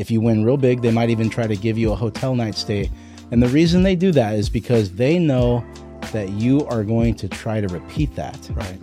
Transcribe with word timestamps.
If 0.00 0.10
you 0.10 0.22
win 0.22 0.44
real 0.46 0.56
big, 0.56 0.80
they 0.80 0.90
might 0.90 1.10
even 1.10 1.28
try 1.28 1.46
to 1.46 1.54
give 1.54 1.76
you 1.76 1.92
a 1.92 1.94
hotel 1.94 2.34
night 2.34 2.54
stay. 2.54 2.90
And 3.32 3.42
the 3.42 3.48
reason 3.48 3.82
they 3.82 3.94
do 3.94 4.12
that 4.12 4.34
is 4.34 4.48
because 4.48 4.92
they 4.92 5.18
know 5.18 5.62
that 6.12 6.30
you 6.30 6.66
are 6.68 6.84
going 6.84 7.14
to 7.16 7.28
try 7.28 7.60
to 7.60 7.68
repeat 7.68 8.14
that. 8.16 8.50
Right. 8.54 8.78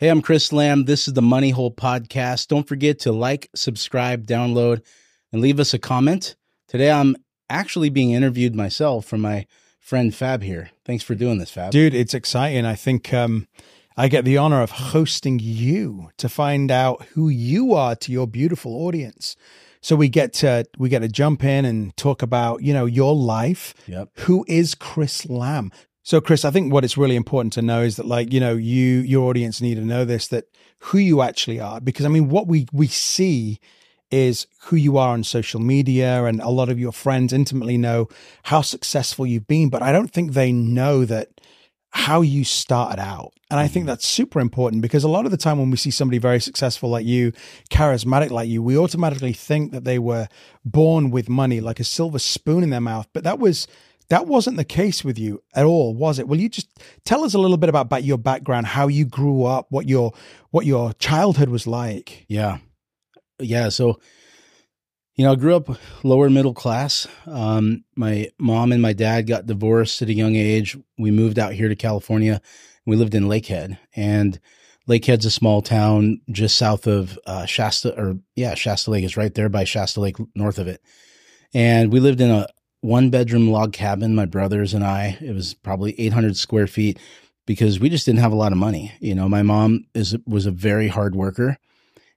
Hey, 0.00 0.10
I'm 0.10 0.22
Chris 0.22 0.50
Lamm. 0.50 0.86
This 0.86 1.08
is 1.08 1.14
the 1.14 1.22
Money 1.22 1.50
Whole 1.50 1.72
Podcast. 1.72 2.46
Don't 2.46 2.68
forget 2.68 3.00
to 3.00 3.10
like, 3.10 3.50
subscribe, 3.56 4.28
download, 4.28 4.80
and 5.32 5.42
leave 5.42 5.58
us 5.58 5.74
a 5.74 5.78
comment. 5.80 6.36
Today, 6.68 6.92
I'm 6.92 7.16
actually 7.50 7.90
being 7.90 8.12
interviewed 8.12 8.54
myself 8.54 9.06
from 9.06 9.22
my 9.22 9.44
friend 9.80 10.14
Fab 10.14 10.44
here. 10.44 10.70
Thanks 10.84 11.02
for 11.02 11.16
doing 11.16 11.38
this, 11.38 11.50
Fab. 11.50 11.72
Dude, 11.72 11.94
it's 11.94 12.14
exciting. 12.14 12.64
I 12.64 12.76
think 12.76 13.12
um, 13.12 13.48
I 13.96 14.06
get 14.06 14.24
the 14.24 14.36
honor 14.36 14.62
of 14.62 14.70
hosting 14.70 15.40
you 15.42 16.10
to 16.18 16.28
find 16.28 16.70
out 16.70 17.04
who 17.14 17.28
you 17.28 17.74
are 17.74 17.96
to 17.96 18.12
your 18.12 18.28
beautiful 18.28 18.86
audience. 18.86 19.34
So 19.80 19.96
we 19.96 20.08
get 20.08 20.32
to 20.34 20.64
we 20.78 20.90
get 20.90 21.00
to 21.00 21.08
jump 21.08 21.42
in 21.42 21.64
and 21.64 21.96
talk 21.96 22.22
about, 22.22 22.62
you 22.62 22.72
know, 22.72 22.86
your 22.86 23.16
life. 23.16 23.74
Yep. 23.88 24.10
Who 24.18 24.44
is 24.46 24.76
Chris 24.76 25.26
Lamm? 25.26 25.72
So, 26.08 26.22
Chris, 26.22 26.46
I 26.46 26.50
think 26.50 26.72
what 26.72 26.84
it's 26.84 26.96
really 26.96 27.16
important 27.16 27.52
to 27.52 27.60
know 27.60 27.82
is 27.82 27.96
that, 27.96 28.06
like, 28.06 28.32
you 28.32 28.40
know, 28.40 28.54
you 28.54 29.00
your 29.00 29.28
audience 29.28 29.60
need 29.60 29.74
to 29.74 29.82
know 29.82 30.06
this 30.06 30.26
that 30.28 30.46
who 30.78 30.96
you 30.96 31.20
actually 31.20 31.60
are, 31.60 31.82
because 31.82 32.06
I 32.06 32.08
mean, 32.08 32.30
what 32.30 32.46
we 32.46 32.66
we 32.72 32.86
see 32.86 33.60
is 34.10 34.46
who 34.62 34.76
you 34.76 34.96
are 34.96 35.12
on 35.12 35.22
social 35.22 35.60
media, 35.60 36.24
and 36.24 36.40
a 36.40 36.48
lot 36.48 36.70
of 36.70 36.78
your 36.78 36.92
friends 36.92 37.34
intimately 37.34 37.76
know 37.76 38.08
how 38.44 38.62
successful 38.62 39.26
you've 39.26 39.46
been, 39.46 39.68
but 39.68 39.82
I 39.82 39.92
don't 39.92 40.10
think 40.10 40.32
they 40.32 40.50
know 40.50 41.04
that 41.04 41.42
how 41.90 42.22
you 42.22 42.42
started 42.42 42.98
out. 42.98 43.34
And 43.50 43.60
I 43.60 43.68
think 43.68 43.82
mm-hmm. 43.82 43.88
that's 43.88 44.08
super 44.08 44.40
important 44.40 44.80
because 44.80 45.04
a 45.04 45.08
lot 45.08 45.26
of 45.26 45.30
the 45.30 45.36
time 45.36 45.58
when 45.58 45.70
we 45.70 45.76
see 45.76 45.90
somebody 45.90 46.16
very 46.16 46.40
successful 46.40 46.88
like 46.88 47.04
you, 47.04 47.32
charismatic 47.70 48.30
like 48.30 48.48
you, 48.48 48.62
we 48.62 48.78
automatically 48.78 49.34
think 49.34 49.72
that 49.72 49.84
they 49.84 49.98
were 49.98 50.28
born 50.64 51.10
with 51.10 51.28
money, 51.28 51.60
like 51.60 51.80
a 51.80 51.84
silver 51.84 52.18
spoon 52.18 52.62
in 52.62 52.70
their 52.70 52.80
mouth. 52.80 53.08
But 53.12 53.24
that 53.24 53.38
was 53.38 53.68
that 54.10 54.26
wasn't 54.26 54.56
the 54.56 54.64
case 54.64 55.04
with 55.04 55.18
you 55.18 55.42
at 55.54 55.64
all, 55.64 55.94
was 55.94 56.18
it? 56.18 56.28
Will 56.28 56.40
you 56.40 56.48
just 56.48 56.68
tell 57.04 57.24
us 57.24 57.34
a 57.34 57.38
little 57.38 57.56
bit 57.56 57.68
about, 57.68 57.86
about 57.86 58.04
your 58.04 58.18
background, 58.18 58.66
how 58.66 58.88
you 58.88 59.04
grew 59.04 59.44
up, 59.44 59.66
what 59.70 59.88
your 59.88 60.12
what 60.50 60.66
your 60.66 60.92
childhood 60.94 61.50
was 61.50 61.66
like? 61.66 62.24
Yeah. 62.28 62.58
Yeah. 63.38 63.68
So, 63.68 64.00
you 65.14 65.24
know, 65.24 65.32
I 65.32 65.36
grew 65.36 65.56
up 65.56 65.68
lower 66.04 66.30
middle 66.30 66.54
class. 66.54 67.06
Um, 67.26 67.84
my 67.96 68.30
mom 68.38 68.72
and 68.72 68.80
my 68.80 68.94
dad 68.94 69.26
got 69.26 69.46
divorced 69.46 70.00
at 70.00 70.08
a 70.08 70.14
young 70.14 70.36
age. 70.36 70.76
We 70.96 71.10
moved 71.10 71.38
out 71.38 71.52
here 71.52 71.68
to 71.68 71.76
California. 71.76 72.40
We 72.86 72.96
lived 72.96 73.14
in 73.14 73.24
Lakehead, 73.24 73.78
and 73.94 74.40
Lakehead's 74.88 75.26
a 75.26 75.30
small 75.30 75.60
town 75.60 76.22
just 76.30 76.56
south 76.56 76.86
of 76.86 77.18
uh, 77.26 77.44
Shasta, 77.44 77.94
or 78.00 78.18
yeah, 78.34 78.54
Shasta 78.54 78.90
Lake 78.90 79.04
is 79.04 79.16
right 79.16 79.34
there 79.34 79.50
by 79.50 79.64
Shasta 79.64 80.00
Lake, 80.00 80.16
north 80.34 80.58
of 80.58 80.68
it. 80.68 80.80
And 81.52 81.92
we 81.92 82.00
lived 82.00 82.22
in 82.22 82.30
a 82.30 82.46
one 82.80 83.10
bedroom 83.10 83.50
log 83.50 83.72
cabin, 83.72 84.14
my 84.14 84.24
brothers 84.24 84.74
and 84.74 84.84
I. 84.84 85.18
It 85.20 85.34
was 85.34 85.54
probably 85.54 85.98
800 85.98 86.36
square 86.36 86.66
feet 86.66 86.98
because 87.46 87.80
we 87.80 87.88
just 87.88 88.06
didn't 88.06 88.20
have 88.20 88.32
a 88.32 88.36
lot 88.36 88.52
of 88.52 88.58
money. 88.58 88.92
You 89.00 89.14
know, 89.14 89.28
my 89.28 89.42
mom 89.42 89.86
is 89.94 90.16
was 90.26 90.46
a 90.46 90.50
very 90.50 90.88
hard 90.88 91.14
worker, 91.14 91.56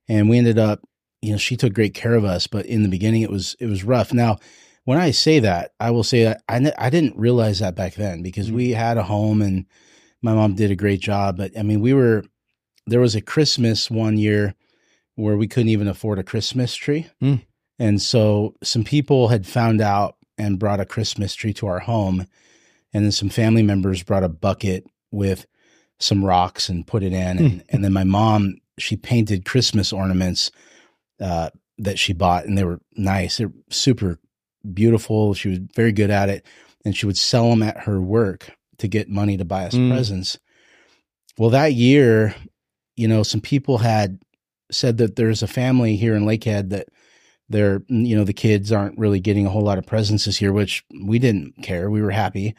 and 0.08 0.30
we 0.30 0.38
ended 0.38 0.60
up, 0.60 0.82
you 1.22 1.32
know, 1.32 1.38
she 1.38 1.58
took 1.58 1.74
great 1.74 1.94
care 1.94 2.14
of 2.14 2.26
us. 2.26 2.48
But 2.48 2.66
in 2.66 2.84
the 2.84 2.90
beginning, 2.90 3.22
it 3.22 3.32
was 3.32 3.56
it 3.60 3.68
was 3.68 3.84
rough. 3.84 4.14
Now, 4.14 4.38
when 4.86 4.98
I 4.98 5.12
say 5.12 5.40
that, 5.40 5.72
I 5.80 5.92
will 5.92 6.04
say 6.04 6.26
that 6.26 6.44
I 6.48 6.72
I 6.78 6.90
didn't 6.90 7.18
realize 7.18 7.60
that 7.60 7.76
back 7.76 7.96
then 7.96 8.22
because 8.22 8.48
mm-hmm. 8.48 8.58
we 8.58 8.72
had 8.72 8.98
a 8.98 9.04
home 9.04 9.42
and 9.42 9.66
my 10.22 10.34
mom 10.34 10.56
did 10.56 10.72
a 10.72 10.76
great 10.76 11.00
job. 11.00 11.38
But 11.38 11.58
I 11.58 11.64
mean, 11.64 11.82
we 11.82 11.94
were 11.94 12.24
there 12.88 13.00
was 13.00 13.16
a 13.16 13.22
Christmas 13.22 13.90
one 13.90 14.18
year 14.18 14.54
where 15.16 15.38
we 15.38 15.48
couldn't 15.48 15.70
even 15.70 15.88
afford 15.88 16.20
a 16.20 16.24
Christmas 16.24 16.76
tree. 16.76 17.08
Mm. 17.22 17.46
And 17.80 18.02
so 18.02 18.56
some 18.64 18.84
people 18.84 19.28
had 19.30 19.48
found 19.48 19.82
out 19.82 20.16
and 20.42 20.60
brought 20.60 20.80
a 20.80 20.86
Christmas 20.86 21.36
tree 21.36 21.54
to 21.54 21.68
our 21.68 21.80
home. 21.80 22.26
And 22.94 23.06
then 23.06 23.12
some 23.12 23.30
family 23.30 23.64
members 23.64 24.04
brought 24.04 24.24
a 24.24 24.30
bucket 24.30 24.86
with 25.12 25.46
some 26.00 26.26
rocks 26.26 26.68
and 26.68 26.88
put 26.88 27.04
it 27.04 27.14
in. 27.14 27.38
And, 27.38 27.64
and 27.70 27.84
then 27.84 27.94
my 27.94 28.04
mom, 28.04 28.58
she 28.78 28.96
painted 28.96 29.46
Christmas 29.46 29.94
ornaments 29.94 30.52
uh, 31.20 31.52
that 31.78 32.00
she 32.00 32.14
bought, 32.14 32.46
and 32.46 32.58
they 32.58 32.64
were 32.64 32.80
nice. 32.94 33.38
They're 33.38 33.54
super 33.70 34.20
beautiful. 34.74 35.34
She 35.34 35.50
was 35.50 35.60
very 35.76 35.92
good 35.92 36.10
at 36.10 36.30
it. 36.30 36.46
And 36.84 36.98
she 36.98 37.06
would 37.06 37.18
sell 37.18 37.50
them 37.50 37.64
at 37.64 37.84
her 37.84 38.02
work 38.02 38.52
to 38.80 38.88
get 38.88 39.08
money 39.08 39.38
to 39.38 39.46
buy 39.46 39.66
us 39.66 39.76
mm. 39.76 39.92
presents. 39.92 40.40
Well, 41.38 41.52
that 41.52 41.74
year, 41.74 42.36
you 42.96 43.08
know, 43.08 43.24
some 43.24 43.42
people 43.42 43.78
had 43.78 44.20
said 44.72 44.98
that 44.98 45.16
there's 45.16 45.44
a 45.44 45.48
family 45.48 45.96
here 45.96 46.16
in 46.16 46.26
Lakehead 46.26 46.70
that 46.70 46.90
they're 47.52 47.82
you 47.88 48.16
know 48.16 48.24
the 48.24 48.34
kids 48.34 48.72
aren't 48.72 48.98
really 48.98 49.20
getting 49.20 49.46
a 49.46 49.50
whole 49.50 49.62
lot 49.62 49.78
of 49.78 49.86
presents 49.86 50.26
this 50.26 50.42
year 50.42 50.54
which 50.54 50.84
we 51.04 51.20
didn't 51.20 51.62
care 51.64 51.90
we 51.90 52.02
were 52.02 52.12
happy 52.12 52.56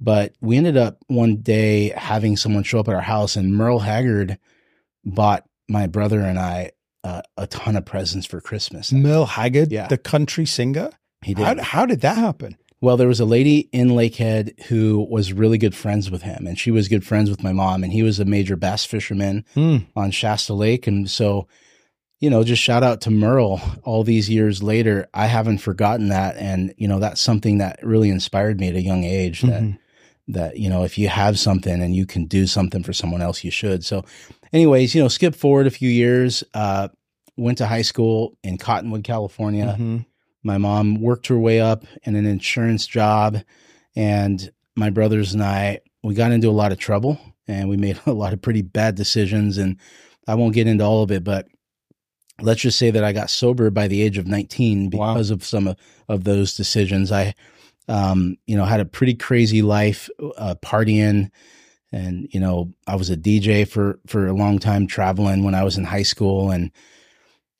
but 0.00 0.34
we 0.40 0.56
ended 0.56 0.76
up 0.76 0.98
one 1.06 1.36
day 1.36 1.90
having 1.90 2.36
someone 2.36 2.62
show 2.62 2.80
up 2.80 2.88
at 2.88 2.94
our 2.94 3.00
house 3.00 3.36
and 3.36 3.54
merle 3.54 3.80
haggard 3.80 4.38
bought 5.04 5.44
my 5.68 5.86
brother 5.86 6.20
and 6.20 6.38
i 6.38 6.70
uh, 7.02 7.20
a 7.36 7.46
ton 7.46 7.76
of 7.76 7.84
presents 7.84 8.26
for 8.26 8.40
christmas 8.40 8.92
merle 8.92 9.26
haggard 9.26 9.70
yeah. 9.70 9.86
the 9.88 9.98
country 9.98 10.46
singer 10.46 10.90
he 11.22 11.34
did 11.34 11.44
how, 11.44 11.62
how 11.62 11.86
did 11.86 12.00
that 12.00 12.16
happen 12.16 12.56
well, 12.80 12.98
there 12.98 13.08
was 13.08 13.20
a 13.20 13.24
lady 13.24 13.70
in 13.72 13.92
Lakehead 13.92 14.60
who 14.64 15.06
was 15.08 15.32
really 15.32 15.56
good 15.56 15.74
friends 15.74 16.10
with 16.10 16.20
him, 16.20 16.46
and 16.46 16.58
she 16.58 16.70
was 16.70 16.86
good 16.86 17.02
friends 17.02 17.30
with 17.30 17.42
my 17.42 17.50
mom, 17.50 17.82
and 17.82 17.90
he 17.90 18.02
was 18.02 18.20
a 18.20 18.26
major 18.26 18.56
bass 18.56 18.84
fisherman 18.84 19.46
mm. 19.56 19.86
on 19.96 20.10
Shasta 20.10 20.52
Lake. 20.52 20.86
And 20.86 21.08
so 21.08 21.48
you 22.24 22.30
know, 22.30 22.42
just 22.42 22.62
shout 22.62 22.82
out 22.82 23.02
to 23.02 23.10
Merle 23.10 23.60
all 23.82 24.02
these 24.02 24.30
years 24.30 24.62
later. 24.62 25.06
I 25.12 25.26
haven't 25.26 25.58
forgotten 25.58 26.08
that. 26.08 26.38
And, 26.38 26.72
you 26.78 26.88
know, 26.88 26.98
that's 26.98 27.20
something 27.20 27.58
that 27.58 27.78
really 27.82 28.08
inspired 28.08 28.58
me 28.58 28.68
at 28.68 28.76
a 28.76 28.80
young 28.80 29.04
age 29.04 29.42
that, 29.42 29.62
mm-hmm. 29.62 30.32
that, 30.32 30.56
you 30.56 30.70
know, 30.70 30.84
if 30.84 30.96
you 30.96 31.08
have 31.08 31.38
something 31.38 31.82
and 31.82 31.94
you 31.94 32.06
can 32.06 32.24
do 32.24 32.46
something 32.46 32.82
for 32.82 32.94
someone 32.94 33.20
else, 33.20 33.44
you 33.44 33.50
should. 33.50 33.84
So, 33.84 34.06
anyways, 34.54 34.94
you 34.94 35.02
know, 35.02 35.08
skip 35.08 35.34
forward 35.34 35.66
a 35.66 35.70
few 35.70 35.90
years, 35.90 36.42
uh, 36.54 36.88
went 37.36 37.58
to 37.58 37.66
high 37.66 37.82
school 37.82 38.38
in 38.42 38.56
Cottonwood, 38.56 39.04
California. 39.04 39.66
Mm-hmm. 39.66 39.98
My 40.42 40.56
mom 40.56 41.02
worked 41.02 41.26
her 41.26 41.38
way 41.38 41.60
up 41.60 41.84
in 42.04 42.16
an 42.16 42.24
insurance 42.24 42.86
job. 42.86 43.36
And 43.94 44.50
my 44.74 44.88
brothers 44.88 45.34
and 45.34 45.42
I, 45.42 45.80
we 46.02 46.14
got 46.14 46.32
into 46.32 46.48
a 46.48 46.52
lot 46.52 46.72
of 46.72 46.78
trouble 46.78 47.20
and 47.46 47.68
we 47.68 47.76
made 47.76 48.00
a 48.06 48.12
lot 48.12 48.32
of 48.32 48.40
pretty 48.40 48.62
bad 48.62 48.94
decisions. 48.94 49.58
And 49.58 49.76
I 50.26 50.36
won't 50.36 50.54
get 50.54 50.66
into 50.66 50.84
all 50.84 51.02
of 51.02 51.10
it, 51.10 51.22
but 51.22 51.48
let's 52.40 52.62
just 52.62 52.78
say 52.78 52.90
that 52.90 53.04
I 53.04 53.12
got 53.12 53.30
sober 53.30 53.70
by 53.70 53.88
the 53.88 54.02
age 54.02 54.18
of 54.18 54.26
19 54.26 54.90
because 54.90 55.30
wow. 55.30 55.34
of 55.34 55.44
some 55.44 55.68
of, 55.68 55.76
of, 56.08 56.24
those 56.24 56.56
decisions. 56.56 57.12
I, 57.12 57.34
um, 57.88 58.36
you 58.46 58.56
know, 58.56 58.64
had 58.64 58.80
a 58.80 58.84
pretty 58.84 59.14
crazy 59.14 59.62
life, 59.62 60.08
uh, 60.36 60.54
partying, 60.62 61.30
and 61.92 62.28
you 62.32 62.40
know, 62.40 62.72
I 62.86 62.96
was 62.96 63.10
a 63.10 63.16
DJ 63.16 63.68
for 63.68 64.00
for 64.06 64.26
a 64.26 64.32
long 64.32 64.58
time, 64.58 64.86
traveling 64.86 65.44
when 65.44 65.54
I 65.54 65.62
was 65.62 65.78
in 65.78 65.84
high 65.84 66.02
school, 66.02 66.50
and 66.50 66.72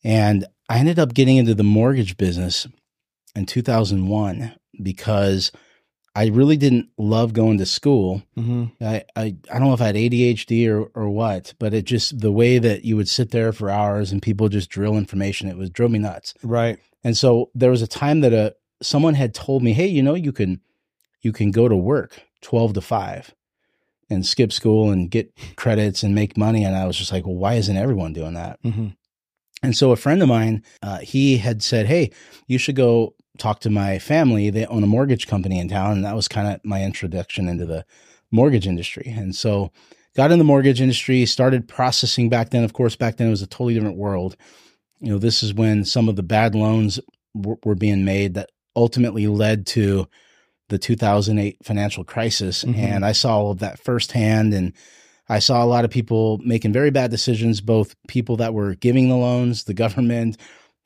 and 0.02 0.46
I 0.68 0.78
ended 0.78 0.98
up 0.98 1.14
getting 1.14 1.36
into 1.36 1.54
the 1.54 1.62
mortgage 1.62 2.16
business 2.16 2.66
in 3.36 3.46
2001 3.46 4.54
because 4.82 5.52
I 6.16 6.26
really 6.28 6.56
didn't 6.56 6.90
love 6.96 7.32
going 7.32 7.58
to 7.58 7.66
school. 7.66 8.22
Mm-hmm. 8.36 8.66
I, 8.80 9.04
I, 9.16 9.36
I 9.50 9.58
don't 9.58 9.68
know 9.68 9.74
if 9.74 9.80
I 9.80 9.86
had 9.86 9.96
ADHD 9.96 10.68
or, 10.68 10.84
or 10.94 11.10
what, 11.10 11.54
but 11.58 11.74
it 11.74 11.84
just 11.84 12.20
the 12.20 12.30
way 12.30 12.58
that 12.58 12.84
you 12.84 12.96
would 12.96 13.08
sit 13.08 13.32
there 13.32 13.52
for 13.52 13.68
hours 13.68 14.12
and 14.12 14.22
people 14.22 14.48
just 14.48 14.70
drill 14.70 14.96
information, 14.96 15.48
it 15.48 15.56
was 15.56 15.70
drove 15.70 15.90
me 15.90 15.98
nuts. 15.98 16.34
Right. 16.42 16.78
And 17.02 17.16
so 17.16 17.50
there 17.54 17.70
was 17.70 17.82
a 17.82 17.88
time 17.88 18.20
that 18.20 18.32
a 18.32 18.38
uh, 18.38 18.50
someone 18.80 19.14
had 19.14 19.34
told 19.34 19.62
me, 19.62 19.72
"Hey, 19.72 19.86
you 19.86 20.02
know, 20.02 20.14
you 20.14 20.32
can 20.32 20.60
you 21.20 21.32
can 21.32 21.50
go 21.50 21.68
to 21.68 21.76
work 21.76 22.22
12 22.42 22.74
to 22.74 22.80
5 22.80 23.34
and 24.10 24.26
skip 24.26 24.52
school 24.52 24.90
and 24.90 25.10
get 25.10 25.32
credits 25.56 26.02
and 26.02 26.14
make 26.14 26.36
money." 26.36 26.64
And 26.64 26.76
I 26.76 26.86
was 26.86 26.96
just 26.96 27.12
like, 27.12 27.26
"Well, 27.26 27.34
why 27.34 27.54
isn't 27.54 27.76
everyone 27.76 28.12
doing 28.12 28.34
that?" 28.34 28.62
Mm-hmm. 28.62 28.88
And 29.62 29.76
so 29.76 29.92
a 29.92 29.96
friend 29.96 30.22
of 30.22 30.28
mine, 30.28 30.62
uh, 30.82 30.98
he 30.98 31.38
had 31.38 31.62
said, 31.62 31.86
"Hey, 31.86 32.10
you 32.46 32.58
should 32.58 32.76
go 32.76 33.14
talked 33.38 33.62
to 33.64 33.70
my 33.70 33.98
family. 33.98 34.50
They 34.50 34.66
own 34.66 34.82
a 34.82 34.88
mortgage 34.88 35.26
company 35.26 35.58
in 35.58 35.68
town, 35.68 35.92
and 35.92 36.04
that 36.04 36.16
was 36.16 36.28
kind 36.28 36.48
of 36.48 36.64
my 36.64 36.82
introduction 36.82 37.48
into 37.48 37.66
the 37.66 37.84
mortgage 38.30 38.66
industry. 38.66 39.12
And 39.16 39.34
so, 39.34 39.70
got 40.16 40.32
in 40.32 40.38
the 40.38 40.44
mortgage 40.44 40.80
industry, 40.80 41.26
started 41.26 41.68
processing 41.68 42.28
back 42.28 42.50
then. 42.50 42.64
Of 42.64 42.72
course, 42.72 42.96
back 42.96 43.16
then 43.16 43.28
it 43.28 43.30
was 43.30 43.42
a 43.42 43.46
totally 43.46 43.74
different 43.74 43.96
world. 43.96 44.36
You 45.00 45.12
know, 45.12 45.18
this 45.18 45.42
is 45.42 45.52
when 45.52 45.84
some 45.84 46.08
of 46.08 46.16
the 46.16 46.22
bad 46.22 46.54
loans 46.54 47.00
w- 47.34 47.58
were 47.64 47.74
being 47.74 48.04
made 48.04 48.34
that 48.34 48.50
ultimately 48.76 49.26
led 49.26 49.66
to 49.66 50.08
the 50.68 50.78
2008 50.78 51.58
financial 51.62 52.04
crisis. 52.04 52.64
Mm-hmm. 52.64 52.80
And 52.80 53.04
I 53.04 53.12
saw 53.12 53.38
all 53.38 53.50
of 53.50 53.58
that 53.58 53.78
firsthand. 53.78 54.54
And 54.54 54.72
I 55.28 55.38
saw 55.38 55.62
a 55.62 55.66
lot 55.66 55.84
of 55.84 55.90
people 55.90 56.38
making 56.44 56.72
very 56.72 56.90
bad 56.90 57.10
decisions, 57.10 57.60
both 57.60 57.94
people 58.08 58.36
that 58.38 58.54
were 58.54 58.74
giving 58.74 59.08
the 59.08 59.16
loans, 59.16 59.64
the 59.64 59.74
government, 59.74 60.36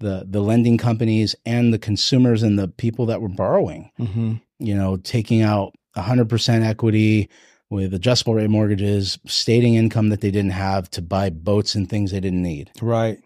the 0.00 0.26
the 0.28 0.40
lending 0.40 0.78
companies, 0.78 1.34
and 1.44 1.72
the 1.72 1.78
consumers 1.78 2.42
and 2.42 2.58
the 2.58 2.68
people 2.68 3.06
that 3.06 3.20
were 3.20 3.28
borrowing. 3.28 3.90
Mm-hmm. 3.98 4.34
You 4.60 4.74
know, 4.74 4.96
taking 4.96 5.42
out 5.42 5.74
100% 5.96 6.66
equity 6.66 7.28
with 7.70 7.94
adjustable 7.94 8.34
rate 8.34 8.50
mortgages, 8.50 9.18
stating 9.26 9.74
income 9.74 10.08
that 10.08 10.20
they 10.20 10.30
didn't 10.30 10.52
have 10.52 10.90
to 10.90 11.02
buy 11.02 11.30
boats 11.30 11.74
and 11.74 11.88
things 11.88 12.10
they 12.10 12.20
didn't 12.20 12.42
need. 12.42 12.70
Right. 12.80 13.20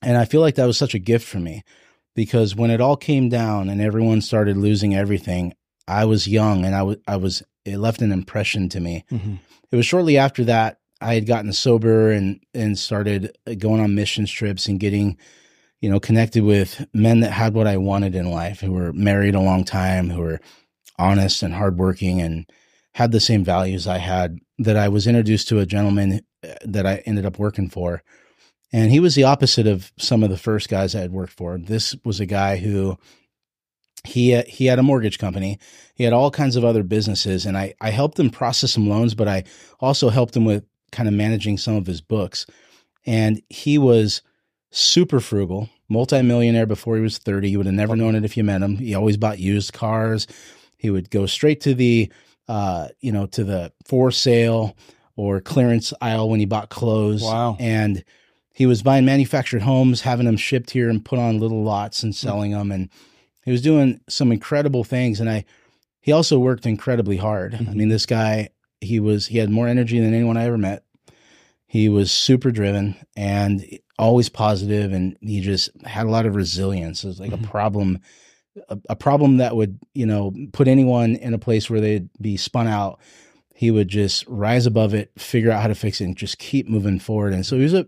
And 0.00 0.16
I 0.16 0.24
feel 0.24 0.40
like 0.40 0.54
that 0.54 0.66
was 0.66 0.78
such 0.78 0.94
a 0.94 0.98
gift 0.98 1.26
for 1.26 1.38
me 1.38 1.64
because 2.14 2.54
when 2.54 2.70
it 2.70 2.80
all 2.80 2.96
came 2.96 3.28
down 3.28 3.68
and 3.68 3.80
everyone 3.80 4.20
started 4.20 4.56
losing 4.56 4.94
everything, 4.94 5.54
I 5.88 6.04
was 6.04 6.28
young 6.28 6.64
and 6.64 6.74
I 6.74 6.82
was 6.82 6.96
I 7.08 7.16
was 7.16 7.42
it 7.64 7.78
left 7.78 8.00
an 8.00 8.12
impression 8.12 8.68
to 8.70 8.80
me. 8.80 9.04
Mm-hmm. 9.10 9.36
It 9.70 9.76
was 9.76 9.86
shortly 9.86 10.18
after 10.18 10.44
that 10.44 10.78
I 11.00 11.14
had 11.14 11.26
gotten 11.26 11.52
sober 11.52 12.10
and 12.10 12.40
and 12.54 12.78
started 12.78 13.36
going 13.58 13.80
on 13.80 13.94
missions 13.94 14.30
trips 14.30 14.66
and 14.66 14.78
getting 14.78 15.16
you 15.80 15.90
know 15.90 16.00
connected 16.00 16.42
with 16.44 16.86
men 16.92 17.20
that 17.20 17.32
had 17.32 17.54
what 17.54 17.66
I 17.66 17.76
wanted 17.76 18.14
in 18.14 18.30
life, 18.30 18.60
who 18.60 18.72
were 18.72 18.92
married 18.92 19.34
a 19.34 19.40
long 19.40 19.64
time, 19.64 20.10
who 20.10 20.20
were 20.20 20.40
honest 20.98 21.42
and 21.42 21.54
hardworking 21.54 22.20
and 22.20 22.50
had 22.94 23.12
the 23.12 23.20
same 23.20 23.44
values 23.44 23.86
I 23.86 23.98
had 23.98 24.38
that 24.58 24.76
I 24.76 24.88
was 24.88 25.06
introduced 25.06 25.48
to 25.48 25.60
a 25.60 25.66
gentleman 25.66 26.20
uh, 26.42 26.54
that 26.64 26.86
I 26.86 26.96
ended 27.06 27.24
up 27.24 27.38
working 27.38 27.68
for. 27.68 28.02
And 28.72 28.90
he 28.90 29.00
was 29.00 29.14
the 29.14 29.24
opposite 29.24 29.66
of 29.66 29.92
some 29.98 30.22
of 30.22 30.30
the 30.30 30.36
first 30.36 30.68
guys 30.68 30.94
I 30.94 31.00
had 31.00 31.12
worked 31.12 31.32
for. 31.32 31.56
This 31.58 31.94
was 32.04 32.20
a 32.20 32.26
guy 32.26 32.56
who 32.56 32.98
he 34.04 34.34
uh, 34.34 34.42
he 34.46 34.66
had 34.66 34.78
a 34.78 34.82
mortgage 34.82 35.18
company. 35.18 35.58
He 35.94 36.04
had 36.04 36.12
all 36.12 36.30
kinds 36.30 36.56
of 36.56 36.64
other 36.64 36.82
businesses, 36.82 37.46
and 37.46 37.56
I 37.56 37.74
I 37.80 37.90
helped 37.90 38.18
him 38.18 38.30
process 38.30 38.72
some 38.72 38.88
loans, 38.88 39.14
but 39.14 39.28
I 39.28 39.44
also 39.80 40.08
helped 40.08 40.36
him 40.36 40.44
with 40.44 40.64
kind 40.92 41.08
of 41.08 41.14
managing 41.14 41.58
some 41.58 41.76
of 41.76 41.86
his 41.86 42.00
books. 42.00 42.46
And 43.06 43.42
he 43.48 43.78
was 43.78 44.22
super 44.70 45.20
frugal, 45.20 45.68
multimillionaire 45.88 46.66
before 46.66 46.96
he 46.96 47.02
was 47.02 47.18
thirty. 47.18 47.50
You 47.50 47.58
would 47.58 47.66
have 47.66 47.74
never 47.74 47.96
known 47.96 48.14
it 48.14 48.24
if 48.24 48.36
you 48.36 48.44
met 48.44 48.62
him. 48.62 48.76
He 48.76 48.94
always 48.94 49.16
bought 49.16 49.38
used 49.38 49.72
cars. 49.72 50.26
He 50.76 50.90
would 50.90 51.10
go 51.10 51.26
straight 51.26 51.60
to 51.62 51.74
the 51.74 52.12
uh, 52.46 52.88
you 53.00 53.12
know 53.12 53.26
to 53.26 53.44
the 53.44 53.72
for 53.84 54.10
sale 54.10 54.76
or 55.16 55.40
clearance 55.40 55.92
aisle 56.00 56.30
when 56.30 56.38
he 56.38 56.46
bought 56.46 56.68
clothes. 56.68 57.22
Wow. 57.22 57.56
And 57.58 58.04
he 58.54 58.66
was 58.66 58.82
buying 58.84 59.04
manufactured 59.04 59.62
homes, 59.62 60.00
having 60.00 60.26
them 60.26 60.36
shipped 60.36 60.70
here 60.70 60.88
and 60.88 61.04
put 61.04 61.18
on 61.18 61.40
little 61.40 61.64
lots 61.64 62.04
and 62.04 62.14
selling 62.14 62.52
them. 62.52 62.70
And 62.70 62.88
he 63.44 63.50
was 63.50 63.60
doing 63.60 64.00
some 64.08 64.30
incredible 64.30 64.84
things. 64.84 65.18
And 65.20 65.28
I, 65.28 65.44
he 66.00 66.12
also 66.12 66.38
worked 66.38 66.66
incredibly 66.66 67.16
hard. 67.16 67.54
I 67.54 67.72
mean, 67.74 67.88
this 67.88 68.06
guy, 68.06 68.50
he 68.80 69.00
was, 69.00 69.26
he 69.26 69.38
had 69.38 69.50
more 69.50 69.66
energy 69.66 69.98
than 69.98 70.14
anyone 70.14 70.36
I 70.36 70.44
ever 70.44 70.58
met. 70.58 70.84
He 71.66 71.88
was 71.88 72.12
super 72.12 72.50
driven 72.50 72.94
and 73.16 73.64
always 73.98 74.28
positive, 74.28 74.92
and 74.92 75.16
he 75.20 75.40
just 75.40 75.70
had 75.84 76.06
a 76.06 76.10
lot 76.10 76.26
of 76.26 76.34
resilience. 76.36 77.04
It 77.04 77.08
was 77.08 77.20
like 77.20 77.30
Mhm. 77.32 77.44
a 77.44 77.48
problem, 77.48 77.98
a, 78.68 78.78
a 78.90 78.96
problem 78.96 79.38
that 79.38 79.56
would, 79.56 79.78
you 79.94 80.06
know, 80.06 80.32
put 80.52 80.68
anyone 80.68 81.16
in 81.16 81.34
a 81.34 81.38
place 81.38 81.68
where 81.68 81.80
they'd 81.80 82.08
be 82.20 82.36
spun 82.36 82.66
out. 82.68 83.00
He 83.54 83.70
would 83.70 83.88
just 83.88 84.24
rise 84.28 84.66
above 84.66 84.94
it, 84.94 85.10
figure 85.18 85.50
out 85.50 85.62
how 85.62 85.68
to 85.68 85.74
fix 85.74 86.00
it, 86.00 86.04
and 86.04 86.16
just 86.16 86.38
keep 86.38 86.68
moving 86.68 86.98
forward. 87.00 87.32
And 87.32 87.44
so 87.44 87.56
he 87.56 87.62
was 87.64 87.74
a, 87.74 87.86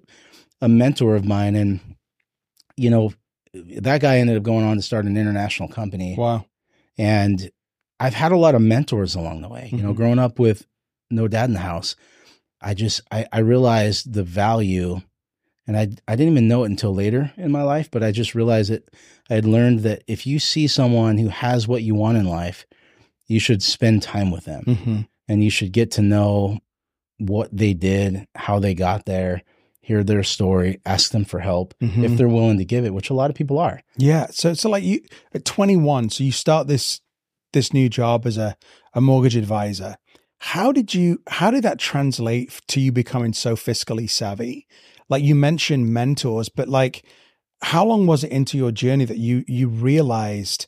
a 0.60 0.68
mentor 0.68 1.14
of 1.14 1.24
mine. 1.24 1.54
And, 1.54 1.78
you 2.76 2.90
know, 2.90 3.12
that 3.54 4.00
guy 4.00 4.18
ended 4.18 4.36
up 4.36 4.42
going 4.42 4.64
on 4.64 4.76
to 4.76 4.82
start 4.82 5.06
an 5.06 5.16
international 5.16 5.68
company. 5.68 6.16
Wow. 6.18 6.44
And 6.98 7.50
I've 8.00 8.14
had 8.14 8.32
a 8.32 8.36
lot 8.36 8.54
of 8.56 8.62
mentors 8.62 9.14
along 9.14 9.42
the 9.42 9.48
way. 9.48 9.68
You 9.72 9.78
know, 9.82 9.92
Mhm. 9.92 9.96
growing 9.96 10.18
up 10.18 10.38
with 10.40 10.66
no 11.10 11.28
dad 11.28 11.48
in 11.50 11.54
the 11.54 11.60
house, 11.60 11.94
I 12.60 12.74
just 12.74 13.00
I, 13.10 13.26
I 13.32 13.38
realized 13.40 14.12
the 14.12 14.22
value 14.24 15.00
and 15.70 15.76
I 15.78 16.12
I 16.12 16.16
didn't 16.16 16.32
even 16.32 16.48
know 16.48 16.64
it 16.64 16.70
until 16.70 16.92
later 16.92 17.32
in 17.36 17.52
my 17.52 17.62
life, 17.62 17.88
but 17.90 18.02
I 18.02 18.10
just 18.10 18.34
realized 18.34 18.70
that 18.72 18.82
I 19.30 19.34
had 19.34 19.44
learned 19.46 19.80
that 19.80 20.02
if 20.08 20.26
you 20.26 20.38
see 20.40 20.66
someone 20.66 21.16
who 21.18 21.28
has 21.28 21.68
what 21.68 21.82
you 21.84 21.94
want 21.94 22.18
in 22.18 22.26
life, 22.26 22.66
you 23.28 23.38
should 23.38 23.62
spend 23.62 24.02
time 24.02 24.30
with 24.32 24.44
them 24.44 24.64
Mm-hmm. 24.66 25.00
and 25.28 25.44
you 25.44 25.50
should 25.50 25.70
get 25.72 25.92
to 25.92 26.02
know 26.02 26.58
what 27.18 27.48
they 27.56 27.74
did, 27.74 28.26
how 28.34 28.58
they 28.58 28.74
got 28.74 29.04
there, 29.06 29.42
hear 29.80 30.02
their 30.02 30.22
story, 30.24 30.80
ask 30.84 31.12
them 31.12 31.24
for 31.24 31.38
help 31.40 31.74
Mm-hmm. 31.80 32.04
if 32.04 32.16
they're 32.16 32.28
willing 32.28 32.58
to 32.58 32.64
give 32.64 32.84
it, 32.84 32.94
which 32.94 33.10
a 33.10 33.14
lot 33.14 33.30
of 33.30 33.36
people 33.36 33.58
are. 33.58 33.80
Yeah. 33.96 34.26
So 34.30 34.54
so 34.54 34.68
like 34.70 34.82
you 34.84 35.00
at 35.34 35.44
21, 35.44 36.10
so 36.10 36.24
you 36.24 36.32
start 36.32 36.66
this 36.66 37.00
this 37.52 37.72
new 37.72 37.88
job 37.88 38.26
as 38.26 38.36
a, 38.38 38.56
a 38.94 39.00
mortgage 39.00 39.36
advisor. 39.36 39.96
How 40.38 40.72
did 40.72 40.94
you 40.94 41.20
how 41.28 41.50
did 41.50 41.62
that 41.64 41.78
translate 41.78 42.60
to 42.68 42.80
you 42.80 42.90
becoming 42.92 43.32
so 43.34 43.54
fiscally 43.56 44.08
savvy? 44.08 44.66
Like 45.10 45.22
you 45.22 45.34
mentioned 45.34 45.92
mentors, 45.92 46.48
but 46.48 46.68
like 46.68 47.04
how 47.62 47.84
long 47.84 48.06
was 48.06 48.24
it 48.24 48.32
into 48.32 48.56
your 48.56 48.72
journey 48.72 49.04
that 49.04 49.18
you 49.18 49.44
you 49.46 49.68
realized 49.68 50.66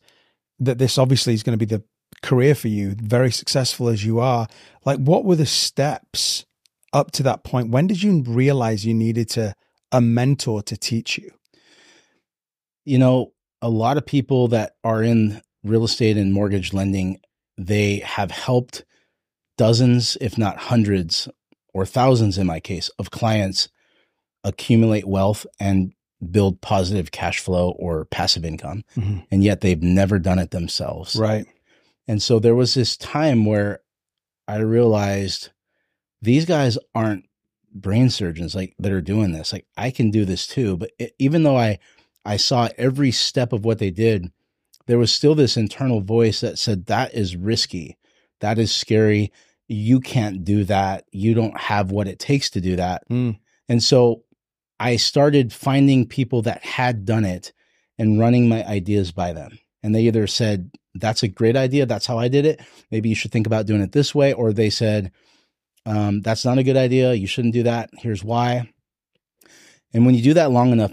that 0.59 0.79
this 0.79 0.99
obviously 0.99 1.33
is 1.33 1.43
going 1.43 1.59
to 1.59 1.67
be 1.67 1.75
the 1.75 1.83
career 2.23 2.55
for 2.55 2.69
you, 2.69 2.95
very 2.99 3.33
successful 3.33 3.89
as 3.89 4.05
you 4.05 4.21
are? 4.21 4.47
Like 4.85 4.99
what 4.99 5.25
were 5.25 5.37
the 5.37 5.47
steps 5.47 6.45
up 6.93 7.13
to 7.13 7.23
that 7.23 7.45
point? 7.45 7.71
When 7.71 7.87
did 7.87 8.03
you 8.03 8.23
realize 8.27 8.85
you 8.85 8.93
needed 8.93 9.31
to 9.31 9.55
a 9.91 10.03
mentor 10.03 10.63
to 10.65 10.77
teach 10.77 11.17
you? 11.17 11.31
you 12.85 12.99
know, 12.99 13.33
a 13.61 13.69
lot 13.69 13.97
of 13.97 14.07
people 14.07 14.49
that 14.49 14.75
are 14.83 15.03
in 15.03 15.41
real 15.63 15.85
estate 15.85 16.17
and 16.17 16.33
mortgage 16.33 16.73
lending, 16.73 17.21
they 17.57 17.99
have 17.99 18.31
helped 18.31 18.85
dozens, 19.57 20.17
if 20.21 20.37
not 20.37 20.57
hundreds 20.57 21.29
or 21.73 21.87
thousands 21.87 22.39
in 22.39 22.47
my 22.47 22.61
case, 22.61 22.91
of 22.99 23.11
clients 23.11 23.69
accumulate 24.45 25.07
wealth 25.07 25.47
and 25.61 25.93
build 26.31 26.61
positive 26.61 27.11
cash 27.11 27.41
flow 27.41 27.71
or 27.79 28.05
passive 28.07 28.45
income. 28.45 28.85
Mhm. 28.97 29.27
And 29.31 29.43
yet 29.43 29.61
they've 29.61 29.83
never 29.83 30.19
done 30.19 30.39
it 30.39 30.51
themselves. 30.51 31.17
Right. 31.17 31.47
And 32.07 32.23
so 32.23 32.39
there 32.39 32.55
was 32.55 32.75
this 32.75 32.97
time 32.97 33.45
where 33.45 33.81
I 34.47 34.57
realized 34.59 35.51
these 36.21 36.45
guys 36.45 36.79
aren't 36.95 37.25
brain 37.75 38.11
surgeons 38.11 38.55
like 38.55 38.75
that 38.79 38.93
are 38.93 39.01
doing 39.01 39.33
this. 39.33 39.53
Like 39.53 39.67
I 39.77 39.91
can 39.91 40.11
do 40.11 40.25
this 40.25 40.47
too. 40.47 40.77
But 40.77 40.93
it, 40.99 41.15
even 41.19 41.43
though 41.43 41.57
I 41.57 41.79
I 42.25 42.37
saw 42.37 42.69
every 42.79 43.11
step 43.11 43.53
of 43.53 43.65
what 43.65 43.79
they 43.79 43.91
did, 43.91 44.31
there 44.87 44.99
was 44.99 45.13
still 45.13 45.35
this 45.35 45.57
internal 45.57 46.01
voice 46.01 46.41
that 46.41 46.59
said 46.59 46.87
that 46.87 47.15
is 47.15 47.35
risky. 47.37 47.97
That 48.41 48.59
is 48.59 48.73
scary. 48.73 49.33
You 49.69 50.01
can't 50.01 50.45
do 50.45 50.65
that. 50.65 51.05
You 51.13 51.35
don't 51.35 51.59
have 51.59 51.91
what 51.91 52.09
it 52.09 52.19
takes 52.19 52.51
to 52.51 52.61
do 52.61 52.77
that. 52.77 53.09
Mm. 53.09 53.39
And 53.69 53.83
so 53.83 54.25
I 54.83 54.97
started 54.97 55.53
finding 55.53 56.09
people 56.09 56.43
that 56.43 56.65
had 56.65 57.05
done 57.05 57.25
it 57.25 57.53
and 57.99 58.19
running 58.19 58.49
my 58.49 58.67
ideas 58.67 59.13
by 59.13 59.33
them. 59.33 59.61
And 59.81 59.95
they 59.95 60.03
either 60.03 60.27
said, 60.27 60.73
that's 60.97 61.23
a 61.23 61.29
great 61.29 61.57
idea. 61.57 61.87
That's 61.87 62.07
how 62.07 62.19
I 62.19 62.27
did 62.27 62.45
it. 62.47 62.61
Maybe 62.91 63.09
you 63.09 63.15
should 63.15 63.31
think 63.31 63.47
about 63.47 63.67
doing 63.67 63.81
it 63.81 63.93
this 63.93 64.13
way. 64.13 64.33
Or 64.33 64.53
they 64.53 64.71
said, 64.71 65.13
um, 65.87 66.21
that's 66.21 66.45
not 66.45 66.59
a 66.59 66.65
good 66.65 66.77
idea. 66.77 67.15
You 67.15 67.29
shouldn't 67.29 67.55
do 67.55 67.63
that. 67.63 67.91
Here's 67.97 68.25
why. 68.25 68.73
And 69.95 70.05
when 70.05 70.17
you 70.17 70.23
do 70.23 70.35
that 70.35 70.51
long 70.51 70.73
enough, 70.73 70.91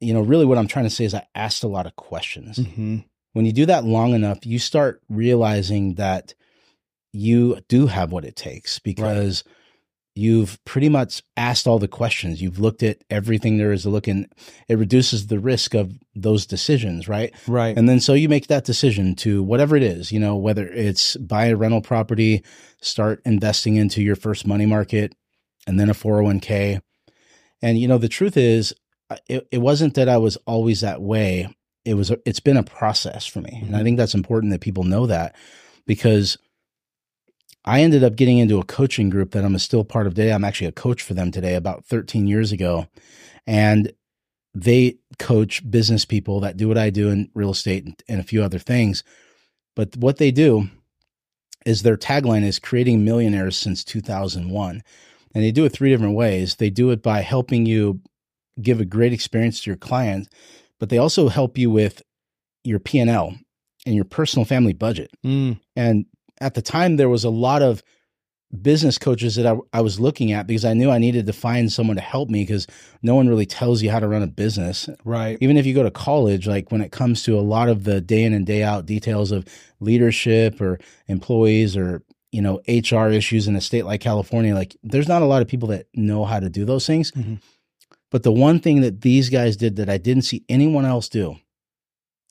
you 0.00 0.12
know, 0.12 0.20
really 0.20 0.44
what 0.44 0.58
I'm 0.58 0.68
trying 0.68 0.84
to 0.86 0.90
say 0.90 1.04
is 1.04 1.14
I 1.14 1.26
asked 1.34 1.64
a 1.64 1.68
lot 1.68 1.86
of 1.86 1.96
questions. 1.96 2.58
hmm 2.58 2.98
When 3.32 3.46
you 3.46 3.52
do 3.52 3.64
that 3.66 3.84
long 3.84 4.12
enough, 4.12 4.44
you 4.44 4.58
start 4.58 5.00
realizing 5.08 5.94
that 5.94 6.34
you 7.14 7.60
do 7.68 7.86
have 7.86 8.12
what 8.12 8.26
it 8.26 8.36
takes 8.36 8.78
because 8.78 9.44
you've 10.14 10.58
pretty 10.64 10.88
much 10.88 11.22
asked 11.36 11.66
all 11.68 11.78
the 11.78 11.88
questions. 11.88 12.42
You've 12.42 12.58
looked 12.58 12.82
at 12.82 12.98
everything 13.10 13.56
there 13.58 13.72
is 13.72 13.82
to 13.82 13.90
look 13.90 14.08
and 14.08 14.26
it 14.68 14.76
reduces 14.76 15.28
the 15.28 15.38
risk 15.38 15.72
of 15.74 15.92
those 16.14 16.46
decisions, 16.46 17.08
right? 17.08 17.32
Right. 17.46 17.76
And 17.76 17.88
then 17.88 18.00
so 18.00 18.14
you 18.14 18.28
make 18.28 18.48
that 18.48 18.64
decision 18.64 19.14
to 19.16 19.42
whatever 19.42 19.76
it 19.76 19.82
is, 19.84 20.10
you 20.10 20.18
know, 20.18 20.36
whether 20.36 20.66
it's 20.66 21.16
buy 21.16 21.46
a 21.46 21.56
rental 21.56 21.80
property, 21.80 22.42
start 22.80 23.22
investing 23.24 23.76
into 23.76 24.02
your 24.02 24.16
first 24.16 24.46
money 24.46 24.66
market, 24.66 25.14
and 25.66 25.78
then 25.78 25.88
a 25.88 25.94
401k. 25.94 26.80
And, 27.62 27.78
you 27.78 27.86
know, 27.86 27.98
the 27.98 28.08
truth 28.08 28.36
is, 28.36 28.74
uh, 29.10 29.16
it, 29.28 29.46
it 29.52 29.58
wasn't 29.58 29.94
that 29.94 30.08
I 30.08 30.16
was 30.16 30.36
always 30.46 30.80
that 30.80 31.00
way. 31.02 31.48
It 31.84 31.94
was, 31.94 32.10
a, 32.10 32.18
it's 32.26 32.40
been 32.40 32.56
a 32.56 32.62
process 32.62 33.26
for 33.26 33.40
me. 33.40 33.60
And 33.64 33.76
I 33.76 33.80
Mhm. 33.80 33.84
think 33.84 33.96
that's 33.98 34.14
important 34.14 34.52
that 34.52 34.60
people 34.60 34.84
know 34.84 35.06
that 35.06 35.36
because 35.86 36.36
I 37.64 37.82
ended 37.82 38.02
up 38.02 38.16
getting 38.16 38.38
into 38.38 38.58
a 38.58 38.64
coaching 38.64 39.10
group 39.10 39.32
that 39.32 39.44
I'm 39.44 39.58
still 39.58 39.84
part 39.84 40.06
of 40.06 40.14
today. 40.14 40.32
I'm 40.32 40.44
actually 40.44 40.68
a 40.68 40.72
coach 40.72 41.02
for 41.02 41.14
them 41.14 41.30
today 41.30 41.54
about 41.54 41.84
13 41.84 42.26
years 42.26 42.52
ago. 42.52 42.86
And 43.46 43.92
they 44.54 44.96
coach 45.18 45.68
business 45.70 46.04
people 46.04 46.40
that 46.40 46.56
do 46.56 46.68
what 46.68 46.78
I 46.78 46.90
do 46.90 47.08
in 47.08 47.30
real 47.34 47.50
estate 47.50 47.84
and, 47.84 48.02
and 48.08 48.20
a 48.20 48.24
few 48.24 48.42
other 48.42 48.58
things. 48.58 49.04
But 49.76 49.96
what 49.96 50.16
they 50.16 50.30
do 50.30 50.68
is 51.66 51.82
their 51.82 51.96
tagline 51.96 52.42
is 52.42 52.58
creating 52.58 53.04
millionaires 53.04 53.56
since 53.56 53.84
2001. 53.84 54.82
And 55.34 55.44
they 55.44 55.52
do 55.52 55.64
it 55.64 55.72
three 55.72 55.90
different 55.90 56.16
ways. 56.16 56.56
They 56.56 56.70
do 56.70 56.90
it 56.90 57.02
by 57.02 57.20
helping 57.20 57.66
you 57.66 58.00
give 58.60 58.80
a 58.80 58.84
great 58.84 59.12
experience 59.12 59.60
to 59.60 59.70
your 59.70 59.76
client, 59.76 60.28
but 60.78 60.88
they 60.88 60.98
also 60.98 61.28
help 61.28 61.56
you 61.56 61.70
with 61.70 62.02
your 62.64 62.78
P&L 62.78 63.34
and 63.86 63.94
your 63.94 64.04
personal 64.04 64.44
family 64.44 64.72
budget. 64.72 65.10
Mm. 65.24 65.60
And 65.76 66.06
at 66.40 66.54
the 66.54 66.62
time, 66.62 66.96
there 66.96 67.08
was 67.08 67.24
a 67.24 67.30
lot 67.30 67.62
of 67.62 67.82
business 68.62 68.98
coaches 68.98 69.36
that 69.36 69.46
I, 69.46 69.56
I 69.72 69.80
was 69.80 70.00
looking 70.00 70.32
at 70.32 70.46
because 70.46 70.64
I 70.64 70.74
knew 70.74 70.90
I 70.90 70.98
needed 70.98 71.26
to 71.26 71.32
find 71.32 71.70
someone 71.70 71.96
to 71.96 72.02
help 72.02 72.28
me 72.28 72.42
because 72.42 72.66
no 73.02 73.14
one 73.14 73.28
really 73.28 73.46
tells 73.46 73.80
you 73.80 73.90
how 73.90 74.00
to 74.00 74.08
run 74.08 74.22
a 74.22 74.26
business. 74.26 74.88
Right. 75.04 75.38
Even 75.40 75.56
if 75.56 75.66
you 75.66 75.74
go 75.74 75.84
to 75.84 75.90
college, 75.90 76.48
like 76.48 76.72
when 76.72 76.80
it 76.80 76.90
comes 76.90 77.22
to 77.24 77.38
a 77.38 77.42
lot 77.42 77.68
of 77.68 77.84
the 77.84 78.00
day 78.00 78.24
in 78.24 78.34
and 78.34 78.44
day 78.44 78.62
out 78.62 78.86
details 78.86 79.30
of 79.30 79.46
leadership 79.78 80.60
or 80.60 80.80
employees 81.06 81.76
or 81.76 82.02
you 82.32 82.42
know 82.42 82.60
HR 82.66 83.08
issues 83.08 83.46
in 83.46 83.54
a 83.54 83.60
state 83.60 83.84
like 83.84 84.00
California, 84.00 84.54
like 84.54 84.76
there's 84.82 85.08
not 85.08 85.22
a 85.22 85.26
lot 85.26 85.42
of 85.42 85.48
people 85.48 85.68
that 85.68 85.86
know 85.94 86.24
how 86.24 86.40
to 86.40 86.48
do 86.48 86.64
those 86.64 86.86
things. 86.86 87.12
Mhm. 87.12 87.40
But 88.10 88.24
the 88.24 88.32
one 88.32 88.58
thing 88.58 88.80
that 88.80 89.02
these 89.02 89.30
guys 89.30 89.56
did 89.56 89.76
that 89.76 89.88
I 89.88 89.98
didn't 89.98 90.22
see 90.22 90.44
anyone 90.48 90.84
else 90.84 91.08
do 91.08 91.36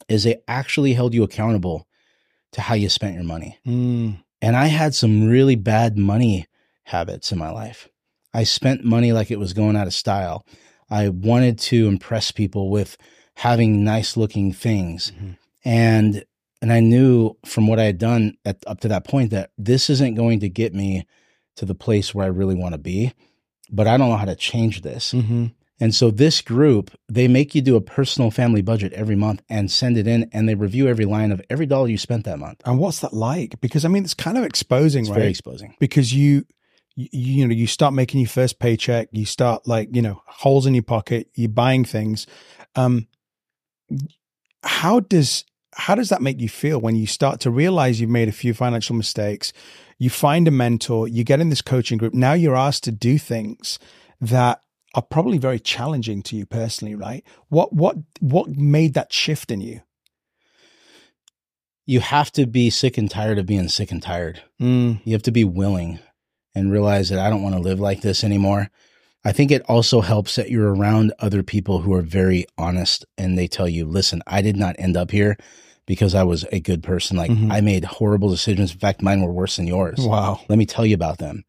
is 0.09 0.23
they 0.23 0.41
actually 0.47 0.93
held 0.93 1.13
you 1.13 1.23
accountable 1.23 1.87
to 2.53 2.61
how 2.61 2.75
you 2.75 2.89
spent 2.89 3.15
your 3.15 3.23
money. 3.23 3.59
Mm. 3.65 4.23
And 4.41 4.55
I 4.55 4.67
had 4.67 4.95
some 4.95 5.27
really 5.27 5.55
bad 5.55 5.97
money 5.97 6.47
habits 6.83 7.31
in 7.31 7.37
my 7.37 7.51
life. 7.51 7.89
I 8.33 8.43
spent 8.43 8.83
money 8.83 9.11
like 9.11 9.31
it 9.31 9.39
was 9.39 9.53
going 9.53 9.75
out 9.75 9.87
of 9.87 9.93
style. 9.93 10.45
I 10.89 11.09
wanted 11.09 11.59
to 11.59 11.87
impress 11.87 12.31
people 12.31 12.69
with 12.69 12.97
having 13.35 13.83
nice 13.83 14.17
looking 14.17 14.51
things. 14.53 15.11
Mhm. 15.11 15.37
And 15.65 16.23
and 16.61 16.73
I 16.73 16.81
knew 16.81 17.37
from 17.45 17.67
what 17.67 17.79
I 17.79 17.85
had 17.85 17.97
done 17.97 18.35
at, 18.43 18.57
up 18.67 18.81
to 18.81 18.89
that 18.89 19.05
point 19.05 19.31
that 19.31 19.51
this 19.57 19.89
isn't 19.89 20.15
going 20.15 20.41
to 20.41 20.49
get 20.49 20.73
me 20.73 21.05
to 21.55 21.65
the 21.65 21.75
place 21.75 22.13
where 22.13 22.25
I 22.25 22.29
really 22.29 22.55
want 22.55 22.73
to 22.73 22.77
be, 22.77 23.13
but 23.71 23.87
I 23.87 23.95
don't 23.95 24.09
know 24.09 24.17
how 24.17 24.25
to 24.25 24.35
change 24.35 24.81
this. 24.81 25.11
hmm 25.11 25.47
And 25.79 25.95
so 25.95 26.11
this 26.11 26.41
group, 26.41 26.91
they 27.07 27.27
make 27.27 27.55
you 27.55 27.61
do 27.61 27.75
a 27.75 27.81
personal 27.81 28.31
family 28.31 28.61
budget 28.61 28.91
every 28.93 29.15
month 29.15 29.41
and 29.49 29.71
send 29.71 29.97
it 29.97 30.07
in 30.07 30.29
and 30.33 30.47
they 30.49 30.55
review 30.55 30.87
every 30.87 31.05
line 31.05 31.31
of 31.31 31.41
every 31.49 31.65
dollar 31.65 31.87
you 31.87 31.97
spent 31.97 32.25
that 32.25 32.37
month. 32.39 32.61
And 32.65 32.79
what's 32.79 32.99
that 32.99 33.13
like? 33.13 33.59
Because 33.61 33.85
I 33.85 33.87
mean, 33.87 34.03
it's 34.03 34.13
kind 34.13 34.37
of 34.37 34.43
exposing, 34.43 35.03
It's 35.03 35.09
right? 35.11 35.19
very 35.19 35.29
exposing. 35.29 35.75
because 35.79 36.13
you, 36.13 36.45
you 36.95 37.07
you 37.11 37.47
know 37.47 37.53
you 37.53 37.65
start 37.67 37.93
making 37.93 38.19
your 38.19 38.27
first 38.27 38.59
paycheck 38.59 39.07
you 39.13 39.25
start 39.25 39.65
like 39.65 39.87
you 39.95 40.01
know 40.01 40.21
holes 40.27 40.65
in 40.65 40.73
your 40.73 40.83
pocket 40.83 41.29
you're 41.35 41.47
buying 41.47 41.85
things 41.85 42.27
um 42.75 43.07
how 44.63 44.99
does 44.99 45.45
how 45.75 45.95
does 45.95 46.09
that 46.09 46.21
make 46.21 46.41
you 46.41 46.49
feel 46.49 46.79
when 46.81 46.95
you 46.95 47.07
start 47.07 47.39
to 47.39 47.49
realize 47.51 48.01
you've 48.01 48.09
made 48.09 48.27
a 48.27 48.33
few 48.33 48.53
financial 48.53 48.95
mistakes 48.95 49.53
you 49.97 50.09
find 50.09 50.47
a 50.47 50.51
mentor 50.51 51.07
you 51.07 51.23
get 51.23 51.39
in 51.39 51.49
this 51.49 51.61
coaching 51.61 51.97
group 51.97 52.13
now 52.13 52.33
you're 52.33 52.55
asked 52.55 52.83
to 52.83 52.91
do 52.91 53.17
things 53.17 53.79
that 54.19 54.61
are 54.95 55.01
probably 55.03 55.37
very 55.37 55.59
challenging 55.59 56.21
to 56.23 56.35
you 56.35 56.45
personally 56.45 56.95
right 56.95 57.23
what 57.49 57.71
what 57.73 57.95
what 58.19 58.47
made 58.49 58.93
that 58.95 59.11
shift 59.13 59.51
in 59.51 59.61
you 59.61 59.81
You 61.85 61.99
have 62.01 62.31
to 62.33 62.45
be 62.45 62.69
sick 62.69 62.97
and 62.97 63.09
tired 63.09 63.39
of 63.39 63.45
being 63.47 63.67
sick 63.67 63.91
and 63.91 64.01
tired. 64.01 64.43
mm, 64.61 65.01
You 65.03 65.13
have 65.13 65.23
to 65.23 65.31
be 65.31 65.43
willing 65.43 65.99
and 66.53 66.71
realize 66.71 67.09
that 67.09 67.19
I 67.19 67.29
don't 67.31 67.41
want 67.41 67.55
to 67.55 67.61
live 67.61 67.79
like 67.79 68.01
this 68.01 68.23
anymore. 68.23 68.69
I 69.25 69.31
think 69.31 69.49
it 69.51 69.63
also 69.67 70.01
helps 70.01 70.35
that 70.35 70.49
you're 70.51 70.73
around 70.73 71.13
other 71.19 71.41
people 71.43 71.79
who 71.81 71.93
are 71.93 72.01
very 72.03 72.45
honest 72.57 73.05
and 73.17 73.37
they 73.37 73.47
tell 73.47 73.67
you, 73.67 73.85
listen, 73.85 74.21
I 74.27 74.41
did 74.41 74.55
not 74.55 74.75
end 74.77 74.95
up 74.95 75.09
here 75.11 75.35
because 75.87 76.13
I 76.13 76.23
was 76.23 76.45
a 76.51 76.59
good 76.59 76.83
person. 76.83 77.17
Like 77.17 77.31
Mhm. 77.31 77.51
I 77.51 77.61
made 77.61 77.85
horrible 77.85 78.29
decisions. 78.29 78.71
In 78.71 78.77
fact, 78.79 79.01
mine 79.01 79.21
were 79.21 79.33
worse 79.33 79.55
than 79.57 79.65
yours. 79.67 79.97
wow 79.99 80.39
Let 80.47 80.59
me 80.59 80.65
tell 80.67 80.85
you 80.85 80.93
about 80.95 81.17
them. 81.17 81.43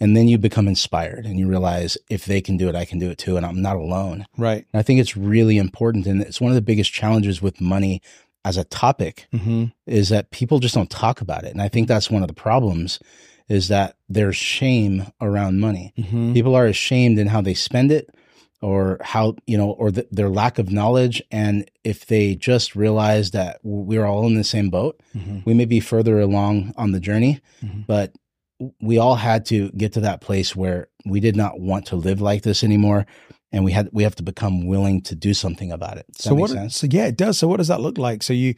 And 0.00 0.14
then 0.16 0.28
you 0.28 0.36
become 0.38 0.68
inspired 0.68 1.24
and 1.24 1.38
you 1.38 1.48
realize 1.48 1.96
if 2.10 2.26
they 2.26 2.40
can 2.42 2.56
do 2.58 2.68
it, 2.68 2.74
I 2.74 2.84
can 2.84 2.98
do 2.98 3.10
it 3.10 3.18
too. 3.18 3.36
And 3.36 3.46
I'm 3.46 3.62
not 3.62 3.76
alone. 3.76 4.26
right 4.36 4.66
And 4.72 4.78
I 4.78 4.82
think 4.82 5.00
it's 5.00 5.16
really 5.16 5.56
important. 5.56 6.06
And 6.06 6.20
it's 6.20 6.40
one 6.40 6.50
of 6.50 6.54
the 6.54 6.60
biggest 6.62 6.92
challenges 6.92 7.40
with 7.40 7.60
money 7.60 8.02
as 8.44 8.56
a 8.56 8.64
topic 8.64 9.26
hmm 9.32 9.64
is 9.86 10.08
that 10.10 10.30
people 10.30 10.58
just 10.58 10.74
don't 10.74 10.90
talk 10.90 11.20
about 11.20 11.44
it. 11.44 11.52
And 11.52 11.62
I 11.62 11.68
think 11.68 11.86
that's 11.88 12.10
one 12.10 12.22
of 12.22 12.28
the 12.28 12.34
problems 12.34 12.98
is 13.48 13.68
that 13.68 13.96
there's 14.08 14.36
shame 14.36 15.06
around 15.20 15.60
money. 15.60 15.92
hmm 15.96 16.32
People 16.34 16.54
are 16.56 16.66
ashamed 16.66 17.18
in 17.18 17.28
how 17.28 17.40
they 17.40 17.54
spend 17.54 17.90
it 17.92 18.10
or 18.60 18.98
how, 19.02 19.36
you 19.46 19.56
know, 19.56 19.70
or 19.70 19.90
th- 19.92 20.08
their 20.10 20.28
lack 20.28 20.58
of 20.58 20.70
knowledge. 20.72 21.22
And 21.30 21.70
if 21.84 22.06
they 22.06 22.34
just 22.34 22.74
realize 22.76 23.30
that 23.30 23.60
we're 23.62 24.04
all 24.04 24.26
in 24.26 24.34
the 24.34 24.44
same 24.44 24.68
boat, 24.70 25.00
hmm 25.14 25.38
we 25.46 25.54
may 25.54 25.64
be 25.64 25.80
further 25.80 26.18
along 26.20 26.74
on 26.76 26.90
the 26.92 27.00
journey, 27.00 27.40
Mhm. 27.64 27.84
but 27.86 28.12
we 28.80 28.98
all 28.98 29.16
had 29.16 29.46
to 29.46 29.70
get 29.70 29.92
to 29.94 30.00
that 30.00 30.20
place 30.20 30.56
where 30.56 30.88
we 31.04 31.20
did 31.20 31.36
not 31.36 31.60
want 31.60 31.86
to 31.86 31.96
live 31.96 32.20
like 32.20 32.42
this 32.42 32.64
anymore. 32.64 33.06
And 33.52 33.64
we 33.64 33.72
had, 33.72 33.88
we 33.92 34.02
have 34.02 34.16
to 34.16 34.22
become 34.22 34.66
willing 34.66 35.02
to 35.02 35.14
do 35.14 35.34
something 35.34 35.70
about 35.70 35.98
it. 35.98 36.06
Does 36.12 36.24
so 36.24 36.30
that 36.30 36.34
make 36.34 36.40
what 36.42 36.50
sense? 36.50 36.76
so 36.76 36.86
yeah 36.90 37.06
it 37.06 37.16
does 37.16 37.38
so 37.38 37.48
what 37.48 37.58
does 37.58 37.68
that 37.68 37.80
look 37.80 37.96
like 37.96 38.22
so 38.22 38.32
you 38.32 38.54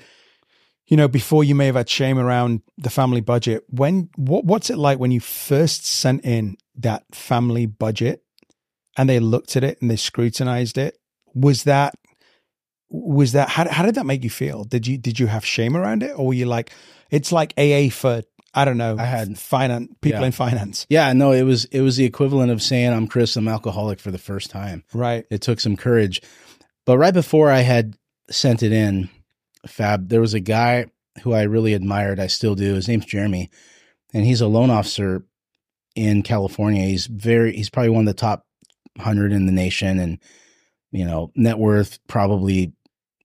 you 0.87 0.97
know 0.97 1.09
before 1.09 1.45
you 1.45 1.55
may 1.55 1.67
have 1.67 1.75
had 1.75 1.89
shame 1.89 2.19
around 2.19 2.63
the 2.79 2.91
family 2.91 3.21
budget 3.21 3.65
when 3.69 4.09
what 4.17 4.45
what's 4.45 4.71
it 4.71 4.79
like 4.79 4.99
when 4.99 5.11
you 5.11 5.21
first 5.21 5.85
sent 5.85 6.25
in 6.25 6.57
that 6.75 7.05
family 7.13 7.67
budget 7.67 8.25
and 8.97 9.09
they 9.09 9.21
looked 9.21 9.57
at 9.57 9.63
it 9.63 9.81
and 9.81 9.91
they 9.91 9.97
scrutinized 9.97 10.79
it 10.79 10.99
was 11.35 11.65
that 11.65 11.95
was 12.91 13.33
that 13.33 13.51
how, 13.51 13.69
how 13.69 13.85
did 13.85 13.95
that 13.95 14.07
make 14.07 14.25
you 14.25 14.31
feel 14.31 14.65
did 14.65 14.87
you 14.87 14.97
did 14.97 15.21
you 15.21 15.27
have 15.27 15.45
shame 15.45 15.77
around 15.77 16.03
it 16.03 16.13
or 16.19 16.29
were 16.29 16.35
you 16.35 16.47
like 16.47 16.73
it's 17.11 17.31
like 17.31 17.53
aa 17.59 17.91
for 17.91 18.23
i 18.61 18.65
don't 18.65 18.77
know 18.79 18.97
I 18.99 19.05
had- 19.05 19.39
finance 19.39 19.91
people 20.01 20.21
Yeah. 20.21 20.27
in 20.27 20.33
finance 20.33 20.87
Yeah, 20.91 21.13
no, 21.13 21.33
it 21.33 21.43
was 21.45 21.65
it 21.67 21.81
was 21.81 21.97
the 21.97 22.05
equivalent 22.05 22.51
of 22.51 22.63
saying 22.63 22.93
I'm 22.93 23.07
Chris, 23.07 23.37
I'm 23.37 23.49
alcoholic 23.49 24.01
for 24.01 24.11
the 24.11 24.19
first 24.19 24.51
time. 24.51 24.85
right 24.93 25.25
It 25.31 25.41
took 25.43 25.61
some 25.61 25.77
courage. 25.77 26.21
But 26.87 26.99
right 26.99 27.15
before 27.15 27.51
I 27.51 27.61
had 27.61 27.97
sent 28.31 28.63
it 28.63 28.73
in, 28.73 29.09
Fab, 29.67 30.09
there 30.09 30.21
was 30.21 30.35
a 30.35 30.41
guy 30.41 30.87
who 31.23 31.33
I 31.35 31.43
really 31.43 31.75
admired. 31.75 32.19
I 32.21 32.29
still 32.29 32.55
do. 32.55 32.75
His 32.75 32.89
name's 32.89 33.05
Jeremy, 33.07 33.51
and 34.15 34.25
he's 34.25 34.41
a 34.41 34.47
loan 34.47 34.71
officer 34.71 35.25
in 35.95 36.23
California. 36.23 36.85
He's 36.87 37.07
very 37.07 37.55
he's 37.57 37.69
probably 37.71 37.91
one 37.91 38.09
of 38.09 38.15
the 38.15 38.21
top 38.21 38.47
hundred 38.99 39.33
in 39.33 39.45
the 39.47 39.53
nation, 39.53 39.99
and 39.99 40.19
you 40.93 41.05
know 41.05 41.31
net 41.35 41.59
worth 41.59 41.99
probably 42.07 42.73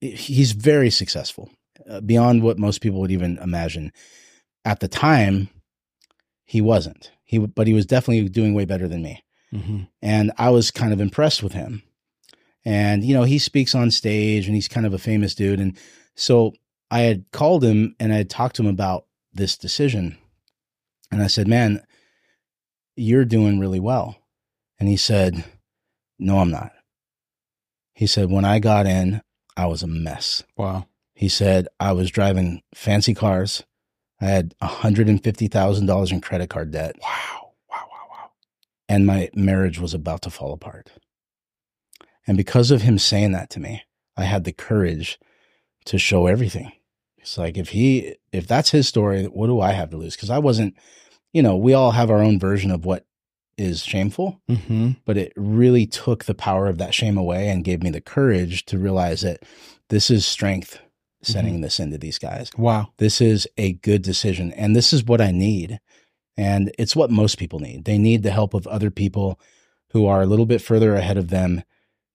he's 0.01 0.51
very 0.51 0.89
successful 0.89 1.49
uh, 1.89 2.01
beyond 2.01 2.43
what 2.43 2.59
most 2.59 2.81
people 2.81 2.99
would 2.99 3.11
even 3.11 3.37
imagine. 3.37 3.91
At 4.65 4.79
the 4.79 4.87
time, 4.87 5.49
he 6.45 6.61
wasn't. 6.61 7.11
He 7.23 7.39
but 7.39 7.67
he 7.67 7.73
was 7.73 7.85
definitely 7.85 8.29
doing 8.29 8.53
way 8.53 8.65
better 8.65 8.87
than 8.87 9.01
me 9.01 9.23
hmm 9.51 9.83
and 10.01 10.31
I 10.37 10.49
was 10.49 10.71
kind 10.71 10.93
of 10.93 10.99
impressed 10.99 11.43
with 11.43 11.53
him. 11.53 11.83
And 12.65 13.03
you 13.03 13.13
know, 13.13 13.23
he 13.23 13.39
speaks 13.39 13.75
on 13.75 13.91
stage 13.91 14.45
and 14.47 14.55
he's 14.55 14.67
kind 14.67 14.85
of 14.85 14.93
a 14.93 14.97
famous 14.97 15.35
dude 15.35 15.59
and 15.59 15.77
so 16.15 16.53
I 16.91 17.01
had 17.01 17.25
called 17.31 17.63
him 17.63 17.95
and 17.99 18.13
I 18.13 18.17
had 18.17 18.29
talked 18.29 18.55
to 18.57 18.63
him 18.63 18.67
about 18.69 19.05
this 19.33 19.57
decision. 19.57 20.17
And 21.11 21.21
I 21.21 21.27
said, 21.27 21.47
"Man, 21.47 21.83
you're 22.95 23.25
doing 23.25 23.59
really 23.59 23.79
well." 23.79 24.17
And 24.79 24.89
he 24.89 24.97
said, 24.97 25.43
"No, 26.19 26.39
I'm 26.39 26.51
not." 26.51 26.71
He 27.93 28.07
said, 28.07 28.29
"When 28.31 28.45
I 28.45 28.59
got 28.59 28.85
in, 28.85 29.21
I 29.55 29.65
was 29.67 29.83
a 29.83 29.87
mess." 29.87 30.43
wow 30.57 30.87
He 31.13 31.29
said, 31.29 31.67
"I 31.79 31.91
was 31.93 32.09
driving 32.11 32.61
fancy 32.73 33.13
cars. 33.13 33.63
I 34.23 34.29
had 34.29 34.55
$150,000 34.61 36.11
in 36.11 36.21
credit 36.21 36.49
card 36.49 36.71
debt." 36.71 36.95
wow 37.01 37.51
wow 37.69 37.87
wow 37.91 38.07
wow 38.09 38.29
and 38.87 39.05
my 39.05 39.29
marriage 39.35 39.79
was 39.79 39.93
about 39.93 40.21
to 40.23 40.29
fall 40.29 40.53
apart. 40.53 40.91
And 42.25 42.37
because 42.37 42.71
of 42.71 42.83
him 42.83 42.97
saying 42.97 43.33
that 43.33 43.49
to 43.51 43.59
me, 43.59 43.83
I 44.15 44.23
had 44.23 44.43
the 44.45 44.53
courage 44.53 45.19
to 45.85 45.97
show 45.97 46.27
everything. 46.27 46.71
It's 47.17 47.37
like 47.37 47.57
if 47.57 47.69
he 47.69 48.15
if 48.31 48.47
that's 48.47 48.71
his 48.71 48.87
story, 48.87 49.25
what 49.25 49.47
do 49.47 49.59
I 49.59 49.71
have 49.71 49.89
to 49.91 49.97
lose? 49.97 50.15
Because 50.15 50.29
I 50.29 50.39
wasn't, 50.39 50.75
you 51.33 51.41
know, 51.41 51.57
we 51.57 51.73
all 51.73 51.91
have 51.91 52.09
our 52.09 52.21
own 52.21 52.39
version 52.39 52.71
of 52.71 52.85
what 52.85 53.05
is 53.57 53.83
shameful, 53.83 54.41
hmm 54.47 54.91
but 55.05 55.17
it 55.17 55.33
really 55.35 55.85
took 55.85 56.23
the 56.23 56.33
power 56.33 56.67
of 56.67 56.77
that 56.77 56.93
shame 56.93 57.17
away 57.17 57.49
and 57.49 57.63
gave 57.63 57.83
me 57.83 57.89
the 57.89 58.01
courage 58.01 58.65
to 58.65 58.79
realize 58.79 59.21
that 59.21 59.43
this 59.89 60.09
is 60.09 60.25
strength 60.25 60.79
sending 61.23 61.55
mm-hmm. 61.55 61.63
this 61.63 61.79
into 61.79 61.97
these 61.97 62.19
guys 62.19 62.49
wow 62.57 62.87
this 62.97 63.21
is 63.21 63.47
a 63.57 63.73
good 63.73 64.01
decision 64.01 64.51
and 64.53 64.75
this 64.75 64.93
is 64.93 65.03
what 65.03 65.21
I 65.21 65.31
need. 65.31 65.79
And 66.35 66.71
it's 66.79 66.95
what 66.95 67.11
most 67.11 67.37
people 67.37 67.59
need. 67.59 67.85
They 67.85 67.97
need 67.97 68.23
the 68.23 68.31
help 68.31 68.53
of 68.53 68.65
other 68.67 68.89
people 68.89 69.39
who 69.91 70.07
are 70.07 70.21
a 70.21 70.25
little 70.25 70.47
bit 70.47 70.61
further 70.61 70.95
ahead 70.95 71.17
of 71.17 71.29
them 71.29 71.63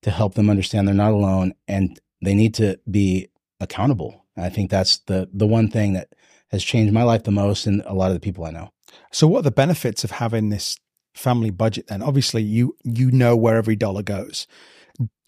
to 0.02 0.10
help 0.10 0.34
them 0.34 0.50
understand 0.50 0.88
they're 0.88 0.94
not 0.94 1.12
alone 1.12 1.52
and 1.68 2.00
they 2.22 2.34
need 2.34 2.54
to 2.54 2.80
be 2.90 3.28
accountable. 3.60 4.24
I 4.36 4.48
think 4.48 4.70
that's 4.70 4.98
the 5.00 5.28
the 5.32 5.46
one 5.46 5.68
thing 5.70 5.92
that 5.92 6.08
has 6.50 6.64
changed 6.64 6.92
my 6.92 7.02
life 7.02 7.24
the 7.24 7.30
most 7.30 7.66
and 7.66 7.82
a 7.84 7.94
lot 7.94 8.08
of 8.08 8.14
the 8.14 8.20
people 8.20 8.44
I 8.44 8.50
know. 8.50 8.70
So 9.12 9.28
what 9.28 9.40
are 9.40 9.42
the 9.42 9.50
benefits 9.50 10.02
of 10.04 10.12
having 10.12 10.48
this 10.48 10.78
family 11.14 11.50
budget 11.50 11.88
then? 11.88 12.02
Obviously 12.02 12.42
you 12.42 12.76
you 12.82 13.10
know 13.10 13.36
where 13.36 13.56
every 13.56 13.76
dollar 13.76 14.02
goes. 14.02 14.46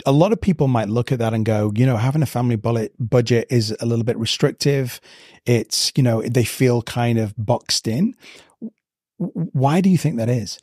A 0.06 0.12
lot 0.12 0.32
of 0.32 0.40
people 0.40 0.66
might 0.66 0.88
look 0.88 1.12
at 1.12 1.18
that 1.18 1.34
and 1.34 1.44
go, 1.44 1.72
you 1.76 1.86
know, 1.86 1.96
having 1.96 2.22
a 2.22 2.26
family 2.26 2.56
bullet 2.56 2.92
budget 2.98 3.46
is 3.50 3.76
a 3.80 3.86
little 3.86 4.04
bit 4.04 4.16
restrictive. 4.18 5.00
It's, 5.46 5.92
you 5.96 6.02
know, 6.02 6.22
they 6.22 6.44
feel 6.44 6.82
kind 6.82 7.18
of 7.18 7.34
boxed 7.36 7.86
in. 7.86 8.14
Why 9.18 9.80
do 9.80 9.90
you 9.90 9.98
think 9.98 10.16
that 10.16 10.30
is? 10.30 10.58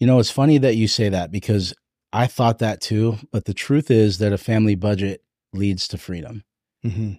You 0.00 0.06
know, 0.06 0.18
it's 0.18 0.30
funny 0.30 0.58
that 0.58 0.76
you 0.76 0.88
say 0.88 1.08
that 1.10 1.30
because 1.30 1.74
I 2.12 2.26
thought 2.26 2.58
that 2.60 2.80
too, 2.80 3.18
but 3.30 3.44
the 3.44 3.54
truth 3.54 3.90
is 3.90 4.18
that 4.18 4.32
a 4.32 4.38
family 4.38 4.74
budget 4.74 5.22
leads 5.52 5.86
to 5.88 5.98
freedom. 5.98 6.44
Mm-hmm. 6.84 7.14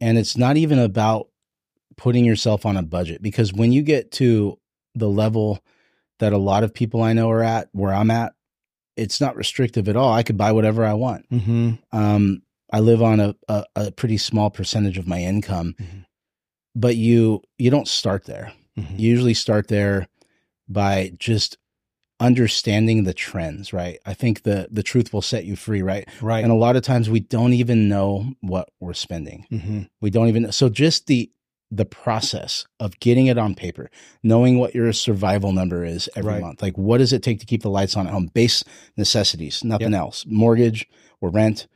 And 0.00 0.18
it's 0.18 0.36
not 0.36 0.56
even 0.56 0.78
about 0.78 1.28
putting 1.96 2.24
yourself 2.24 2.64
on 2.64 2.76
a 2.76 2.82
budget 2.82 3.20
because 3.20 3.52
when 3.52 3.72
you 3.72 3.82
get 3.82 4.10
to 4.12 4.58
the 4.94 5.08
level 5.08 5.62
that 6.18 6.32
a 6.32 6.38
lot 6.38 6.64
of 6.64 6.72
people 6.72 7.02
I 7.02 7.12
know 7.12 7.30
are 7.30 7.42
at, 7.42 7.68
where 7.72 7.92
I'm 7.92 8.10
at, 8.10 8.32
it's 8.96 9.20
not 9.20 9.36
restrictive 9.36 9.88
at 9.88 9.96
all. 9.96 10.12
I 10.12 10.22
could 10.22 10.36
buy 10.36 10.52
whatever 10.52 10.84
I 10.84 10.94
want. 10.94 11.28
Mm-hmm. 11.30 11.72
Um, 11.92 12.42
I 12.72 12.80
live 12.80 13.02
on 13.02 13.20
a, 13.20 13.34
a, 13.48 13.64
a 13.76 13.90
pretty 13.92 14.16
small 14.18 14.50
percentage 14.50 14.98
of 14.98 15.06
my 15.08 15.20
income, 15.22 15.74
Mhm. 15.80 16.04
but 16.74 16.96
you 16.96 17.42
you 17.58 17.70
don't 17.70 17.88
start 17.88 18.26
there. 18.26 18.52
Mhm. 18.78 18.98
You 18.98 19.10
usually 19.10 19.34
start 19.34 19.68
there 19.68 20.06
by 20.68 21.12
just 21.18 21.56
understanding 22.20 23.04
the 23.04 23.14
trends, 23.14 23.72
right? 23.72 23.98
I 24.04 24.14
think 24.14 24.42
the 24.42 24.68
the 24.70 24.82
truth 24.82 25.12
will 25.12 25.22
set 25.22 25.44
you 25.46 25.56
free, 25.56 25.82
right? 25.82 26.06
Right. 26.20 26.42
And 26.44 26.52
a 26.52 26.56
lot 26.56 26.76
of 26.76 26.82
times 26.82 27.08
we 27.08 27.20
don't 27.20 27.54
even 27.54 27.88
know 27.88 28.34
what 28.40 28.68
we're 28.78 28.92
spending. 28.94 29.46
mm-hmm. 29.50 29.82
We 30.00 30.10
don't 30.10 30.28
even 30.28 30.52
so 30.52 30.68
just 30.68 31.06
the 31.06 31.30
the 31.70 31.84
process 31.84 32.66
of 32.80 32.98
getting 32.98 33.26
it 33.26 33.38
on 33.38 33.54
paper, 33.54 33.90
knowing 34.22 34.58
what 34.58 34.74
your 34.74 34.92
survival 34.92 35.52
number 35.52 35.84
is 35.84 36.08
every 36.16 36.32
Right. 36.32 36.40
month. 36.42 36.62
Like 36.62 36.76
what 36.76 36.98
does 36.98 37.12
it 37.12 37.22
take 37.22 37.38
to 37.40 37.46
keep 37.46 37.62
the 37.62 37.70
lights 37.70 37.96
on 37.96 38.06
at 38.06 38.12
home? 38.12 38.26
Base 38.34 38.64
necessities, 38.96 39.62
nothing 39.62 39.94
else. 39.94 40.24
Mortgage 40.28 40.88
or 41.20 41.30
rent, 41.30 41.68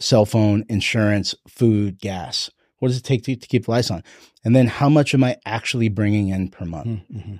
cell 0.00 0.24
phone, 0.24 0.64
insurance, 0.68 1.34
food, 1.46 1.98
gas. 2.00 2.50
What 2.78 2.88
does 2.88 2.96
it 2.98 3.04
take 3.04 3.24
to, 3.24 3.36
to 3.36 3.46
keep 3.48 3.64
the 3.66 3.70
lights 3.72 3.90
on? 3.90 4.02
And 4.44 4.54
then 4.56 4.68
how 4.68 4.88
much 4.88 5.12
am 5.12 5.24
I 5.24 5.36
actually 5.44 5.88
bringing 5.88 6.28
in 6.28 6.48
per 6.48 6.64
month? 6.64 6.86
Mm-hmm. 7.12 7.36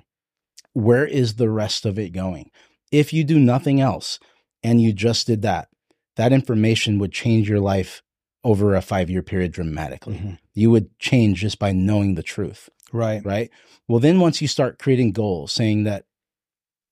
where 0.73 1.05
is 1.05 1.35
the 1.35 1.49
rest 1.49 1.85
of 1.85 1.97
it 1.97 2.11
going? 2.11 2.51
If 2.91 3.13
you 3.13 3.23
do 3.23 3.39
nothing 3.39 3.81
else 3.81 4.19
and 4.63 4.81
you 4.81 4.93
just 4.93 5.27
did 5.27 5.41
that, 5.41 5.69
that 6.17 6.31
information 6.33 6.99
would 6.99 7.11
change 7.11 7.49
your 7.49 7.59
life 7.59 8.01
over 8.43 8.75
a 8.75 8.81
five 8.81 9.09
year 9.09 9.21
period 9.21 9.51
dramatically. 9.51 10.15
Mhm. 10.15 10.37
You 10.53 10.71
would 10.71 10.97
change 10.99 11.41
just 11.41 11.59
by 11.59 11.71
knowing 11.71 12.15
the 12.15 12.23
truth, 12.23 12.69
Right. 12.93 13.23
right? 13.25 13.49
Well, 13.87 13.99
then 13.99 14.19
once 14.19 14.41
you 14.41 14.47
start 14.47 14.79
creating 14.79 15.11
goals 15.11 15.51
saying 15.51 15.83
that 15.83 16.05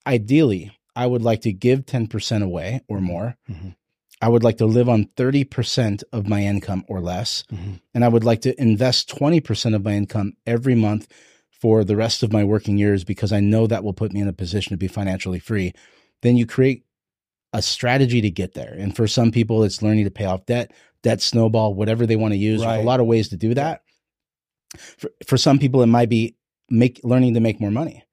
ideally, 0.05 0.71
I 0.95 1.05
would 1.05 1.21
like 1.21 1.41
to 1.41 1.53
give 1.53 1.85
10% 1.85 2.43
away 2.43 2.81
or 2.87 2.99
more. 3.01 3.37
Mhm. 3.49 3.75
I 4.19 4.29
would 4.29 4.43
like 4.43 4.57
to 4.57 4.65
live 4.65 4.89
on 4.89 5.09
30% 5.15 6.03
of 6.11 6.27
my 6.27 6.43
income 6.43 6.83
or 6.87 6.99
less. 7.01 7.43
Mhm. 7.51 7.81
And 7.93 8.03
I 8.03 8.07
would 8.07 8.23
like 8.23 8.41
to 8.41 8.59
invest 8.59 9.07
20% 9.09 9.75
of 9.75 9.83
my 9.83 9.93
income 9.93 10.33
every 10.47 10.73
month 10.75 11.07
for 11.51 11.83
the 11.83 11.95
rest 11.95 12.23
of 12.23 12.31
my 12.33 12.43
working 12.43 12.77
years 12.77 13.03
because 13.03 13.31
I 13.31 13.39
know 13.41 13.67
that 13.67 13.83
will 13.83 13.93
put 13.93 14.13
me 14.13 14.21
in 14.21 14.27
a 14.27 14.33
position 14.33 14.71
to 14.71 14.77
be 14.77 14.87
financially 14.87 15.39
free. 15.39 15.73
Then 16.23 16.35
you 16.35 16.45
create 16.47 16.83
a 17.53 17.61
strategy 17.61 18.19
to 18.21 18.29
get 18.31 18.53
there. 18.53 18.73
And 18.73 18.95
for 18.95 19.07
some 19.07 19.31
people, 19.31 19.63
it's 19.63 19.81
learning 19.83 20.05
to 20.05 20.11
pay 20.11 20.25
off 20.25 20.45
debt, 20.47 20.71
debt 21.07 21.21
snowball, 21.21 21.73
whatever 21.73 22.05
they 22.05 22.17
want 22.17 22.33
to 22.33 22.37
use. 22.37 22.59
There's 22.59 22.67
Right. 22.67 22.81
a 22.81 22.83
lot 22.83 22.99
of 22.99 23.05
ways 23.05 23.29
to 23.29 23.37
do 23.37 23.53
that. 23.53 23.83
For, 24.75 25.09
for 25.25 25.37
some 25.37 25.57
people, 25.57 25.81
it 25.81 25.87
might 25.87 26.09
be 26.09 26.35
make 26.69 26.99
learning 27.01 27.33
to 27.35 27.39
make 27.39 27.61
more 27.61 27.71
money, 27.71 28.03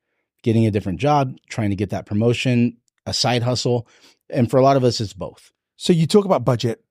getting 0.45 0.65
a 0.65 0.71
different 0.71 1.01
job, 1.01 1.37
trying 1.49 1.71
to 1.71 1.77
get 1.77 1.91
that 1.91 2.07
promotion, 2.07 2.77
a 3.05 3.13
side 3.13 3.43
hustle. 3.43 3.89
And 4.31 4.49
for 4.49 4.59
a 4.59 4.63
lot 4.63 4.77
of 4.77 4.85
us, 4.85 5.01
it's 5.01 5.13
both. 5.13 5.51
So 5.77 5.93
you 5.93 6.07
talk 6.07 6.25
about 6.25 6.45
budget, 6.45 6.85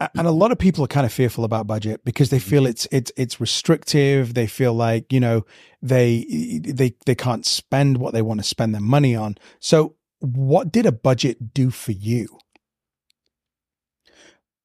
and 0.00 0.26
a 0.26 0.32
lot 0.32 0.50
of 0.50 0.58
people 0.58 0.82
are 0.84 0.88
kind 0.88 1.06
of 1.06 1.12
fearful 1.12 1.44
about 1.44 1.68
budget 1.68 2.04
because 2.04 2.30
they 2.30 2.40
feel 2.40 2.64
mm-hmm. 2.64 2.70
it's 2.70 2.88
it's 2.90 3.12
it's 3.16 3.40
restrictive. 3.40 4.34
They 4.34 4.48
feel 4.48 4.74
like 4.74 5.12
you 5.12 5.20
know 5.20 5.46
they 5.80 6.60
they 6.64 6.96
they 7.06 7.14
can't 7.14 7.46
spend 7.46 7.98
what 7.98 8.14
they 8.14 8.22
want 8.22 8.40
to 8.40 8.44
spend 8.44 8.74
their 8.74 8.82
money 8.82 9.14
on. 9.14 9.38
So 9.60 9.94
what 10.18 10.72
did 10.72 10.86
a 10.86 10.92
budget 10.92 11.54
do 11.54 11.70
for 11.70 11.92
you? 11.92 12.38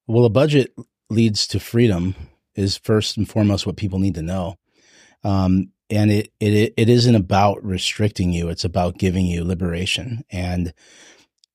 Well, 0.07 0.25
a 0.25 0.29
budget 0.29 0.73
leads 1.09 1.47
to 1.47 1.59
freedom 1.59 2.15
is 2.55 2.77
first 2.77 3.17
and 3.17 3.29
foremost 3.29 3.65
what 3.65 3.77
people 3.77 3.99
need 3.99 4.15
to 4.15 4.21
know. 4.21 4.55
Um, 5.23 5.71
and 5.89 6.11
it, 6.11 6.31
it, 6.39 6.73
it 6.77 6.89
isn't 6.89 7.15
about 7.15 7.63
restricting 7.63 8.31
you. 8.31 8.49
It's 8.49 8.63
about 8.63 8.97
giving 8.97 9.25
you 9.25 9.43
liberation. 9.43 10.23
And 10.31 10.73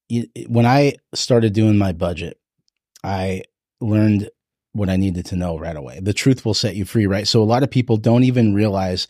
you, 0.09 0.27
when 0.47 0.67
I 0.67 0.95
started 1.15 1.53
doing 1.53 1.79
my 1.79 1.93
budget, 1.93 2.39
I 3.03 3.43
learned 3.81 4.31
what 4.73 4.91
I 4.91 4.97
needed 4.97 5.27
to 5.27 5.37
know 5.37 5.59
right 5.59 5.77
away. 5.77 6.01
The 6.01 6.13
truth 6.13 6.45
will 6.45 6.55
set 6.55 6.77
you 6.77 6.85
free, 6.85 7.07
right? 7.07 7.27
So 7.27 7.43
a 7.43 7.45
lot 7.45 7.63
of 7.63 7.71
people 7.71 7.97
don't 7.97 8.25
even 8.25 8.55
realize 8.55 9.09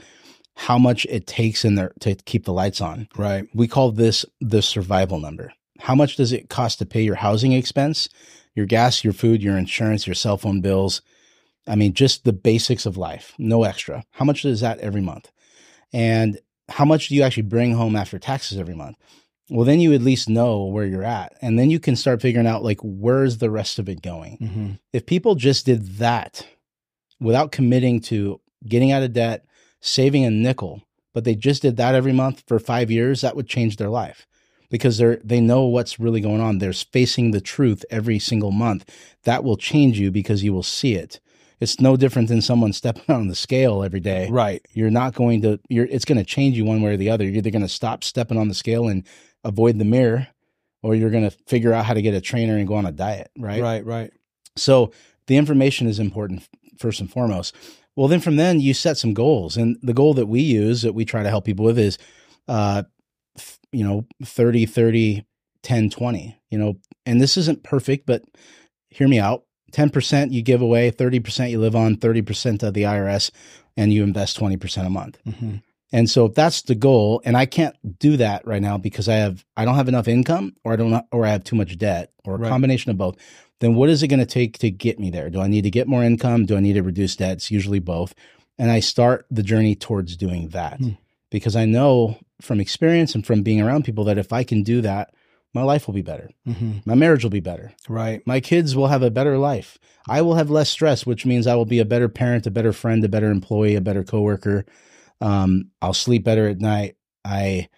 how 0.55 0.79
much 0.79 1.07
it 1.11 1.27
takes 1.27 1.65
in 1.65 1.75
there 1.75 1.93
to 2.01 2.15
keep 2.15 2.45
the 2.45 2.53
lights 2.53 2.81
on. 2.81 3.09
Right. 3.17 3.47
We 3.53 3.69
call 3.69 3.93
this 3.93 4.25
the 4.41 4.63
survival 4.63 5.21
number. 5.21 5.53
How 5.81 5.95
much 5.95 6.17
does 6.17 6.33
it 6.33 6.49
cost 6.49 6.79
to 6.79 6.87
pay 6.87 7.03
your 7.03 7.17
housing 7.17 7.53
expense, 7.53 8.09
your 8.57 8.67
gas, 8.67 9.05
your 9.05 9.13
food, 9.13 9.43
your 9.43 9.57
insurance, 9.57 10.07
your 10.07 10.15
cell 10.15 10.37
phone 10.37 10.61
bills? 10.61 11.03
I 11.69 11.77
mean, 11.77 11.93
just 11.93 12.25
the 12.25 12.33
basics 12.33 12.87
of 12.87 12.97
life, 12.97 13.33
no 13.39 13.63
extra. 13.65 14.05
How 14.13 14.25
much 14.25 14.45
is 14.45 14.61
that 14.61 14.81
every 14.81 15.01
month? 15.01 15.31
And 15.93 16.41
how 16.69 16.85
much 16.85 17.09
do 17.09 17.15
you 17.15 17.23
actually 17.23 17.45
bring 17.45 17.75
home 17.75 17.95
after 17.95 18.19
taxes 18.19 18.59
every 18.59 18.75
month? 18.75 18.97
Well, 19.49 19.65
then 19.65 19.79
you 19.79 19.93
at 19.93 20.01
least 20.01 20.29
know 20.29 20.65
where 20.65 20.85
you're 20.85 21.05
at. 21.05 21.37
And 21.41 21.57
then 21.57 21.71
you 21.71 21.79
can 21.79 21.95
start 21.95 22.21
figuring 22.21 22.49
out, 22.49 22.65
like, 22.65 22.81
where's 22.83 23.39
the 23.39 23.51
rest 23.51 23.79
of 23.79 23.89
it 23.89 24.03
going? 24.03 24.39
Mm-hmm. 24.39 24.71
If 24.93 25.07
people 25.07 25.37
just 25.37 25.67
did 25.67 25.99
that 25.99 26.45
without 27.21 27.53
committing 27.53 28.01
to 28.03 28.41
getting 28.67 28.91
out 28.91 29.05
of 29.05 29.13
debt, 29.13 29.45
saving 29.81 30.25
a 30.25 30.31
nickel, 30.31 30.83
but 31.15 31.25
they 31.25 31.37
just 31.37 31.63
did 31.63 31.77
that 31.77 31.95
every 31.95 32.13
month 32.13 32.43
for 32.49 32.59
five 32.59 32.91
years, 32.91 33.21
that 33.21 33.37
would 33.37 33.49
change 33.49 33.77
their 33.77 33.89
life 33.89 34.27
because 34.71 34.99
they're 34.99 35.21
they 35.25 35.41
know 35.41 35.65
what's 35.65 35.99
really 35.99 36.21
going 36.21 36.41
on. 36.41 36.59
They're 36.59 36.73
facing 36.73 37.31
the 37.31 37.41
truth 37.41 37.85
every 37.91 38.19
single 38.19 38.51
month. 38.51 38.89
That 39.25 39.45
will 39.45 39.57
change 39.57 39.99
you 39.99 40.11
because 40.11 40.43
you 40.43 40.53
will 40.53 40.63
see 40.63 40.95
it. 40.95 41.21
It's 41.59 41.81
no 41.81 41.97
different 41.97 42.29
than 42.29 42.43
someone 42.43 42.73
stepping 42.73 43.05
on 43.15 43.29
the 43.29 43.35
scale 43.35 43.83
every 43.83 44.01
day. 44.01 44.29
Right. 44.31 44.65
You're 44.73 44.91
not 44.91 45.15
going 45.15 45.43
to 45.43 45.61
you're 45.69 45.87
it's 45.87 46.05
going 46.05 46.19
to 46.19 46.25
change 46.25 46.57
you 46.57 46.65
one 46.65 46.83
way 46.83 46.95
or 46.95 46.97
the 46.97 47.11
other. 47.11 47.25
You're 47.25 47.37
either 47.37 47.51
going 47.51 47.63
to 47.63 47.69
stop 47.69 48.05
stepping 48.05 48.39
on 48.39 48.49
the 48.49 48.55
scale 48.55 48.89
and 48.89 49.07
avoid 49.45 49.79
the 49.79 49.85
mirror 49.85 50.29
or 50.83 50.95
you're 50.95 51.11
going 51.11 51.29
to 51.29 51.37
figure 51.47 51.73
out 51.73 51.85
how 51.85 51.95
to 51.95 52.03
get 52.03 52.15
a 52.15 52.21
trainer 52.21 52.57
and 52.57 52.69
go 52.69 52.75
on 52.75 52.87
a 52.87 52.93
diet, 52.93 53.31
right? 53.39 53.63
Right. 53.63 53.85
Right. 53.85 54.13
So 54.57 54.93
the 55.27 55.37
information 55.37 55.87
is 55.87 55.99
important 55.99 56.47
first 56.79 57.01
and 57.01 57.11
foremost. 57.11 57.55
Well, 57.97 58.09
then 58.09 58.21
from 58.21 58.37
then 58.37 58.61
you 58.61 58.75
set 58.75 58.99
some 58.99 59.15
goals, 59.15 59.57
and 59.57 59.79
the 59.83 59.95
goal 59.95 60.15
that 60.15 60.27
we 60.27 60.41
use 60.41 60.83
that 60.83 60.93
we 60.93 61.05
try 61.05 61.23
to 61.23 61.31
help 61.31 61.45
people 61.47 61.65
with 61.65 61.79
is, 61.79 61.99
uh, 62.47 62.83
you 63.77 63.85
know, 63.85 64.07
30, 64.25 64.67
30, 64.67 65.25
10, 65.63 65.91
20, 65.91 66.39
you 66.51 66.59
know, 66.59 66.75
and 67.05 67.21
this 67.21 67.37
isn't 67.37 67.63
perfect, 67.63 68.07
but 68.07 68.23
hear 68.91 69.09
me 69.09 69.19
out. 69.19 69.45
10% 69.73 70.33
you 70.33 70.43
give 70.43 70.63
away, 70.63 70.91
30% 70.91 71.51
you 71.51 71.59
live 71.61 71.77
on, 71.77 71.97
30% 71.97 72.63
of 72.63 72.73
the 72.73 72.85
IRS, 72.85 73.31
and 73.77 73.93
you 73.93 74.03
invest 74.05 74.39
20% 74.39 74.87
a 74.87 74.91
month. 74.91 75.19
Mm-hmm. 75.27 75.57
And 75.93 76.09
so 76.11 76.27
if 76.27 76.35
that's 76.35 76.63
the 76.63 76.75
goal, 76.75 77.21
and 77.25 77.37
I 77.37 77.47
can't 77.47 77.77
do 77.99 78.17
that 78.17 78.47
right 78.47 78.63
now 78.63 78.77
because 78.79 79.09
I 79.09 79.15
have 79.17 79.45
I 79.57 79.65
don't 79.65 79.77
have 79.77 79.89
enough 79.89 80.09
income 80.09 80.57
or 80.65 80.73
I 80.73 80.77
don't 80.77 81.05
or 81.13 81.25
I 81.25 81.31
have 81.31 81.45
too 81.45 81.55
much 81.57 81.79
debt 81.79 82.13
or 82.25 82.35
a 82.35 82.39
Right. 82.39 82.49
combination 82.49 82.91
of 82.91 82.97
both, 82.99 83.17
then 83.61 83.75
what 83.75 83.89
is 83.89 84.03
it 84.03 84.09
going 84.09 84.21
to 84.21 84.27
take 84.27 84.59
to 84.59 84.71
get 84.71 84.99
me 84.99 85.11
there? 85.11 85.31
Do 85.31 85.41
I 85.41 85.47
need 85.47 85.63
to 85.63 85.71
get 85.71 85.87
more 85.87 86.03
income? 86.03 86.45
Do 86.45 86.57
I 86.57 86.61
need 86.61 86.73
to 86.75 86.83
reduce 86.83 87.15
debt? 87.17 87.35
It's 87.35 87.51
usually 87.53 87.79
both. 87.79 88.15
And 88.59 88.71
I 88.71 88.81
start 88.81 89.27
the 89.31 89.43
journey 89.45 89.75
towards 89.77 90.17
doing 90.17 90.49
that 90.49 90.79
Hmm. 90.79 90.91
because 91.31 91.55
I 91.55 91.67
know 91.67 92.19
from 92.41 92.61
experience 92.61 93.15
and 93.15 93.27
from 93.27 93.43
being 93.43 93.61
around 93.61 93.85
people 93.85 94.05
that 94.05 94.19
if 94.19 94.33
I 94.33 94.45
can 94.45 94.63
do 94.63 94.81
that, 94.83 95.13
my 95.55 95.63
life 95.63 95.87
will 95.87 95.95
be 95.95 96.03
better. 96.03 96.29
Mm-hmm. 96.47 96.79
My 96.85 96.95
marriage 96.95 97.23
will 97.23 97.31
be 97.31 97.41
better. 97.41 97.73
Right. 97.89 98.21
My 98.27 98.41
kids 98.41 98.77
will 98.77 98.89
have 98.89 99.03
a 99.03 99.11
better 99.11 99.39
life. 99.39 99.79
I 100.09 100.21
will 100.23 100.35
have 100.35 100.51
less 100.51 100.69
stress, 100.69 101.07
which 101.07 101.25
means 101.25 101.47
I 101.47 101.55
will 101.55 101.65
be 101.65 101.79
a 101.79 101.85
better 101.87 102.09
parent, 102.11 102.47
a 102.47 102.51
better 102.51 102.73
friend, 102.75 103.03
a 103.05 103.09
better 103.09 103.31
employee, 103.31 103.75
a 103.75 103.81
better 103.81 104.05
coworker. 104.05 104.67
Um, 105.21 105.71
I'll 105.81 105.95
sleep 105.95 106.25
better 106.25 106.49
at 106.49 106.61
night. 106.61 106.97
I 107.25 107.69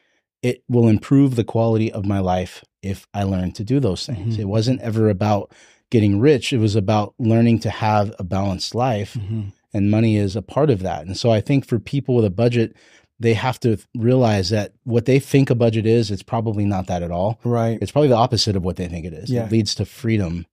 it 0.43 0.63
will 0.69 0.89
improve 0.89 1.35
the 1.35 1.45
quality 1.45 1.91
of 1.93 2.05
my 2.07 2.21
life 2.21 2.65
if 2.83 3.07
I 3.13 3.25
learn 3.25 3.53
to 3.53 3.65
do 3.65 3.81
those 3.81 4.07
things. 4.07 4.37
Mhm. 4.37 4.41
It 4.41 4.45
wasn't 4.49 4.81
ever 4.81 5.09
about 5.09 5.53
getting 5.91 6.21
rich. 6.21 6.53
It 6.53 6.59
was 6.59 6.77
about 6.77 7.15
learning 7.19 7.59
to 7.61 7.71
have 7.71 8.15
a 8.21 8.25
balanced 8.25 8.75
life, 8.75 9.15
Mm-hmm. 9.15 9.41
and 9.75 9.91
money 9.91 10.17
is 10.17 10.37
a 10.37 10.43
part 10.43 10.71
of 10.71 10.81
that. 10.83 11.07
And 11.07 11.17
so 11.17 11.31
I 11.33 11.41
think 11.41 11.65
for 11.67 11.79
people 11.81 12.15
with 12.15 12.25
a 12.25 12.31
budget, 12.31 12.77
they 13.21 13.35
have 13.35 13.59
to 13.61 13.79
realize 13.97 14.51
that 14.51 14.73
what 14.85 15.05
they 15.07 15.19
think 15.19 15.51
a 15.51 15.55
budget 15.55 15.87
is, 15.87 16.11
it's 16.11 16.23
probably 16.23 16.65
not 16.65 16.87
that 16.87 17.03
at 17.03 17.11
all. 17.11 17.41
Right. 17.45 17.79
It's 17.83 17.91
probably 17.93 18.09
the 18.09 18.15
opposite 18.17 18.55
of 18.57 18.63
what 18.63 18.77
they 18.77 18.87
think 18.89 19.05
it 19.07 19.13
is. 19.13 19.31
Yeah. 19.31 19.47
It 19.47 19.53
leads 19.53 19.75
to 19.77 19.85
freedom 19.85 20.47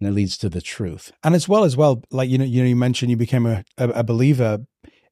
and 0.00 0.08
it 0.08 0.12
leads 0.12 0.36
to 0.38 0.48
the 0.48 0.60
truth. 0.60 1.12
and 1.24 1.34
as 1.34 1.48
well 1.48 1.64
as 1.64 1.76
well 1.76 2.02
like 2.10 2.28
you 2.28 2.36
know 2.38 2.44
you 2.44 2.62
know 2.62 2.68
you 2.68 2.74
mentioned 2.76 3.10
you 3.10 3.16
became 3.16 3.46
a, 3.46 3.64
a, 3.78 3.88
a 3.90 4.02
believer 4.04 4.58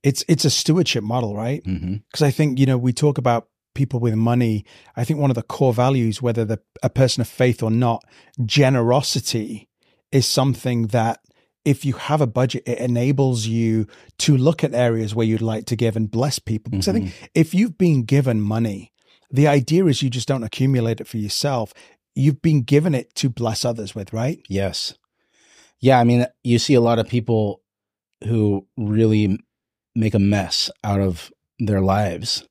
it's 0.02 0.24
it's 0.28 0.44
a 0.44 0.50
stewardship 0.50 1.04
model 1.04 1.36
right 1.36 1.62
hmm 1.64 1.96
because 2.10 2.22
i 2.22 2.30
think 2.30 2.58
you 2.58 2.66
know 2.66 2.76
we 2.78 2.92
talk 2.92 3.16
about 3.18 3.46
people 3.76 4.00
with 4.00 4.14
money 4.16 4.64
i 4.96 5.04
think 5.04 5.20
one 5.20 5.30
of 5.30 5.36
the 5.36 5.42
core 5.44 5.72
values 5.72 6.20
whether 6.20 6.44
they're 6.44 6.58
a 6.82 6.90
person 6.90 7.20
of 7.20 7.28
faith 7.28 7.62
or 7.62 7.70
not 7.70 8.02
generosity 8.64 9.68
is 10.12 10.26
something 10.26 10.88
that 10.88 11.20
if 11.64 11.84
you 11.84 11.94
have 11.94 12.20
a 12.20 12.26
budget 12.26 12.62
it 12.66 12.78
enables 12.78 13.46
you 13.46 13.86
to 14.18 14.36
look 14.36 14.64
at 14.64 14.74
areas 14.74 15.14
where 15.14 15.26
you'd 15.26 15.42
like 15.42 15.66
to 15.66 15.76
give 15.76 15.96
and 15.96 16.10
bless 16.10 16.38
people 16.38 16.70
because 16.70 16.88
i 16.88 16.92
think 16.92 17.30
if 17.34 17.54
you've 17.54 17.76
been 17.78 18.02
given 18.02 18.40
money 18.40 18.92
the 19.30 19.46
idea 19.46 19.84
is 19.86 20.02
you 20.02 20.10
just 20.10 20.28
don't 20.28 20.42
accumulate 20.42 21.00
it 21.00 21.06
for 21.06 21.18
yourself 21.18 21.72
you've 22.14 22.42
been 22.42 22.62
given 22.62 22.94
it 22.94 23.14
to 23.14 23.28
bless 23.28 23.64
others 23.64 23.94
with 23.94 24.12
right 24.12 24.40
Yes. 24.48 24.94
Yeah. 25.80 25.98
I 25.98 26.04
mean, 26.04 26.26
you 26.44 26.58
see 26.58 26.74
a 26.74 26.80
lot 26.80 26.98
of 26.98 27.08
people 27.08 27.62
who 28.24 28.66
really 28.76 29.38
make 29.94 30.14
a 30.14 30.18
mess 30.18 30.70
out 30.84 31.00
of 31.00 31.32
their 31.58 31.80
lives 31.80 32.46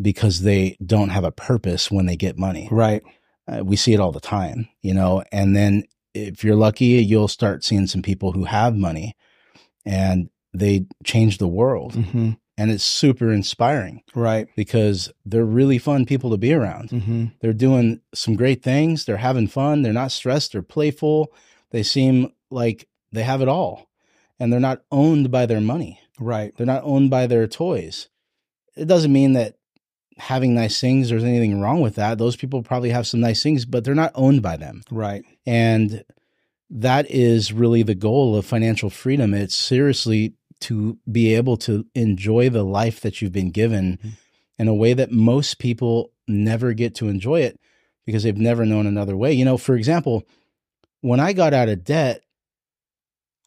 because 0.00 0.42
they 0.42 0.76
don't 0.84 1.08
have 1.08 1.24
a 1.24 1.32
purpose 1.32 1.90
when 1.90 2.06
they 2.06 2.16
get 2.16 2.38
money. 2.38 2.68
Right. 2.70 3.02
Uh, 3.48 3.64
we 3.64 3.74
see 3.74 3.92
it 3.92 4.00
all 4.00 4.12
the 4.12 4.20
time, 4.20 4.68
you 4.82 4.94
know, 4.94 5.24
and 5.32 5.56
then 5.56 5.84
if 6.14 6.42
you're 6.44 6.56
lucky, 6.56 6.86
you'll 6.86 7.28
start 7.28 7.64
seeing 7.64 7.86
some 7.86 8.02
people 8.02 8.32
who 8.32 8.44
have 8.44 8.74
money 8.74 9.16
and 9.86 10.30
they 10.52 10.86
change 11.04 11.38
the 11.38 11.48
world. 11.48 11.94
hmm 11.94 12.30
And 12.58 12.70
it's 12.70 12.84
super 12.84 13.32
inspiring 13.32 14.02
Right. 14.14 14.48
because 14.56 15.10
they're 15.24 15.44
really 15.44 15.78
fun 15.78 16.04
people 16.06 16.30
to 16.30 16.36
be 16.36 16.52
around. 16.52 16.90
hmm 16.90 17.26
They're 17.40 17.52
doing 17.52 18.00
some 18.14 18.34
great 18.36 18.62
things. 18.62 19.04
They're 19.04 19.16
having 19.18 19.46
fun. 19.48 19.82
They're 19.82 19.92
not 19.92 20.12
stressed. 20.12 20.52
They're 20.52 20.62
playful. 20.62 21.32
They 21.70 21.82
seem 21.82 22.32
like 22.50 22.88
they 23.12 23.22
have 23.22 23.40
it 23.42 23.48
all 23.48 23.88
and 24.38 24.52
they're 24.52 24.60
not 24.60 24.82
owned 24.90 25.30
by 25.30 25.46
their 25.46 25.60
money. 25.60 26.00
Right. 26.18 26.54
They're 26.56 26.66
not 26.66 26.82
owned 26.84 27.10
by 27.10 27.26
their 27.26 27.46
toys. 27.46 28.08
It 28.76 28.86
doesn't 28.86 29.12
mean 29.12 29.32
that 29.34 29.54
having 30.18 30.54
nice 30.54 30.78
things, 30.80 31.08
there's 31.08 31.24
anything 31.24 31.60
wrong 31.60 31.80
with 31.80 31.94
that. 31.94 32.18
Those 32.18 32.36
people 32.36 32.62
probably 32.62 32.90
have 32.90 33.06
some 33.06 33.20
nice 33.20 33.42
things, 33.42 33.64
but 33.64 33.84
they're 33.84 33.94
not 33.94 34.12
owned 34.14 34.42
by 34.42 34.56
them. 34.58 34.82
Right. 34.90 35.24
And 35.46 36.04
that 36.68 37.10
is 37.10 37.52
really 37.52 37.82
the 37.82 37.94
goal 37.94 38.36
of 38.36 38.46
financial 38.46 38.90
freedom. 38.90 39.34
It's 39.34 39.54
seriously 39.54 40.34
to 40.60 40.98
be 41.10 41.34
able 41.34 41.56
to 41.56 41.86
enjoy 41.94 42.50
the 42.50 42.62
life 42.62 43.00
that 43.00 43.20
you've 43.20 43.32
been 43.32 43.50
given 43.50 43.98
Mhm. 44.02 44.10
in 44.58 44.68
a 44.68 44.74
way 44.74 44.92
that 44.92 45.10
most 45.10 45.58
people 45.58 46.12
never 46.28 46.74
get 46.74 46.94
to 46.96 47.08
enjoy 47.08 47.40
it 47.40 47.58
because 48.06 48.22
they've 48.22 48.36
never 48.36 48.66
known 48.66 48.86
another 48.86 49.16
way. 49.16 49.32
You 49.32 49.44
know, 49.44 49.56
for 49.56 49.74
example, 49.74 50.24
when 51.00 51.18
I 51.18 51.32
got 51.32 51.54
out 51.54 51.68
of 51.70 51.82
debt, 51.84 52.22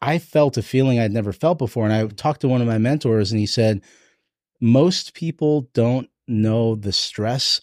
I 0.02 0.18
felt 0.18 0.56
a 0.58 0.62
feeling 0.62 0.98
I'd 0.98 1.12
never 1.12 1.32
felt 1.32 1.58
before. 1.58 1.84
And 1.84 1.92
I 1.94 2.06
talked 2.08 2.40
to 2.42 2.48
one 2.48 2.60
of 2.60 2.66
my 2.66 2.78
mentors, 2.78 3.30
and 3.30 3.38
he 3.40 3.46
said, 3.46 3.80
Most 4.60 5.14
people 5.14 5.68
don't 5.72 6.10
know 6.26 6.74
the 6.74 6.92
stress 6.92 7.60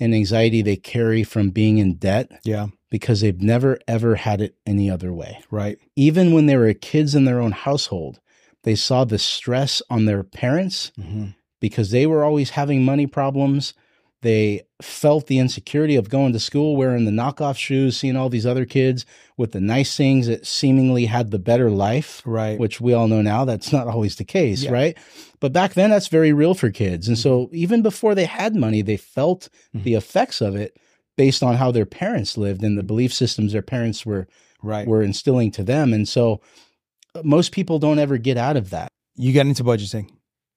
and 0.00 0.14
anxiety 0.14 0.62
they 0.62 0.76
carry 0.76 1.24
from 1.24 1.50
being 1.50 1.78
in 1.78 1.94
debt 1.94 2.30
Yeah. 2.44 2.68
Because 2.90 3.20
they've 3.20 3.40
never 3.42 3.78
ever 3.86 4.16
had 4.16 4.40
it 4.40 4.54
any 4.66 4.90
other 4.90 5.12
way. 5.12 5.38
Right. 5.50 5.78
Even 5.96 6.32
when 6.32 6.46
they 6.46 6.56
were 6.56 6.72
kids 6.74 7.14
in 7.14 7.24
their 7.24 7.40
own 7.40 7.52
household, 7.52 8.20
they 8.64 8.74
saw 8.74 9.04
the 9.04 9.18
stress 9.18 9.82
on 9.90 10.04
their 10.06 10.22
parents 10.22 10.92
hmm 11.00 11.26
because 11.60 11.90
they 11.90 12.06
were 12.06 12.22
always 12.22 12.50
having 12.50 12.84
money 12.84 13.04
problems. 13.04 13.74
They 14.22 14.62
felt 14.80 15.26
the 15.26 15.40
insecurity 15.40 15.96
of 15.96 16.08
going 16.08 16.32
to 16.32 16.38
school 16.38 16.76
wearing 16.76 17.04
the 17.04 17.10
knockoff 17.10 17.56
shoes, 17.56 17.96
seeing 17.96 18.14
all 18.14 18.28
these 18.28 18.46
other 18.46 18.64
kids 18.64 19.04
with 19.36 19.50
the 19.50 19.60
nice 19.60 19.96
things 19.96 20.28
that 20.28 20.46
seemingly 20.46 21.06
had 21.06 21.32
the 21.32 21.38
better 21.40 21.68
life, 21.68 22.22
Right. 22.24 22.60
which 22.60 22.80
we 22.80 22.92
all 22.92 23.08
know 23.08 23.22
now 23.22 23.44
that's 23.44 23.72
not 23.72 23.88
always 23.88 24.14
the 24.16 24.24
case, 24.24 24.62
Yeah. 24.62 24.70
right? 24.70 24.96
But 25.40 25.52
back 25.52 25.74
then, 25.74 25.90
that's 25.90 26.06
very 26.06 26.32
real 26.32 26.54
for 26.54 26.70
kids. 26.70 27.08
And 27.08 27.18
so 27.18 27.50
even 27.52 27.82
before 27.82 28.14
they 28.14 28.26
had 28.26 28.54
money, 28.54 28.80
they 28.82 28.96
felt 28.96 29.48
Mhm. 29.74 29.82
the 29.82 29.94
effects 29.94 30.40
of 30.40 30.54
it 30.54 30.76
based 31.18 31.42
on 31.42 31.56
how 31.56 31.70
their 31.70 31.84
parents 31.84 32.38
lived 32.38 32.62
and 32.62 32.78
the 32.78 32.82
belief 32.82 33.12
systems 33.12 33.52
their 33.52 33.60
parents 33.60 34.06
were 34.06 34.26
right. 34.62 34.88
were 34.88 35.02
instilling 35.02 35.50
to 35.50 35.62
them. 35.62 35.92
And 35.92 36.08
so 36.08 36.40
uh, 37.14 37.22
most 37.24 37.52
people 37.52 37.78
don't 37.78 37.98
ever 37.98 38.16
get 38.16 38.38
out 38.38 38.56
of 38.56 38.70
that. 38.70 38.90
you 39.16 39.32
get 39.32 39.46
into 39.46 39.64
budgeting. 39.64 40.08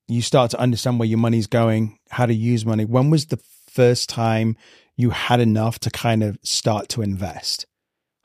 You 0.07 0.21
start 0.21 0.51
to 0.51 0.59
understand 0.59 0.99
where 0.99 1.07
your 1.07 1.17
money's 1.17 1.47
going, 1.47 1.97
how 2.09 2.25
to 2.25 2.33
use 2.33 2.65
money. 2.65 2.85
When 2.85 3.09
was 3.09 3.25
the 3.25 3.41
first 3.69 4.07
time 4.07 4.55
you 4.95 5.09
had 5.09 5.39
enough 5.39 5.79
to 5.79 5.89
kind 5.89 6.23
of 6.23 6.37
start 6.43 6.87
to 6.89 7.01
invest? 7.01 7.65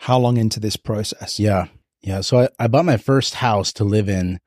How 0.00 0.18
long 0.18 0.36
into 0.36 0.60
this 0.60 0.76
process? 0.76 1.40
Yeah. 1.40 1.66
Yeah. 2.02 2.20
So 2.20 2.40
I, 2.40 2.48
I 2.58 2.66
bought 2.68 2.84
my 2.84 2.98
first 2.98 3.34
house 3.34 3.72
to 3.74 3.84
live 3.84 4.08
in 4.08 4.40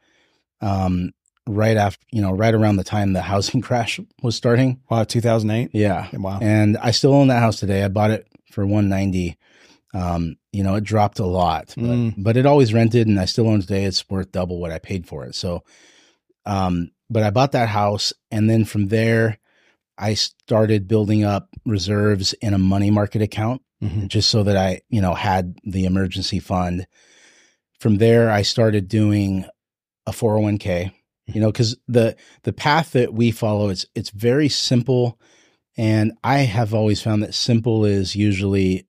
um, 0.61 1.11
right 1.49 1.77
after, 1.77 2.05
you 2.11 2.21
know, 2.21 2.31
right 2.31 2.53
around 2.53 2.75
the 2.77 2.83
time 2.83 3.13
the 3.13 3.21
housing 3.21 3.61
crash 3.67 3.99
was 4.21 4.35
starting. 4.35 4.79
Wow, 4.89 5.03
2008. 5.03 5.71
Yeah. 5.73 6.07
Wow. 6.13 6.39
And 6.41 6.77
I 6.77 6.91
still 6.91 7.13
own 7.13 7.27
that 7.29 7.39
house 7.39 7.59
today. 7.59 7.83
I 7.83 7.87
bought 7.87 8.11
it 8.11 8.27
for 8.51 8.65
190. 8.65 9.35
Um, 9.93 10.35
you 10.51 10.63
know, 10.63 10.75
it 10.75 10.83
dropped 10.83 11.17
a 11.19 11.25
lot, 11.25 11.73
but, 11.75 11.83
Mm. 11.83 12.13
but 12.17 12.37
it 12.37 12.45
always 12.45 12.73
rented 12.73 13.07
and 13.07 13.19
I 13.19 13.25
still 13.25 13.47
own 13.47 13.61
today. 13.61 13.85
It's 13.85 14.07
worth 14.09 14.31
double 14.31 14.59
what 14.59 14.71
I 14.71 14.77
paid 14.77 15.07
for 15.07 15.25
it. 15.25 15.33
So, 15.33 15.63
um, 16.45 16.91
but 17.09 17.23
I 17.23 17.31
bought 17.31 17.53
that 17.53 17.69
house 17.69 18.13
and 18.29 18.47
then 18.49 18.65
from 18.65 18.89
there, 18.89 19.39
I 19.97 20.13
started 20.13 20.87
building 20.87 21.23
up 21.23 21.49
reserves 21.65 22.33
in 22.33 22.53
a 22.53 22.57
money 22.59 22.91
market 22.91 23.21
account 23.23 23.61
Mhm. 23.83 24.07
just 24.07 24.29
so 24.29 24.43
that 24.43 24.55
I, 24.55 24.81
you 24.89 25.01
know, 25.01 25.13
had 25.15 25.57
the 25.63 25.85
emergency 25.85 26.39
fund. 26.39 26.85
From 27.79 27.97
there, 27.97 28.29
I 28.29 28.43
started 28.43 28.87
doing 28.87 29.45
a 30.05 30.11
401k, 30.11 30.91
you 31.33 31.41
know, 31.41 31.51
cause 31.51 31.75
the, 31.87 32.15
the 32.43 32.53
path 32.53 32.91
that 32.93 33.13
we 33.13 33.31
follow, 33.31 33.69
it's, 33.69 33.85
it's 33.95 34.09
very 34.09 34.49
simple. 34.49 35.19
And 35.77 36.13
I 36.23 36.39
have 36.39 36.73
always 36.73 37.01
found 37.01 37.23
that 37.23 37.33
simple 37.33 37.85
is 37.85 38.15
usually 38.15 38.87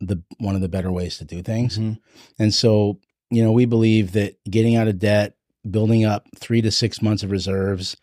the, 0.00 0.22
one 0.38 0.54
of 0.54 0.60
the 0.60 0.68
better 0.68 0.90
ways 0.90 1.18
to 1.18 1.24
do 1.24 1.42
things. 1.42 1.78
Mhm. 1.78 1.98
And 2.38 2.52
so, 2.52 2.98
you 3.30 3.42
know, 3.42 3.52
we 3.52 3.64
believe 3.64 4.12
that 4.12 4.34
getting 4.50 4.74
out 4.76 4.88
of 4.88 4.98
debt, 4.98 5.34
building 5.70 6.04
up 6.04 6.26
three 6.36 6.60
to 6.62 6.70
six 6.72 7.00
months 7.00 7.22
of 7.22 7.30
reserves, 7.30 7.96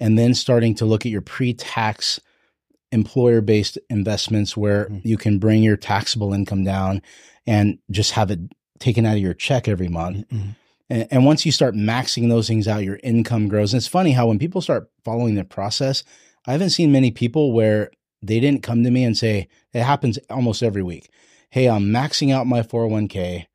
and 0.00 0.18
then 0.18 0.32
starting 0.34 0.74
to 0.76 0.86
look 0.86 1.04
at 1.06 1.12
your 1.12 1.20
pre 1.22 1.52
tax 1.54 2.18
employer 2.92 3.40
based 3.40 3.78
investments 3.90 4.56
where 4.56 4.86
Mhm. 4.86 5.00
you 5.04 5.16
can 5.16 5.38
bring 5.38 5.62
your 5.62 5.76
taxable 5.76 6.32
income 6.32 6.64
down 6.64 7.02
and 7.46 7.78
just 7.90 8.12
have 8.12 8.30
it 8.30 8.40
taken 8.78 9.04
out 9.04 9.16
of 9.16 9.22
your 9.22 9.34
check 9.34 9.68
every 9.68 9.88
month. 9.88 10.26
Mhm. 10.30 10.54
And, 10.88 11.06
and 11.10 11.24
once 11.26 11.44
you 11.44 11.52
start 11.52 11.74
maxing 11.74 12.28
those 12.28 12.46
things 12.48 12.68
out, 12.68 12.84
your 12.84 12.98
income 13.02 13.48
grows. 13.48 13.72
And 13.72 13.78
it's 13.78 13.86
funny 13.88 14.12
how 14.12 14.28
when 14.28 14.38
people 14.38 14.60
start 14.60 14.90
following 15.04 15.34
the 15.34 15.44
process, 15.44 16.04
I 16.46 16.52
haven't 16.52 16.70
seen 16.70 16.92
many 16.92 17.10
people 17.10 17.52
where 17.52 17.90
they 18.22 18.40
didn't 18.40 18.62
come 18.62 18.82
to 18.84 18.90
me 18.90 19.04
and 19.04 19.16
say, 19.16 19.48
it 19.72 19.82
happens 19.82 20.18
almost 20.30 20.62
every 20.62 20.82
week. 20.82 21.10
Hey, 21.50 21.68
I'm 21.68 21.84
maxing 21.86 22.32
out 22.32 22.46
my 22.46 22.62
401k. 22.62 23.46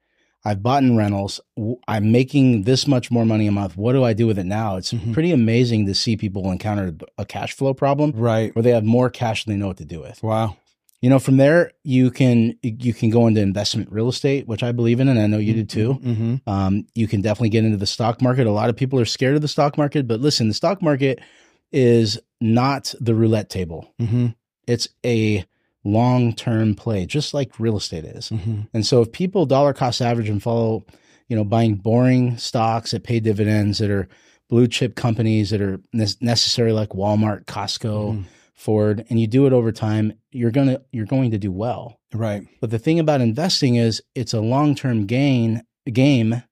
I've 0.44 0.64
bought 0.64 0.82
in 0.82 0.98
rentals. 0.98 1.40
I'm 1.88 2.12
making 2.12 2.64
this 2.64 2.88
much 2.88 3.12
more 3.12 3.26
money 3.26 3.46
a 3.46 3.52
month. 3.52 3.78
What 3.78 3.94
do 3.94 4.04
I 4.04 4.14
do 4.14 4.26
with 4.26 4.40
it 4.40 4.46
now? 4.46 4.76
It's 4.78 4.92
Mhm. 4.92 5.14
pretty 5.14 5.32
amazing 5.32 5.86
to 5.86 5.94
see 5.94 6.18
people 6.18 6.52
encounter 6.52 6.96
a 7.20 7.26
cash 7.26 7.54
flow 7.54 7.76
problem 7.76 8.12
Right. 8.16 8.54
where 8.56 8.64
they 8.64 8.72
have 8.72 8.84
more 8.84 9.10
cash 9.12 9.46
than 9.46 9.54
they 9.54 9.60
know 9.60 9.68
what 9.68 9.78
to 9.78 9.86
do 9.86 10.00
with. 10.02 10.22
Wow. 10.24 10.56
You 11.02 11.10
know, 11.10 11.18
from 11.20 11.38
there 11.38 11.72
you 11.84 12.12
can 12.12 12.56
you 12.62 12.94
can 12.94 13.10
go 13.10 13.26
into 13.28 13.42
investment 13.42 13.92
real 13.92 14.08
estate, 14.10 14.48
which 14.48 14.62
I 14.62 14.72
believe 14.72 15.00
in, 15.00 15.10
and 15.10 15.20
I 15.20 15.26
know 15.28 15.40
you 15.40 15.54
do 15.54 15.64
too. 15.66 15.94
hmm 15.94 16.36
Um, 16.46 16.86
you 16.94 17.08
can 17.08 17.22
definitely 17.22 17.50
get 17.50 17.64
into 17.66 17.78
the 17.78 17.88
stock 17.88 18.22
market. 18.22 18.46
A 18.46 18.52
lot 18.52 18.70
of 18.70 18.76
people 18.76 19.00
are 19.00 19.06
scared 19.06 19.36
of 19.36 19.42
the 19.42 19.48
stock 19.48 19.78
market, 19.78 20.08
but 20.08 20.20
listen, 20.20 20.48
the 20.48 20.54
stock 20.54 20.82
market 20.82 21.20
is 21.72 22.20
not 22.40 22.94
the 23.00 23.16
roulette 23.16 23.50
table. 23.50 23.94
hmm 24.00 24.28
It's 24.68 24.88
a 25.06 25.44
long 25.84 26.34
term 26.34 26.76
play, 26.76 27.08
just 27.08 27.34
like 27.34 27.60
real 27.60 27.78
estate 27.78 28.06
is. 28.06 28.30
hmm 28.30 28.62
And 28.74 28.86
so 28.86 29.02
if 29.02 29.12
people 29.12 29.48
dollar 29.48 29.74
cost 29.74 30.02
average 30.02 30.30
and 30.30 30.42
follow, 30.44 30.86
you 31.28 31.36
know, 31.36 31.44
buying 31.44 31.76
boring 31.76 32.38
stocks 32.38 32.92
that 32.92 33.04
pay 33.04 33.20
dividends 33.20 33.80
that 33.80 33.90
are 33.90 34.08
blue 34.50 34.68
chip 34.68 34.96
companies 34.96 35.50
that 35.50 35.62
are 35.62 35.80
ne- 35.94 36.06
necessary 36.20 36.74
like 36.74 36.90
Walmart, 36.90 37.46
Costco, 37.46 38.24
Ford, 38.54 39.06
and 39.10 39.20
you 39.20 39.28
do 39.28 39.48
it 39.48 39.54
over 39.54 39.72
time, 39.72 40.14
you're 40.32 40.52
gonna 40.52 40.82
you're 40.92 41.06
going 41.06 41.32
to 41.32 41.38
do 41.38 41.52
well. 41.52 42.00
Right. 42.14 42.48
But 42.60 42.70
the 42.70 42.80
thing 42.80 43.00
about 43.00 43.22
investing 43.22 43.76
is 43.76 44.02
it's 44.16 44.34
a 44.34 44.42
long 44.42 44.76
term 44.76 45.06
gain 45.06 45.64
game, 45.92 46.44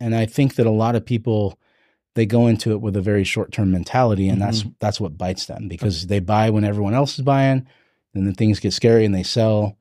and 0.00 0.14
I 0.14 0.26
think 0.26 0.56
that 0.56 0.66
a 0.66 0.70
lot 0.70 0.96
of 0.96 1.06
people 1.06 1.58
they 2.14 2.26
go 2.26 2.46
into 2.46 2.72
it 2.72 2.80
with 2.80 2.96
a 2.96 3.00
very 3.00 3.24
short 3.24 3.52
term 3.52 3.70
mentality, 3.70 4.28
and 4.28 4.40
that's 4.40 4.60
mm-hmm. 4.60 4.70
that's 4.80 5.00
what 5.00 5.18
bites 5.18 5.46
them 5.46 5.68
because 5.68 6.06
they 6.06 6.20
buy 6.20 6.50
when 6.50 6.64
everyone 6.64 6.94
else 6.94 7.18
is 7.18 7.24
buying, 7.24 7.66
and 8.14 8.26
then 8.26 8.34
things 8.34 8.60
get 8.60 8.72
scary 8.72 9.04
and 9.04 9.14
they 9.14 9.22
sell, 9.22 9.78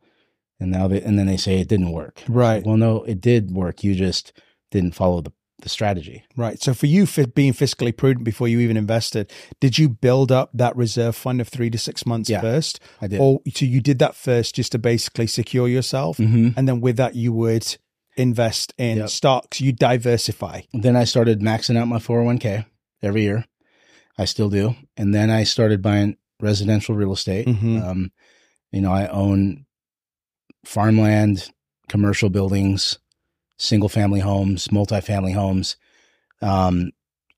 and 0.60 0.72
now 0.72 0.88
they 0.88 1.02
and 1.02 1.18
then 1.18 1.28
they 1.28 1.38
say 1.38 1.60
it 1.60 1.68
didn't 1.68 1.92
work. 1.92 2.22
Right. 2.28 2.66
Well, 2.66 2.78
no, 2.78 3.04
it 3.04 3.22
did 3.22 3.52
work. 3.52 3.84
You 3.84 3.96
just 3.96 4.34
didn't 4.70 4.96
follow 4.96 5.22
the 5.22 5.34
the 5.62 5.70
strategy. 5.70 6.24
Right. 6.36 6.62
So 6.62 6.74
for 6.74 6.86
you, 6.86 7.06
fi- 7.06 7.26
being 7.26 7.54
fiscally 7.54 7.96
prudent 7.96 8.24
before 8.24 8.48
you 8.48 8.60
even 8.60 8.78
invested, 8.78 9.32
did 9.60 9.78
you 9.78 9.90
build 9.90 10.32
up 10.32 10.50
that 10.54 10.76
reserve 10.76 11.16
fund 11.16 11.42
of 11.42 11.48
three 11.48 11.70
to 11.70 11.78
six 11.78 12.06
months 12.06 12.30
Yeah. 12.30 12.42
first? 12.42 12.80
I 13.02 13.08
did. 13.08 13.20
Or 13.20 13.42
so 13.54 13.66
you 13.66 13.82
did 13.82 14.00
that 14.00 14.16
first 14.16 14.56
just 14.56 14.72
to 14.74 14.80
basically 14.80 15.28
secure 15.28 15.68
yourself, 15.68 16.18
Mhm. 16.18 16.54
and 16.58 16.68
then 16.68 16.82
with 16.82 16.98
that 16.98 17.16
you 17.16 17.32
would 17.34 17.78
invest 18.18 18.74
in 18.78 18.98
Yep. 18.98 19.10
stocks. 19.10 19.62
You 19.62 19.72
diversify. 19.72 20.62
Then 20.74 20.96
I 20.96 21.06
started 21.06 21.40
maxing 21.40 21.78
out 21.78 21.88
my 21.88 22.00
401k 22.00 22.66
every 23.02 23.22
year. 23.24 23.46
I 24.18 24.26
still 24.26 24.50
do. 24.50 24.76
And 24.98 25.14
then 25.16 25.30
I 25.30 25.44
started 25.46 25.82
buying 25.82 26.18
residential 26.40 26.94
real 26.96 27.14
estate. 27.14 27.48
Mhm. 27.48 27.82
Um, 27.82 28.12
you 28.72 28.82
know, 28.82 28.92
I 28.92 29.08
own 29.08 29.66
farmland, 30.66 31.50
commercial 31.88 32.30
buildings, 32.30 32.98
single 33.62 33.90
family 33.90 34.20
homes, 34.20 34.68
multifamily 34.70 35.34
homes. 35.34 35.78
Um, 36.42 36.92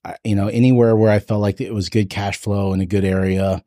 I, 0.05 0.15
you 0.23 0.35
know, 0.35 0.47
anywhere 0.47 0.95
where 0.95 1.11
I 1.11 1.19
felt 1.19 1.41
like 1.41 1.61
it 1.61 1.73
was 1.73 1.89
good 1.89 2.09
cash 2.09 2.37
flow 2.37 2.73
in 2.73 2.81
a 2.81 2.85
good 2.85 3.05
area. 3.05 3.63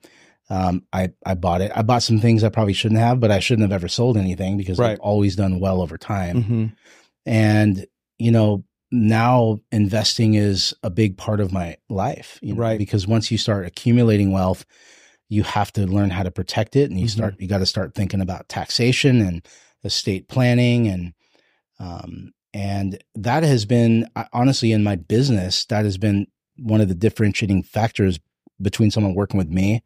Um, 0.49 0.85
I, 0.92 1.12
I 1.25 1.35
bought 1.35 1.61
it. 1.61 1.73
I 1.75 1.83
bought 1.83 2.03
some 2.03 2.21
things 2.21 2.45
I 2.45 2.49
probably 2.49 2.73
shouldn't 2.73 3.01
have, 3.01 3.21
but 3.21 3.31
I 3.31 3.40
shouldn't 3.40 3.69
have 3.69 3.75
ever 3.75 3.88
sold 3.88 4.16
anything 4.16 4.57
because 4.57 4.79
Right. 4.79 4.92
I've 4.92 5.01
always 5.01 5.37
done 5.37 5.61
well 5.61 5.81
over 5.81 5.99
time. 5.99 6.42
hmm 6.42 6.66
And, 7.25 7.87
you 8.19 8.31
know, 8.31 8.64
now 8.92 9.59
investing 9.73 10.35
is 10.35 10.73
a 10.83 10.90
big 10.90 11.16
part 11.16 11.40
of 11.40 11.53
my 11.53 11.77
life, 11.88 12.38
you 12.40 12.55
know, 12.55 12.61
Right. 12.61 12.79
Because 12.79 13.07
once 13.07 13.31
you 13.31 13.38
start 13.38 13.66
accumulating 13.66 14.31
wealth, 14.31 14.64
you 15.29 15.42
have 15.42 15.73
to 15.73 15.87
learn 15.87 16.11
how 16.11 16.23
to 16.23 16.31
protect 16.31 16.77
it 16.77 16.90
and 16.90 17.01
you 17.01 17.07
Mhm. 17.07 17.11
start 17.11 17.35
you 17.40 17.49
got 17.49 17.59
to 17.59 17.66
start 17.66 17.95
thinking 17.95 18.21
about 18.21 18.49
taxation 18.49 19.21
and 19.21 19.45
estate 19.83 20.29
planning 20.29 20.87
and 20.87 21.12
um 21.81 22.33
and 22.57 22.99
that 23.14 23.42
has 23.42 23.64
been 23.66 24.09
honestly 24.33 24.73
in 24.73 24.83
my 24.83 24.97
business 24.97 25.64
that 25.66 25.85
has 25.85 25.99
been 25.99 26.27
one 26.59 26.81
of 26.81 26.88
the 26.88 26.95
differentiating 26.95 27.62
factors 27.62 28.19
between 28.62 28.90
someone 28.90 29.14
working 29.14 29.37
with 29.38 29.51
me 29.51 29.83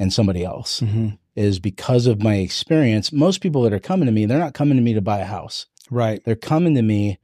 and 0.00 0.12
somebody 0.12 0.44
else 0.44 0.80
Mhm. 0.80 1.18
is 1.36 1.60
because 1.60 2.06
of 2.06 2.20
my 2.20 2.36
experience 2.36 3.12
most 3.12 3.40
people 3.40 3.62
that 3.62 3.72
are 3.72 3.78
coming 3.90 4.06
to 4.06 4.12
me 4.12 4.26
they're 4.26 4.46
not 4.46 4.54
coming 4.54 4.76
to 4.76 4.82
me 4.82 4.94
to 4.94 5.00
buy 5.00 5.20
a 5.20 5.24
house 5.36 5.66
Right. 5.90 6.20
they're 6.24 6.34
coming 6.52 6.74
to 6.74 6.82
me 6.82 7.18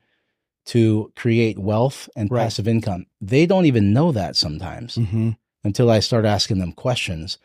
to 0.67 1.12
create 1.17 1.59
wealth 1.59 2.09
and 2.14 2.31
Right. 2.31 2.43
passive 2.45 2.69
income 2.69 3.07
they 3.21 3.47
don't 3.47 3.67
even 3.67 3.93
know 3.93 4.12
that 4.12 4.37
sometimes 4.37 4.95
hmm 4.95 5.31
until 5.64 5.91
I 5.91 5.99
start 6.01 6.25
asking 6.25 6.61
them 6.61 6.73
questions. 6.73 7.37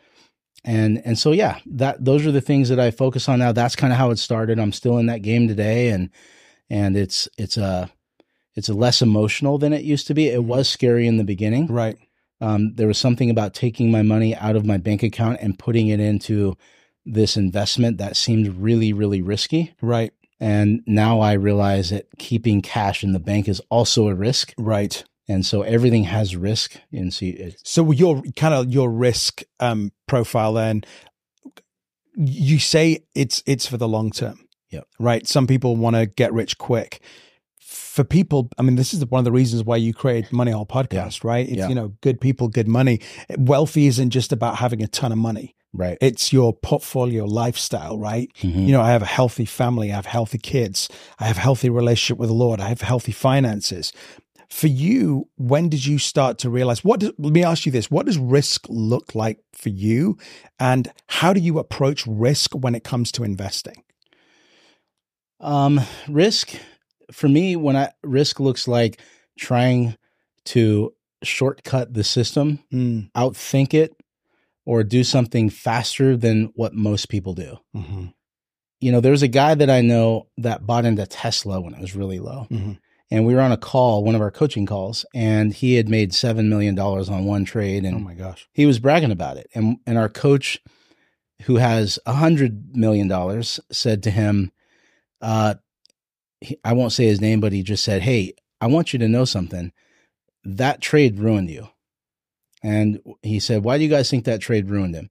And 0.64 1.02
and 1.04 1.18
so 1.18 1.32
yeah, 1.32 1.58
that 1.66 2.04
those 2.04 2.24
are 2.24 2.32
the 2.32 2.40
things 2.40 2.68
that 2.70 2.78
I 2.80 2.90
focus 2.92 3.28
on 3.28 3.40
now. 3.40 3.50
That's 3.52 3.76
kind 3.76 3.92
of 3.92 3.98
how 3.98 4.10
it 4.12 4.18
started. 4.18 4.58
I'm 4.58 4.72
still 4.72 4.96
in 4.98 5.06
that 5.06 5.20
game 5.20 5.48
today 5.48 5.88
and 5.90 6.10
and 6.70 6.96
it's 6.96 7.28
it's 7.38 7.56
a 7.56 7.90
it's 8.54 8.68
a 8.68 8.74
less 8.74 9.02
emotional 9.02 9.58
than 9.58 9.72
it 9.72 9.82
used 9.84 10.06
to 10.06 10.14
be. 10.14 10.28
It 10.28 10.40
Mhm. 10.40 10.44
was 10.44 10.68
scary 10.68 11.06
in 11.06 11.16
the 11.16 11.24
beginning. 11.24 11.66
Right. 11.66 11.96
Um, 12.40 12.74
there 12.74 12.86
was 12.86 12.98
something 12.98 13.30
about 13.30 13.54
taking 13.54 13.90
my 13.90 14.02
money 14.02 14.34
out 14.36 14.56
of 14.56 14.64
my 14.66 14.76
bank 14.76 15.02
account 15.02 15.38
and 15.40 15.58
putting 15.58 15.88
it 15.88 16.00
into 16.00 16.56
this 17.04 17.36
investment 17.36 17.98
that 17.98 18.16
seemed 18.16 18.56
really, 18.56 18.92
really 18.92 19.22
risky. 19.22 19.72
Right. 19.80 20.12
And 20.40 20.82
now 20.86 21.20
I 21.20 21.32
realize 21.34 21.90
that 21.90 22.06
keeping 22.18 22.60
cash 22.60 23.02
in 23.04 23.12
the 23.12 23.18
bank 23.18 23.48
is 23.48 23.60
also 23.70 24.08
a 24.08 24.14
risk. 24.14 24.52
Right. 24.58 25.04
And 25.26 25.46
so 25.46 25.62
everything 25.62 26.04
has 26.04 26.36
risk. 26.36 26.76
And 26.92 27.16
it's, 27.22 27.56
So 27.64 27.90
your 27.92 28.22
kind 28.36 28.52
of 28.54 28.70
your 28.70 28.90
risk 28.90 29.42
um, 29.60 29.92
profile 30.06 30.52
then, 30.52 30.84
you 32.16 32.58
say 32.58 33.04
it's 33.14 33.42
it's 33.46 33.66
for 33.66 33.76
the 33.76 33.88
long 33.88 34.10
term. 34.10 34.43
Yep. 34.74 34.86
Right. 34.98 35.26
Some 35.26 35.46
people 35.46 35.76
want 35.76 35.96
to 35.96 36.06
get 36.06 36.32
rich 36.32 36.58
quick. 36.58 37.00
For 37.60 38.04
people, 38.04 38.48
I 38.58 38.62
mean, 38.62 38.76
this 38.76 38.92
is 38.92 39.04
one 39.06 39.18
of 39.20 39.24
the 39.24 39.32
reasons 39.32 39.64
why 39.64 39.76
you 39.76 39.94
create 39.94 40.32
Money 40.32 40.50
Whole 40.52 40.66
podcast, 40.66 41.24
right? 41.24 41.46
It's 41.48 41.58
Yeah. 41.58 41.68
you 41.68 41.74
know, 41.74 41.92
good 42.02 42.20
people, 42.20 42.48
good 42.48 42.68
money. 42.68 43.00
Wealthy 43.38 43.86
isn't 43.86 44.10
just 44.10 44.32
about 44.32 44.56
having 44.56 44.82
a 44.82 44.86
ton 44.88 45.12
of 45.12 45.18
money. 45.18 45.54
right. 45.76 45.98
It's 46.00 46.32
your 46.32 46.52
portfolio 46.52 47.24
lifestyle, 47.24 47.98
right? 47.98 48.30
Mhm. 48.42 48.66
You 48.66 48.72
know, 48.74 48.80
I 48.80 48.90
have 48.92 49.02
a 49.02 49.06
healthy 49.18 49.44
family, 49.44 49.90
I 49.90 49.96
have 49.96 50.06
healthy 50.06 50.38
kids, 50.38 50.88
I 51.18 51.24
have 51.26 51.36
a 51.38 51.40
healthy 51.40 51.68
relationship 51.68 52.16
with 52.16 52.28
the 52.28 52.34
Lord, 52.34 52.60
I 52.60 52.68
have 52.68 52.80
healthy 52.82 53.10
finances. 53.10 53.92
For 54.48 54.68
you, 54.68 55.26
when 55.36 55.68
did 55.68 55.84
you 55.84 55.98
start 55.98 56.38
to 56.38 56.48
realize 56.48 56.84
what 56.84 57.00
does, 57.00 57.10
let 57.18 57.32
me 57.32 57.42
ask 57.42 57.66
you 57.66 57.72
this, 57.72 57.90
what 57.90 58.06
does 58.06 58.18
risk 58.18 58.66
look 58.68 59.16
like 59.16 59.38
for 59.52 59.70
you 59.70 60.16
and 60.60 60.92
how 61.08 61.32
do 61.32 61.40
you 61.40 61.58
approach 61.58 62.06
risk 62.06 62.52
when 62.54 62.76
it 62.76 62.84
comes 62.84 63.10
to 63.10 63.24
investing? 63.24 63.82
Um, 65.44 65.80
risk 66.08 66.52
for 67.12 67.28
me, 67.28 67.54
when 67.56 67.76
I 67.76 67.90
risk 68.02 68.40
looks 68.40 68.66
like 68.66 68.98
trying 69.38 69.96
to 70.46 70.94
shortcut 71.22 71.92
the 71.94 72.04
system, 72.04 72.60
Mm, 72.72 73.10
outthink 73.12 73.74
it, 73.74 73.94
or 74.64 74.82
do 74.82 75.04
something 75.04 75.50
faster 75.50 76.16
than 76.16 76.50
what 76.54 76.74
most 76.74 77.08
people 77.08 77.34
do. 77.34 77.58
mhm, 77.76 78.14
You 78.80 78.92
know, 78.92 79.00
there's 79.00 79.22
a 79.22 79.28
guy 79.28 79.54
that 79.54 79.70
I 79.70 79.80
know 79.82 80.28
that 80.38 80.66
bought 80.66 80.84
into 80.86 81.06
Tesla 81.06 81.60
when 81.60 81.74
it 81.74 81.80
was 81.80 81.94
really 81.94 82.18
low. 82.20 82.46
mhm, 82.50 82.78
And 83.10 83.26
we 83.26 83.34
were 83.34 83.40
on 83.40 83.52
a 83.52 83.56
call, 83.58 84.02
one 84.02 84.14
of 84.14 84.20
our 84.22 84.30
coaching 84.30 84.64
calls, 84.66 85.04
and 85.14 85.52
he 85.52 85.74
had 85.74 85.88
made 85.88 86.12
$7 86.12 86.48
million 86.48 86.78
on 86.78 87.24
one 87.26 87.44
trade. 87.44 87.84
And 87.84 87.96
Oh 87.96 88.00
my 88.00 88.14
gosh. 88.14 88.48
he 88.52 88.64
was 88.66 88.78
bragging 88.78 89.12
about 89.12 89.36
it. 89.36 89.48
And 89.54 89.76
and 89.86 89.98
our 89.98 90.08
coach, 90.08 90.60
who 91.42 91.56
has 91.56 91.98
a 92.06 92.14
hundred 92.14 92.74
million 92.76 93.08
dollars, 93.08 93.60
said 93.70 94.02
to 94.04 94.10
him, 94.10 94.50
uh, 95.24 95.54
he, 96.40 96.58
I 96.64 96.72
won't 96.74 96.92
say 96.92 97.06
his 97.06 97.20
name, 97.20 97.40
but 97.40 97.52
he 97.52 97.62
just 97.62 97.82
said, 97.82 98.02
"Hey, 98.02 98.34
I 98.60 98.66
want 98.66 98.92
you 98.92 98.98
to 99.00 99.08
know 99.08 99.24
something. 99.24 99.72
That 100.44 100.80
trade 100.80 101.18
ruined 101.18 101.50
you." 101.50 101.68
And 102.62 103.00
he 103.22 103.40
said, 103.40 103.64
"Why 103.64 103.78
do 103.78 103.84
you 103.84 103.90
guys 103.90 104.10
think 104.10 104.24
that 104.24 104.40
trade 104.40 104.68
ruined 104.70 104.94
him?" 104.94 105.10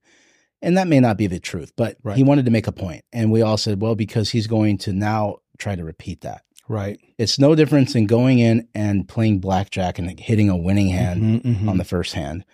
And 0.62 0.78
that 0.78 0.88
may 0.88 1.00
not 1.00 1.18
be 1.18 1.28
the 1.28 1.40
truth, 1.40 1.74
but 1.76 1.98
Right. 2.04 2.16
he 2.16 2.24
wanted 2.24 2.46
to 2.46 2.52
make 2.52 2.68
a 2.68 2.72
point. 2.72 3.04
And 3.12 3.32
we 3.32 3.42
all 3.42 3.58
said, 3.58 3.82
"Well, 3.82 3.96
because 3.96 4.30
he's 4.32 4.48
going 4.48 4.78
to 4.80 4.94
now 4.94 5.38
try 5.58 5.76
to 5.76 5.84
repeat 5.84 6.22
that." 6.22 6.44
Right. 6.70 6.98
It's 7.18 7.38
no 7.38 7.56
difference 7.56 7.94
in 7.96 8.06
going 8.08 8.40
in 8.40 8.68
and 8.74 9.08
playing 9.08 9.40
blackjack 9.40 10.00
and 10.00 10.18
hitting 10.20 10.50
a 10.50 10.56
winning 10.56 10.88
hand 10.90 11.22
Mhm, 11.22 11.42
mhm. 11.64 11.70
on 11.70 11.78
the 11.78 11.84
first 11.84 12.14
hand. 12.14 12.46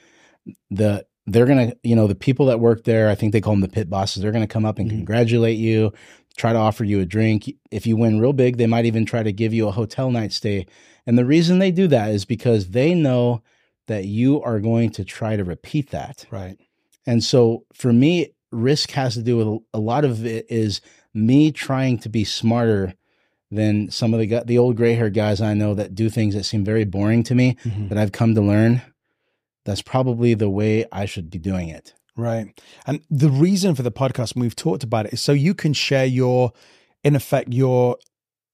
The 0.72 1.06
they're 1.28 1.46
gonna, 1.46 1.74
you 1.84 1.96
know, 1.96 2.08
the 2.08 2.16
people 2.16 2.48
that 2.48 2.60
work 2.60 2.86
there, 2.86 3.08
I 3.08 3.14
think 3.14 3.34
they 3.34 3.42
call 3.42 3.54
them 3.54 3.62
the 3.62 3.68
pit 3.68 3.88
bosses. 3.88 4.24
They're 4.24 4.32
gonna 4.32 4.48
come 4.48 4.66
up 4.66 4.80
and 4.80 4.90
Mhm. 4.90 4.96
congratulate 4.96 5.60
you, 5.60 5.94
try 6.40 6.54
to 6.54 6.58
offer 6.60 6.84
you 6.84 7.00
a 7.02 7.06
drink. 7.06 7.54
If 7.70 7.86
you 7.86 7.96
win 7.98 8.20
real 8.20 8.34
big, 8.34 8.58
they 8.58 8.66
might 8.66 8.86
even 8.86 9.06
try 9.06 9.22
to 9.22 9.32
give 9.32 9.54
you 9.54 9.68
a 9.68 9.72
hotel 9.72 10.10
night 10.10 10.32
stay. 10.32 10.66
And 11.06 11.18
the 11.18 11.26
reason 11.26 11.60
they 11.60 11.72
do 11.72 11.88
that 11.88 12.12
is 12.12 12.26
because 12.26 12.70
they 12.70 12.96
know 12.96 13.44
that 13.88 14.06
you 14.06 14.42
are 14.42 14.60
going 14.60 14.90
to 14.92 15.04
try 15.04 15.36
to 15.36 15.44
repeat 15.44 15.92
that. 15.92 16.26
Right. 16.32 16.58
And 17.06 17.24
so 17.24 17.66
for 17.74 17.92
me, 17.92 18.34
risk 18.52 18.92
has 18.92 19.14
to 19.16 19.22
do 19.22 19.38
with 19.38 19.62
a 19.74 19.80
lot 19.80 20.06
of 20.06 20.26
it 20.26 20.46
is 20.50 20.82
me 21.14 21.52
trying 21.52 21.98
to 22.00 22.10
be 22.10 22.24
smarter 22.24 22.94
than 23.52 23.90
some 23.90 24.14
of 24.14 24.20
the 24.20 24.44
the 24.46 24.58
old 24.60 24.78
gray 24.78 24.94
hair 24.94 25.10
guys 25.10 25.42
I 25.42 25.56
know 25.56 25.74
that 25.74 25.96
do 25.96 26.10
things 26.10 26.36
that 26.36 26.44
seem 26.46 26.64
very 26.64 26.86
boring 26.86 27.24
to 27.24 27.36
me 27.36 27.58
Mhm. 27.66 27.90
that 27.90 27.98
I've 27.98 28.12
come 28.12 28.36
to 28.36 28.42
learn. 28.42 28.82
That's 29.66 29.82
probably 29.82 30.36
the 30.36 30.50
way 30.50 30.86
I 30.92 31.06
should 31.06 31.30
be 31.30 31.40
doing 31.40 31.70
it. 31.70 31.94
Right. 32.16 32.60
And 32.86 33.02
the 33.10 33.30
reason 33.30 33.76
for 33.76 33.84
the 33.84 33.92
podcast, 33.92 34.34
and 34.34 34.42
we've 34.42 34.56
talked 34.56 34.84
about 34.84 35.06
it, 35.06 35.14
is 35.14 35.22
so 35.22 35.32
you 35.32 35.54
can 35.54 35.74
share 35.74 36.06
your, 36.06 36.52
in 37.04 37.16
effect, 37.16 37.54
your 37.54 37.98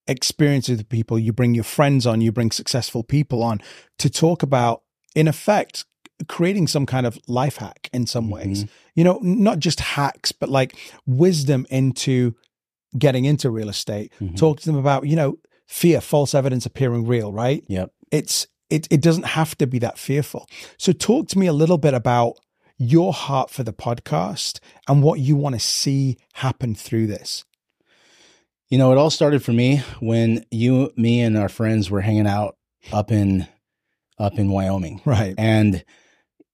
experiences 0.08 0.78
with 0.78 0.90
people. 0.90 1.18
You 1.18 1.34
bring 1.34 1.56
your 1.56 1.64
friends 1.64 2.06
on, 2.06 2.22
you 2.22 2.32
bring 2.32 2.52
successful 2.52 3.04
people 3.04 3.42
on 3.44 3.62
to 4.00 4.10
talk 4.10 4.44
about, 4.44 4.84
in 5.16 5.28
effect, 5.28 5.86
creating 6.28 6.68
some 6.68 6.86
kind 6.86 7.06
of 7.06 7.18
life 7.28 7.58
hack 7.58 7.90
in 7.92 8.06
some 8.08 8.30
ways. 8.30 8.66
You 8.94 9.04
know, 9.04 9.20
not 9.22 9.60
just 9.60 9.80
hacks, 9.80 10.32
but 10.32 10.50
like 10.50 10.76
wisdom 11.06 11.66
into 11.70 12.36
getting 12.98 13.26
into 13.26 13.50
real 13.50 13.68
estate. 13.70 14.14
Mhm. 14.22 14.38
Talk 14.38 14.60
to 14.62 14.66
them 14.66 14.78
about, 14.78 15.08
you 15.08 15.16
know, 15.16 15.40
fear, 15.68 16.00
false 16.00 16.34
evidence 16.34 16.66
appearing 16.66 17.06
real, 17.06 17.32
right? 17.34 17.64
Yep. 17.68 17.92
it's 18.12 18.48
it 18.70 18.88
it 18.92 19.02
doesn't 19.02 19.26
have 19.26 19.58
to 19.58 19.68
be 19.68 19.80
that 19.80 19.98
fearful. 19.98 20.48
So 20.78 20.92
talk 20.92 21.28
to 21.30 21.40
me 21.40 21.48
a 21.48 21.54
little 21.54 21.78
bit 21.78 21.94
about 21.94 22.38
your 22.78 23.14
heart 23.14 23.50
for 23.50 23.64
the 23.64 23.74
podcast 23.74 24.60
and 24.88 25.02
what 25.02 25.20
you 25.20 25.36
want 25.36 25.56
to 25.56 25.60
see 25.60 26.18
happen 26.34 26.76
through 26.76 27.08
this. 27.08 27.46
You 28.70 28.78
know, 28.78 28.92
it 28.92 28.98
all 28.98 29.12
started 29.12 29.44
for 29.44 29.54
me 29.54 29.84
when 30.00 30.46
you, 30.52 30.92
me, 30.98 31.22
and 31.22 31.38
our 31.38 31.50
friends 31.50 31.90
were 31.90 32.02
hanging 32.02 32.28
out 32.28 32.58
up 32.92 33.12
in 33.12 33.48
up 34.18 34.40
in 34.40 34.50
Wyoming. 34.50 35.02
Right. 35.06 35.36
And 35.38 35.84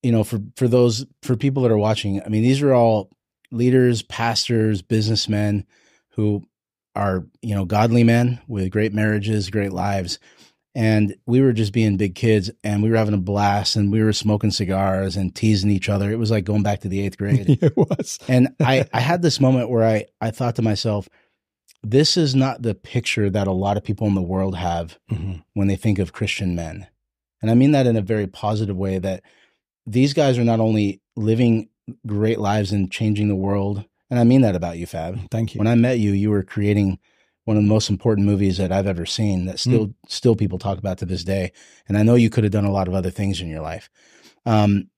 you 0.04 0.12
know, 0.12 0.24
for 0.24 0.40
for 0.56 0.68
those 0.68 1.06
for 1.22 1.36
people 1.36 1.64
that 1.64 1.72
are 1.72 1.78
watching, 1.78 2.22
I 2.24 2.30
mean, 2.30 2.42
these 2.44 2.62
are 2.62 2.74
all 2.74 3.10
leaders, 3.52 4.02
pastors, 4.02 4.82
businessmen 4.82 5.66
who 6.12 6.44
are, 6.96 7.26
you 7.42 7.56
know, 7.56 7.66
godly 7.66 8.04
men 8.04 8.42
with 8.48 8.72
great 8.72 8.94
marriages, 8.94 9.50
great 9.50 9.72
lives. 9.72 10.20
And 10.74 11.16
we 11.26 11.42
were 11.42 11.52
just 11.52 11.74
being 11.74 11.98
big 11.98 12.16
kids 12.16 12.50
and 12.64 12.82
we 12.82 12.90
were 12.90 12.96
having 12.96 13.14
a 13.14 13.18
blast 13.18 13.76
and 13.76 13.92
we 13.92 14.02
were 14.02 14.14
smoking 14.14 14.52
cigars 14.52 15.18
and 15.18 15.36
teasing 15.36 15.70
each 15.70 15.90
other. 15.90 16.10
It 16.10 16.20
was 16.20 16.32
like 16.32 16.46
going 16.46 16.64
back 16.64 16.80
to 16.82 16.88
the 16.88 17.02
eighth 17.02 17.18
grade. 17.18 17.46
it 17.62 17.76
was. 17.76 18.18
and 18.30 18.50
I, 18.62 18.88
I 18.94 19.02
had 19.02 19.22
this 19.22 19.42
moment 19.42 19.70
where 19.70 19.84
I, 19.86 20.06
I 20.22 20.32
thought 20.32 20.56
to 20.56 20.62
myself, 20.62 21.10
this 21.84 22.16
is 22.16 22.36
not 22.36 22.62
the 22.62 22.74
picture 22.76 23.30
that 23.30 23.48
a 23.48 23.52
lot 23.52 23.76
of 23.76 23.84
people 23.84 24.08
in 24.08 24.16
the 24.16 24.22
world 24.22 24.56
have 24.56 24.98
Mhm. 25.12 25.44
when 25.56 25.68
they 25.68 25.76
think 25.76 26.00
of 26.00 26.14
Christian 26.14 26.56
men. 26.56 26.88
And 27.42 27.52
I 27.52 27.54
mean 27.56 27.72
that 27.72 27.88
in 27.88 27.98
a 27.98 28.02
very 28.02 28.28
positive 28.28 28.78
way 28.78 28.98
that 29.00 29.24
these 29.86 30.14
guys 30.14 30.38
are 30.38 30.44
not 30.44 30.60
only 30.60 31.02
living 31.18 31.68
great 32.08 32.40
lives 32.40 32.72
and 32.72 32.90
changing 32.92 33.28
the 33.28 33.36
world. 33.36 33.84
And 34.10 34.20
I 34.20 34.24
mean 34.24 34.42
that 34.42 34.56
about 34.56 34.78
you, 34.78 34.86
Fab. 34.86 35.20
Thank 35.32 35.54
you. 35.56 35.60
When 35.60 35.68
I 35.68 35.76
met 35.76 36.00
you, 36.00 36.12
you 36.12 36.30
were 36.30 36.44
creating 36.44 37.00
one 37.46 37.58
of 37.58 37.64
the 37.64 37.70
most 37.70 37.90
important 37.90 38.28
movies 38.28 38.58
that 38.58 38.72
I've 38.72 38.88
ever 38.88 39.06
seen 39.06 39.46
that 39.46 39.60
still 39.60 39.94
still 40.08 40.36
people 40.36 40.60
talk 40.60 40.78
about 40.78 41.00
to 41.00 41.06
this 41.06 41.24
day. 41.24 41.52
And 41.88 41.98
I 41.98 42.04
know 42.04 42.16
you 42.16 42.30
could 42.30 42.44
have 42.44 42.54
done 42.54 42.66
a 42.66 42.72
lot 42.72 42.88
of 42.88 42.94
other 42.94 43.10
things 43.10 43.42
in 43.42 43.48
your 43.50 43.62
life. 43.62 43.90
Um, 44.46 44.90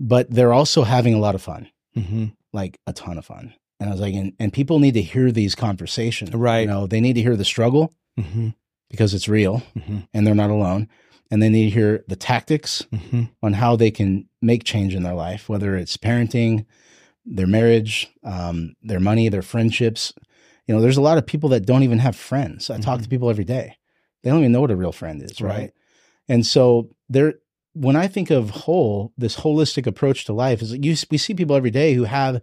but 0.00 0.30
they're 0.30 0.52
also 0.52 0.82
having 0.82 1.14
a 1.14 1.18
lot 1.18 1.34
of 1.34 1.42
fun, 1.42 1.68
Mhm. 1.96 2.32
like 2.52 2.78
a 2.86 2.92
ton 2.92 3.18
of 3.18 3.24
fun. 3.26 3.54
And 3.78 3.88
I 3.88 3.92
was 3.92 4.00
like, 4.00 4.14
and, 4.14 4.32
and 4.38 4.52
people 4.52 4.78
need 4.78 4.94
to 4.94 5.02
hear 5.02 5.30
these 5.32 5.54
conversations. 5.54 6.32
Right. 6.32 6.60
You 6.60 6.66
know, 6.68 6.86
they 6.86 7.00
need 7.00 7.14
to 7.14 7.22
hear 7.22 7.36
the 7.36 7.44
struggle 7.44 7.94
Mhm. 8.18 8.54
because 8.90 9.12
it's 9.14 9.28
real 9.28 9.62
Mhm. 9.76 10.08
and 10.14 10.26
they're 10.26 10.34
not 10.34 10.50
alone. 10.50 10.88
And 11.30 11.42
they 11.42 11.48
need 11.48 11.64
to 11.64 11.70
hear 11.74 12.04
the 12.08 12.16
tactics 12.16 12.84
Mhm. 12.92 13.30
on 13.42 13.54
how 13.54 13.76
they 13.76 13.90
can 13.90 14.28
make 14.40 14.64
change 14.64 14.94
in 14.94 15.02
their 15.02 15.14
life, 15.14 15.48
whether 15.48 15.76
it's 15.76 15.96
parenting, 15.96 16.64
their 17.24 17.46
marriage, 17.46 18.08
um, 18.24 18.74
their 18.82 19.00
money, 19.00 19.28
their 19.28 19.42
friendships. 19.42 20.12
You 20.72 20.78
know, 20.78 20.82
there's 20.82 20.96
a 20.96 21.02
lot 21.02 21.18
of 21.18 21.26
people 21.26 21.50
that 21.50 21.66
don't 21.66 21.82
even 21.82 21.98
have 21.98 22.16
friends. 22.16 22.70
I 22.70 22.78
talk 22.80 23.02
to 23.02 23.08
people 23.08 23.28
every 23.28 23.44
day. 23.44 23.76
They 24.22 24.30
don't 24.30 24.38
even 24.38 24.52
know 24.52 24.62
what 24.62 24.70
a 24.70 24.76
real 24.76 24.90
friend 24.90 25.20
is, 25.22 25.38
right? 25.42 25.50
Right. 25.50 25.72
And 26.30 26.46
so 26.46 26.88
there 27.10 27.34
when 27.74 27.94
I 27.94 28.06
think 28.08 28.30
of 28.30 28.48
whole, 28.48 29.12
this 29.18 29.36
holistic 29.36 29.86
approach 29.86 30.24
to 30.24 30.32
life 30.32 30.62
is 30.62 30.72
you, 30.72 30.96
we 31.10 31.18
see 31.18 31.34
people 31.34 31.56
every 31.56 31.70
day 31.70 31.92
who 31.92 32.04
have, 32.04 32.40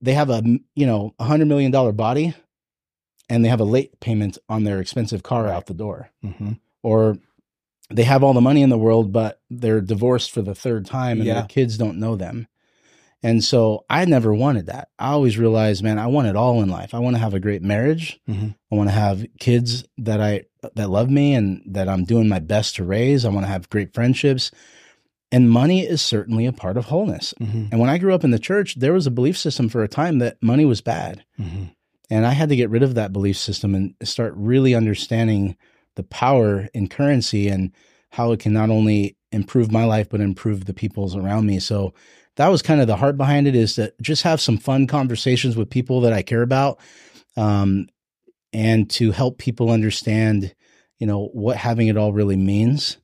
they 0.00 0.14
have 0.14 0.30
a, 0.30 0.42
you 0.74 0.86
know, 0.86 1.14
a 1.18 1.24
hundred 1.24 1.48
million 1.48 1.70
dollar 1.70 1.92
body 1.92 2.32
and 3.28 3.44
they 3.44 3.50
have 3.50 3.60
a 3.60 3.64
late 3.64 4.00
payment 4.00 4.38
on 4.48 4.64
their 4.64 4.80
expensive 4.80 5.22
car 5.22 5.46
out 5.46 5.66
the 5.66 5.74
door 5.74 6.08
Mm-hmm. 6.24 6.52
or 6.82 7.18
they 7.90 8.04
have 8.04 8.24
all 8.24 8.32
the 8.32 8.40
money 8.40 8.62
in 8.62 8.70
the 8.70 8.78
world, 8.78 9.12
but 9.12 9.42
they're 9.50 9.82
divorced 9.82 10.30
for 10.30 10.40
the 10.40 10.54
third 10.54 10.86
time 10.86 11.18
and 11.18 11.26
Yeah. 11.26 11.34
their 11.40 11.46
kids 11.48 11.76
don't 11.76 11.98
know 11.98 12.16
them. 12.16 12.48
And 13.24 13.42
so 13.42 13.86
I 13.88 14.04
never 14.04 14.34
wanted 14.34 14.66
that. 14.66 14.88
I 14.98 15.12
always 15.12 15.38
realized, 15.38 15.82
man, 15.82 15.98
I 15.98 16.08
want 16.08 16.28
it 16.28 16.36
all 16.36 16.62
in 16.62 16.68
life. 16.68 16.92
I 16.92 16.98
want 16.98 17.16
to 17.16 17.20
have 17.20 17.32
a 17.32 17.40
great 17.40 17.62
marriage. 17.62 18.20
Mhm. 18.28 18.54
I 18.70 18.74
want 18.74 18.90
to 18.90 18.94
have 18.94 19.24
kids 19.40 19.82
that 19.96 20.20
I 20.20 20.42
that 20.74 20.90
love 20.90 21.10
me 21.10 21.34
and 21.34 21.62
that 21.66 21.88
I'm 21.88 22.04
doing 22.04 22.28
my 22.28 22.38
best 22.38 22.76
to 22.76 22.84
raise. 22.84 23.24
I 23.24 23.30
want 23.30 23.44
to 23.46 23.50
have 23.50 23.70
great 23.70 23.94
friendships. 23.94 24.50
And 25.32 25.50
money 25.50 25.80
is 25.80 26.02
certainly 26.02 26.46
a 26.46 26.52
part 26.52 26.76
of 26.76 26.84
wholeness. 26.84 27.34
Mm-hmm. 27.40 27.66
And 27.72 27.80
when 27.80 27.90
I 27.90 27.98
grew 27.98 28.14
up 28.14 28.24
in 28.24 28.30
the 28.30 28.38
church, 28.38 28.76
there 28.76 28.92
was 28.92 29.06
a 29.06 29.10
belief 29.10 29.36
system 29.36 29.68
for 29.68 29.82
a 29.82 29.88
time 29.88 30.18
that 30.18 30.36
money 30.42 30.64
was 30.64 30.80
bad. 30.80 31.24
Mm-hmm. 31.40 31.64
And 32.10 32.26
I 32.26 32.32
had 32.32 32.50
to 32.50 32.56
get 32.56 32.70
rid 32.70 32.82
of 32.82 32.94
that 32.94 33.12
belief 33.12 33.36
system 33.38 33.74
and 33.74 33.94
start 34.02 34.34
really 34.36 34.74
understanding 34.74 35.56
the 35.96 36.02
power 36.02 36.68
in 36.74 36.88
currency 36.88 37.48
and 37.48 37.72
how 38.10 38.32
it 38.32 38.40
can 38.40 38.52
not 38.52 38.70
only 38.70 39.16
improve 39.32 39.72
my 39.72 39.84
life, 39.84 40.08
but 40.08 40.20
improve 40.20 40.66
the 40.66 40.74
people's 40.74 41.16
around 41.16 41.46
me. 41.46 41.58
So 41.58 41.94
that 42.36 42.48
was 42.48 42.62
kind 42.62 42.80
of 42.80 42.86
the 42.86 42.96
heart 42.96 43.16
behind 43.16 43.46
it 43.46 43.54
is 43.54 43.74
to 43.74 43.92
just 44.00 44.22
have 44.22 44.40
some 44.40 44.58
fun 44.58 44.86
conversations 44.86 45.56
with 45.56 45.70
people 45.70 46.00
that 46.02 46.12
I 46.12 46.22
care 46.22 46.42
about. 46.42 46.78
Um, 47.36 47.88
and 48.52 48.88
to 48.90 49.10
help 49.10 49.38
people 49.38 49.70
understand, 49.70 50.54
you 50.98 51.06
know, 51.06 51.26
what 51.32 51.56
having 51.56 51.88
it 51.88 51.96
all 51.96 52.12
really 52.12 52.36
means 52.36 52.98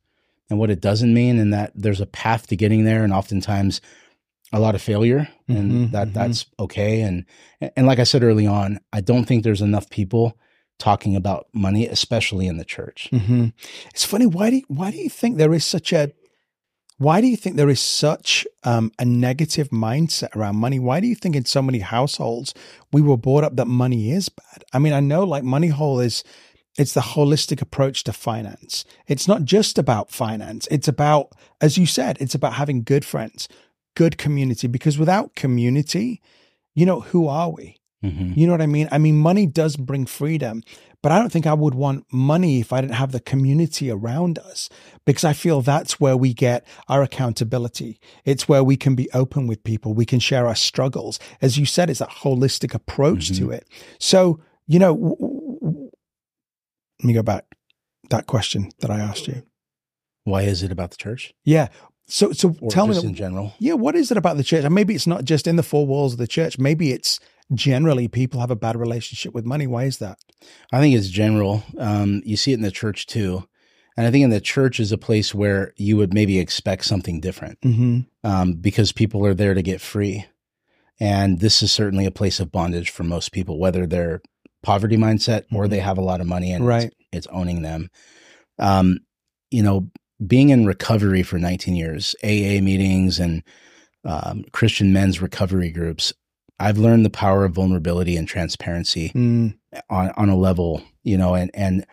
and 0.49 0.59
what 0.59 0.71
it 0.71 0.81
doesn't 0.81 1.13
mean. 1.13 1.39
And 1.39 1.53
that 1.53 1.73
there's 1.75 2.01
a 2.01 2.07
path 2.07 2.47
to 2.49 2.57
getting 2.57 2.85
there. 2.85 3.03
And 3.03 3.13
oftentimes 3.13 3.81
a 4.53 4.61
lot 4.61 4.75
of 4.75 4.83
failure 4.83 5.29
and 5.49 5.73
Mhm, 5.73 5.91
that 5.93 6.09
mhm. 6.09 6.13
that's 6.13 6.47
okay. 6.59 7.03
And, 7.03 7.25
and 7.77 7.87
like 7.87 7.99
I 7.99 8.05
said 8.05 8.23
early 8.23 8.47
on, 8.47 8.79
I 8.93 9.01
don't 9.01 9.25
think 9.25 9.43
there's 9.43 9.61
enough 9.63 9.91
people 9.91 10.37
talking 10.79 11.15
about 11.15 11.47
money, 11.53 11.87
especially 11.87 12.47
in 12.47 12.57
the 12.57 12.65
church. 12.65 13.09
hmm 13.11 13.49
It's 13.91 14.05
funny. 14.05 14.27
Why 14.27 14.51
do 14.51 14.57
you, 14.57 14.65
why 14.69 14.91
do 14.91 14.99
you 14.99 15.11
think 15.11 15.37
there 15.37 15.53
is 15.55 15.65
such 15.65 15.93
a 15.93 16.13
why 17.01 17.23
do 17.23 17.27
you 17.29 17.37
think 17.39 17.57
there 17.57 17.71
is 17.71 17.81
such 17.81 18.47
um, 18.63 18.93
a 18.99 19.07
negative 19.07 19.71
mindset 19.71 20.37
around 20.37 20.57
money? 20.57 20.79
Why 20.79 21.01
do 21.01 21.07
you 21.07 21.15
think 21.15 21.35
in 21.35 21.47
so 21.47 21.63
many 21.63 21.79
households 21.79 22.53
we 22.93 23.01
were 23.01 23.17
brought 23.17 23.43
up 23.43 23.57
that 23.57 23.65
money 23.69 24.13
is 24.13 24.29
bad? 24.29 24.65
I 24.75 24.79
mean, 24.79 24.93
I 24.93 25.01
know 25.01 25.25
like 25.25 25.43
Money 25.43 25.69
Whole 25.69 25.99
is 25.99 26.23
it's 26.77 26.93
the 26.93 27.01
holistic 27.01 27.63
approach 27.63 28.05
to 28.05 28.13
finance. 28.13 28.85
It's 29.07 29.27
not 29.27 29.45
just 29.45 29.79
about 29.79 30.11
finance. 30.11 30.69
It's 30.71 30.89
about, 30.89 31.33
as 31.63 31.79
you 31.79 31.87
said, 31.87 32.19
it's 32.21 32.35
about 32.35 32.53
having 32.53 32.83
good 32.83 33.07
friends, 33.07 33.49
good 33.97 34.19
community. 34.19 34.69
Because 34.69 34.99
without 34.99 35.35
community, 35.35 36.21
you 36.75 36.85
know, 36.85 37.01
who 37.01 37.29
are 37.29 37.49
we? 37.49 37.77
Mhm. 38.05 38.37
You 38.37 38.47
know 38.47 38.53
what 38.53 38.63
I 38.63 38.67
mean? 38.67 38.89
I 38.93 38.99
mean, 38.99 39.17
money 39.17 39.47
does 39.47 39.77
bring 39.77 40.05
freedom, 40.05 40.63
but 41.03 41.13
I 41.13 41.19
don't 41.19 41.33
think 41.33 41.47
I 41.47 41.55
would 41.55 41.75
want 41.75 42.05
money 42.13 42.61
if 42.61 42.73
I 42.73 42.81
didn't 42.81 42.95
have 42.95 43.13
the 43.13 43.21
community 43.21 43.91
around 43.91 44.39
us 44.39 44.69
because 45.07 45.25
I 45.25 45.33
feel 45.33 45.63
that's 45.63 45.99
where 45.99 46.17
we 46.17 46.35
get 46.35 46.67
our 46.89 47.03
accountability. 47.03 47.99
It's 48.25 48.49
where 48.49 48.63
we 48.63 48.77
can 48.77 48.95
be 48.95 49.11
open 49.13 49.47
with 49.47 49.65
people. 49.65 49.95
We 49.95 50.05
can 50.05 50.21
share 50.21 50.47
our 50.47 50.55
struggles. 50.55 51.19
As 51.41 51.59
you 51.59 51.65
said, 51.65 51.89
it's 51.89 52.01
that 52.01 52.11
holistic 52.11 52.75
approach 52.75 53.29
to 53.29 53.45
mm-hmm. 53.45 53.53
it. 53.53 53.69
So, 53.99 54.41
you 54.67 54.79
know, 54.79 54.95
w- 54.95 55.17
w- 55.61 55.91
let 57.01 57.07
me 57.07 57.15
go 57.15 57.23
back 57.23 57.45
that 58.11 58.27
question 58.27 58.71
that 58.81 58.91
I 58.91 58.99
asked 58.99 59.27
you. 59.27 59.43
Why 60.25 60.43
is 60.43 60.63
it 60.63 60.71
about 60.71 60.91
the 60.91 60.97
church? 60.97 61.33
Yeah. 61.45 61.69
So, 62.07 62.33
so 62.33 62.55
Or 62.61 62.71
tell 62.71 62.89
just 62.89 63.03
me, 63.03 63.11
in 63.11 63.15
general? 63.15 63.55
yeah, 63.59 63.75
what 63.75 63.95
is 63.95 64.11
it 64.11 64.17
about 64.17 64.37
the 64.37 64.45
church? 64.45 64.65
And 64.65 64.75
maybe 64.75 64.95
it's 64.95 65.07
not 65.07 65.25
just 65.25 65.47
in 65.47 65.57
the 65.57 65.63
four 65.63 65.87
walls 65.87 66.13
of 66.13 66.19
the 66.19 66.27
church. 66.27 66.59
Maybe 66.59 66.93
it's 66.93 67.21
generally 67.55 68.09
people 68.09 68.41
have 68.41 68.51
a 68.51 68.57
bad 68.57 68.77
relationship 68.77 69.35
with 69.35 69.45
money. 69.45 69.67
Why 69.67 69.85
is 69.85 69.99
that? 69.99 70.19
I 70.73 70.81
think 70.81 70.95
it's 70.97 71.09
general. 71.09 71.63
Um, 71.79 72.23
you 72.25 72.37
see 72.37 72.53
it 72.53 72.57
in 72.57 72.63
the 72.63 72.71
church 72.71 73.07
too. 73.07 73.45
And 73.97 74.07
I 74.07 74.11
think 74.11 74.25
in 74.25 74.31
the 74.31 74.41
church 74.41 74.81
is 74.81 74.93
a 74.93 74.99
place 74.99 75.35
where 75.35 75.75
you 75.77 75.97
would 75.97 76.15
maybe 76.15 76.39
expect 76.39 76.85
something 76.85 77.21
different 77.21 77.61
Mm-hmm. 77.61 78.01
um, 78.25 78.55
because 78.55 78.93
people 78.93 79.27
are 79.27 79.35
there 79.35 79.53
to 79.55 79.63
get 79.63 79.81
free. 79.81 80.27
And 80.99 81.41
this 81.41 81.63
is 81.63 81.73
certainly 81.73 82.07
a 82.07 82.11
place 82.11 82.41
of 82.41 82.53
bondage 82.53 82.91
for 82.91 83.05
most 83.05 83.33
people, 83.33 83.59
whether 83.59 83.87
they're 83.87 84.21
poverty 84.63 84.97
mindset 84.97 85.45
or 85.53 85.67
they 85.67 85.81
have 85.81 85.99
a 85.99 86.03
lot 86.03 86.21
of 86.21 86.27
money 86.27 86.53
and 86.53 86.67
Right. 86.67 86.85
it's, 86.85 86.97
it's 87.13 87.27
owning 87.29 87.63
them. 87.63 87.91
Um, 88.59 88.99
you 89.51 89.63
know, 89.63 89.91
being 90.25 90.51
in 90.51 90.67
recovery 90.67 91.23
for 91.23 91.39
19 91.39 91.75
years, 91.75 92.15
AA 92.23 92.61
meetings 92.63 93.19
and 93.19 93.43
um, 94.05 94.45
Christian 94.53 94.93
men's 94.93 95.21
recovery 95.21 95.71
groups, 95.71 96.13
I've 96.61 96.79
learned 96.79 97.05
the 97.05 97.11
power 97.11 97.45
of 97.45 97.55
vulnerability 97.55 98.17
and 98.17 98.29
transparency 98.29 99.11
Mm, 99.15 99.57
on 99.89 100.11
on 100.17 100.29
a 100.29 100.37
level, 100.37 100.83
you 101.03 101.17
know, 101.17 101.35
and 101.35 101.51
and 101.55 101.87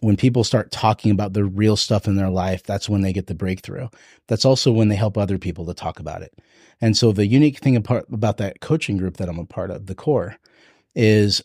when 0.00 0.16
people 0.16 0.44
start 0.44 0.70
talking 0.70 1.10
about 1.10 1.32
the 1.32 1.44
real 1.44 1.76
stuff 1.76 2.06
in 2.06 2.16
their 2.16 2.30
life, 2.30 2.62
that's 2.62 2.88
when 2.88 3.00
they 3.00 3.12
get 3.12 3.26
the 3.26 3.34
breakthrough. 3.34 3.88
That's 4.28 4.44
also 4.44 4.70
when 4.70 4.88
they 4.88 4.96
help 4.96 5.18
other 5.18 5.38
people 5.38 5.66
to 5.66 5.74
talk 5.74 5.98
about 5.98 6.22
it. 6.22 6.32
And 6.80 6.96
so 6.96 7.10
the 7.10 7.26
unique 7.26 7.58
thing 7.58 7.76
apart, 7.76 8.06
about 8.12 8.36
that 8.36 8.60
coaching 8.60 8.96
group 8.96 9.16
that 9.16 9.28
I'm 9.28 9.40
a 9.40 9.44
part 9.44 9.70
of, 9.72 9.86
the 9.86 9.96
core, 9.96 10.36
is 10.94 11.42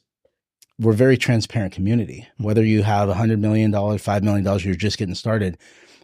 we're 0.80 0.92
a 0.92 0.96
very 0.96 1.18
transparent 1.18 1.74
community. 1.74 2.28
Whether 2.38 2.64
you 2.64 2.84
have 2.84 3.10
a 3.10 3.16
hundred 3.16 3.40
million 3.40 3.72
dollars, 3.72 4.04
five 4.04 4.24
million 4.24 4.44
dollars, 4.44 4.66
you're 4.66 4.76
just 4.76 4.98
getting 5.00 5.16
started. 5.16 5.58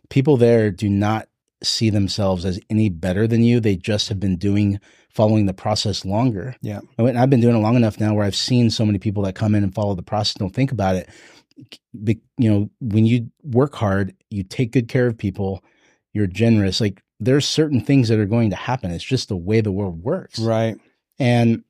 People 0.09 0.37
there 0.37 0.71
do 0.71 0.89
not 0.89 1.27
see 1.61 1.89
themselves 1.89 2.45
as 2.45 2.59
any 2.69 2.89
better 2.89 3.27
than 3.27 3.43
you. 3.43 3.59
They 3.59 3.75
just 3.75 4.09
have 4.09 4.19
been 4.19 4.37
doing 4.37 4.79
following 5.09 5.45
the 5.45 5.53
process 5.53 6.05
longer. 6.05 6.55
Yeah. 6.61 6.81
And 6.97 7.17
I've 7.17 7.29
been 7.29 7.39
doing 7.41 7.55
it 7.55 7.59
long 7.59 7.75
enough 7.75 7.99
now 7.99 8.13
where 8.13 8.25
I've 8.25 8.35
seen 8.35 8.69
so 8.69 8.85
many 8.85 8.99
people 8.99 9.23
that 9.23 9.33
come 9.35 9.55
in 9.55 9.63
and 9.63 9.73
follow 9.73 9.95
the 9.95 10.03
process, 10.03 10.35
don't 10.35 10.53
think 10.53 10.71
about 10.71 10.95
it. 10.95 11.09
Be, 12.03 12.19
you 12.37 12.49
know, 12.49 12.69
when 12.79 13.05
you 13.05 13.29
work 13.43 13.75
hard, 13.75 14.15
you 14.29 14.43
take 14.43 14.71
good 14.71 14.87
care 14.87 15.07
of 15.07 15.17
people, 15.17 15.63
you're 16.13 16.27
generous. 16.27 16.79
Like 16.79 17.01
there's 17.19 17.45
certain 17.47 17.81
things 17.81 18.07
that 18.09 18.19
are 18.19 18.25
going 18.25 18.51
to 18.51 18.55
happen. 18.55 18.91
It's 18.91 19.03
just 19.03 19.27
the 19.29 19.35
way 19.35 19.61
the 19.61 19.71
world 19.71 20.01
works. 20.03 20.39
right. 20.39 20.77
And 21.17 21.63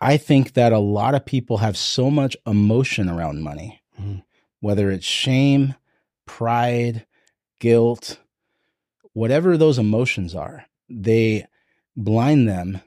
I 0.00 0.16
think 0.16 0.54
that 0.54 0.72
a 0.72 0.78
lot 0.78 1.14
of 1.14 1.24
people 1.26 1.58
have 1.58 1.76
so 1.76 2.10
much 2.10 2.36
emotion 2.46 3.08
around 3.08 3.42
money, 3.42 3.80
Mhm. 4.00 4.22
whether 4.60 4.90
it's 4.90 5.04
shame, 5.06 5.74
pride, 6.26 7.06
guilt, 7.60 8.18
whatever 9.12 9.56
those 9.56 9.78
emotions 9.78 10.34
are, 10.34 10.66
they 10.88 11.46
blind 11.96 12.48
them 12.48 12.80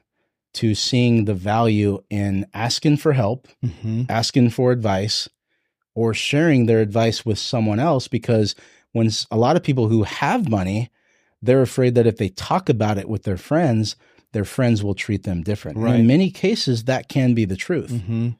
to 0.54 0.74
seeing 0.74 1.24
the 1.24 1.34
value 1.34 2.02
in 2.10 2.46
asking 2.54 2.96
for 2.96 3.12
help, 3.12 3.48
Mm-hmm. 3.64 4.04
asking 4.08 4.50
for 4.50 4.72
advice, 4.72 5.28
or 5.94 6.14
sharing 6.14 6.66
their 6.66 6.80
advice 6.80 7.24
with 7.26 7.38
someone 7.38 7.78
else. 7.80 8.08
Because 8.08 8.54
when 8.92 9.10
a 9.30 9.36
lot 9.36 9.56
of 9.56 9.62
people 9.62 9.88
who 9.88 10.04
have 10.04 10.48
money, 10.48 10.90
they're 11.42 11.62
afraid 11.62 11.94
that 11.94 12.06
if 12.06 12.16
they 12.16 12.28
talk 12.30 12.68
about 12.68 12.98
it 12.98 13.08
with 13.08 13.22
their 13.24 13.36
friends, 13.36 13.94
their 14.32 14.44
friends 14.44 14.82
will 14.82 14.94
treat 14.94 15.22
them 15.22 15.42
different. 15.42 15.78
Right. 15.78 15.96
in 15.96 16.06
many 16.06 16.30
cases, 16.30 16.84
that 16.84 17.08
can 17.08 17.34
be 17.34 17.44
the 17.44 17.56
truth. 17.56 17.90
Mm-hmm. 17.90 18.30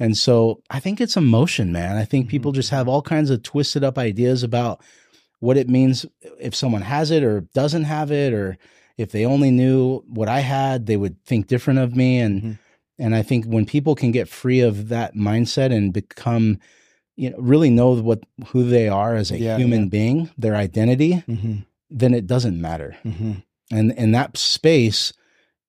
And 0.00 0.16
so 0.16 0.62
I 0.70 0.78
think 0.80 1.00
it's 1.00 1.16
emotion, 1.16 1.72
man. 1.72 1.96
I 1.96 2.04
think 2.04 2.28
people 2.28 2.52
just 2.52 2.70
have 2.70 2.86
all 2.88 3.02
kinds 3.02 3.30
of 3.30 3.42
twisted 3.42 3.82
up 3.82 3.98
ideas 3.98 4.42
about 4.42 4.80
what 5.40 5.56
it 5.56 5.68
means 5.68 6.06
if 6.40 6.54
someone 6.54 6.82
has 6.82 7.10
it 7.10 7.22
or 7.24 7.40
doesn't 7.54 7.84
have 7.84 8.10
it, 8.12 8.32
or 8.32 8.58
if 8.98 9.12
they 9.12 9.24
only 9.24 9.50
knew 9.50 10.00
what 10.08 10.28
I 10.28 10.40
had, 10.40 10.84
they 10.86 10.96
would 10.98 11.24
think 11.24 11.46
different 11.46 11.78
of 11.78 11.96
me. 11.96 12.18
And 12.18 12.42
Mhm. 12.42 12.58
and 12.98 13.14
I 13.14 13.22
think 13.22 13.44
when 13.46 13.64
people 13.64 13.94
can 13.94 14.10
get 14.10 14.28
free 14.28 14.58
of 14.60 14.88
that 14.88 15.14
mindset 15.14 15.72
and 15.72 15.92
become, 15.92 16.58
you 17.16 17.30
know, 17.30 17.36
really 17.38 17.70
know 17.70 17.92
what 17.94 18.24
who 18.48 18.68
they 18.68 18.88
are 18.88 19.14
as 19.14 19.30
a 19.30 19.38
Yeah, 19.38 19.56
human 19.56 19.82
yeah. 19.84 19.88
being, 19.88 20.30
their 20.36 20.56
identity, 20.56 21.22
Mm-hmm. 21.28 21.54
then 21.90 22.12
it 22.12 22.26
doesn't 22.26 22.60
matter. 22.60 22.96
Mm-hmm. 23.04 23.32
And 23.70 23.92
in 23.92 24.10
that 24.12 24.36
space, 24.36 25.12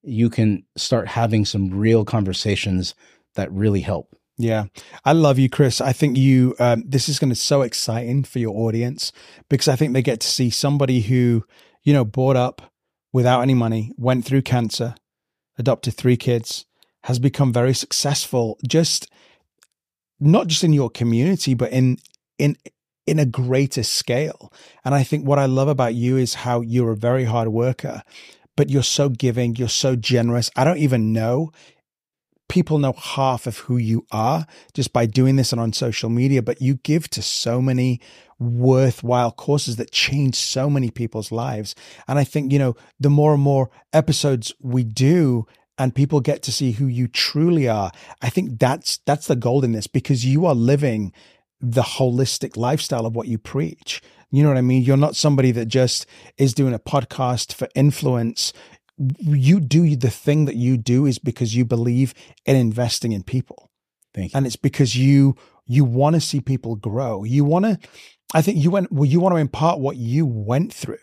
you 0.02 0.30
can 0.30 0.64
start 0.76 1.08
having 1.10 1.46
some 1.46 1.70
real 1.70 2.04
conversations 2.06 2.96
that 3.36 3.52
really 3.52 3.82
help. 3.82 4.16
Yeah, 4.38 4.66
I 5.04 5.12
love 5.12 5.38
you, 5.38 5.50
Chris. 5.50 5.82
I 5.82 5.92
think 5.92 6.18
you. 6.18 6.56
Um, 6.60 6.84
this 6.88 7.10
is 7.10 7.20
going 7.20 7.30
to 7.30 7.34
be 7.34 7.40
so 7.40 7.62
exciting 7.62 8.24
for 8.24 8.40
your 8.40 8.56
audience 8.56 9.12
because 9.50 9.68
I 9.68 9.76
think 9.76 9.92
they 9.94 10.02
get 10.02 10.22
to 10.22 10.28
see 10.28 10.50
somebody 10.50 11.02
who, 11.02 11.44
you 11.84 11.92
know, 11.94 12.06
brought 12.06 12.38
up 12.38 12.62
without 13.12 13.42
any 13.42 13.54
money, 13.54 13.92
went 13.98 14.26
through 14.26 14.42
cancer, 14.42 14.96
adopted 15.58 15.96
three 15.96 16.18
kids, 16.18 16.66
has 17.04 17.20
become 17.20 17.54
very 17.54 17.74
successful. 17.74 18.58
Just 18.68 19.10
not 20.20 20.48
just 20.48 20.64
in 20.64 20.74
your 20.74 20.90
community, 20.90 21.54
but 21.54 21.72
in 21.72 21.98
in 22.38 22.58
in 23.08 23.20
a 23.20 23.26
greater 23.26 23.84
scale. 23.84 24.54
And 24.86 24.94
I 24.94 25.04
think 25.04 25.26
what 25.26 25.40
I 25.40 25.46
love 25.46 25.68
about 25.68 25.96
you 25.96 26.18
is 26.18 26.36
how 26.36 26.62
you're 26.62 26.92
a 26.92 26.98
very 26.98 27.26
hard 27.26 27.48
worker, 27.48 28.04
but 28.56 28.70
you're 28.70 28.84
so 28.84 29.10
giving, 29.10 29.56
you're 29.56 29.68
so 29.68 29.96
generous. 29.96 30.52
I 30.56 30.64
don't 30.64 30.78
even 30.78 31.14
know 31.14 31.52
people 32.50 32.80
know 32.80 32.94
half 32.94 33.48
of 33.48 33.60
who 33.60 33.78
you 33.78 34.06
are 34.12 34.46
just 34.74 34.92
by 34.92 35.06
doing 35.06 35.38
this 35.38 35.54
and 35.54 35.62
on 35.62 35.72
social 35.72 36.10
media, 36.10 36.42
but 36.42 36.62
you 36.62 36.76
give 36.76 37.08
to 37.12 37.22
so 37.22 37.62
many 37.62 38.02
worthwhile 38.40 39.32
courses 39.32 39.76
that 39.76 39.92
change 39.92 40.36
so 40.36 40.70
many 40.70 40.90
people's 40.90 41.32
lives. 41.32 41.76
And 42.08 42.18
I 42.18 42.24
think, 42.24 42.52
you 42.52 42.60
know, 42.60 42.76
the 43.00 43.10
more 43.10 43.34
and 43.34 43.44
more 43.44 43.70
episodes 43.94 44.54
we 44.62 44.84
do 44.84 45.46
and 45.78 45.96
people 45.96 46.20
get 46.20 46.42
to 46.44 46.52
see 46.52 46.72
who 46.72 46.88
you 46.88 47.08
truly 47.08 47.68
are, 47.68 47.92
I 48.22 48.30
think 48.30 48.60
that's 48.60 48.98
that's 49.06 49.28
the 49.28 49.36
gold 49.36 49.64
in 49.64 49.74
this 49.74 49.88
because 49.88 50.26
you 50.26 50.46
are 50.46 50.56
living 50.56 51.14
the 51.62 51.82
holistic 51.82 52.56
lifestyle 52.56 53.06
of 53.06 53.16
what 53.16 53.28
you 53.28 53.38
preach. 53.38 54.02
You 54.32 54.44
know 54.44 54.50
what 54.50 54.58
I 54.58 54.62
mean? 54.62 54.84
You're 54.84 54.98
not 54.98 55.16
somebody 55.16 55.52
that 55.52 55.66
just 55.66 56.06
is 56.38 56.54
doing 56.54 56.74
a 56.74 56.80
podcast 56.80 57.54
for 57.54 57.68
influence. 57.76 58.54
You 59.20 59.60
do 59.60 59.96
the 59.96 60.10
thing 60.10 60.46
that 60.46 60.56
you 60.56 60.78
do 60.78 61.06
is 61.06 61.20
because 61.20 61.56
you 61.56 61.66
believe 61.66 62.14
in 62.46 62.56
investing 62.56 63.12
in 63.12 63.24
people. 63.24 63.70
Thank 64.14 64.34
you. 64.34 64.38
And 64.38 64.46
it's 64.46 64.56
because 64.56 64.96
you 64.96 65.36
you 65.66 65.86
want 65.86 66.16
to 66.16 66.22
see 66.22 66.42
people 66.42 66.76
grow. 66.76 67.24
You 67.24 67.46
want 67.46 67.66
to 67.66 67.78
I 68.34 68.42
think 68.42 68.58
you 68.58 68.72
went 68.72 68.92
well, 68.92 69.06
you 69.06 69.20
want 69.20 69.34
to 69.34 69.40
impart 69.40 69.80
what 69.80 69.98
you 69.98 70.26
went 70.26 70.74
through. 70.74 70.98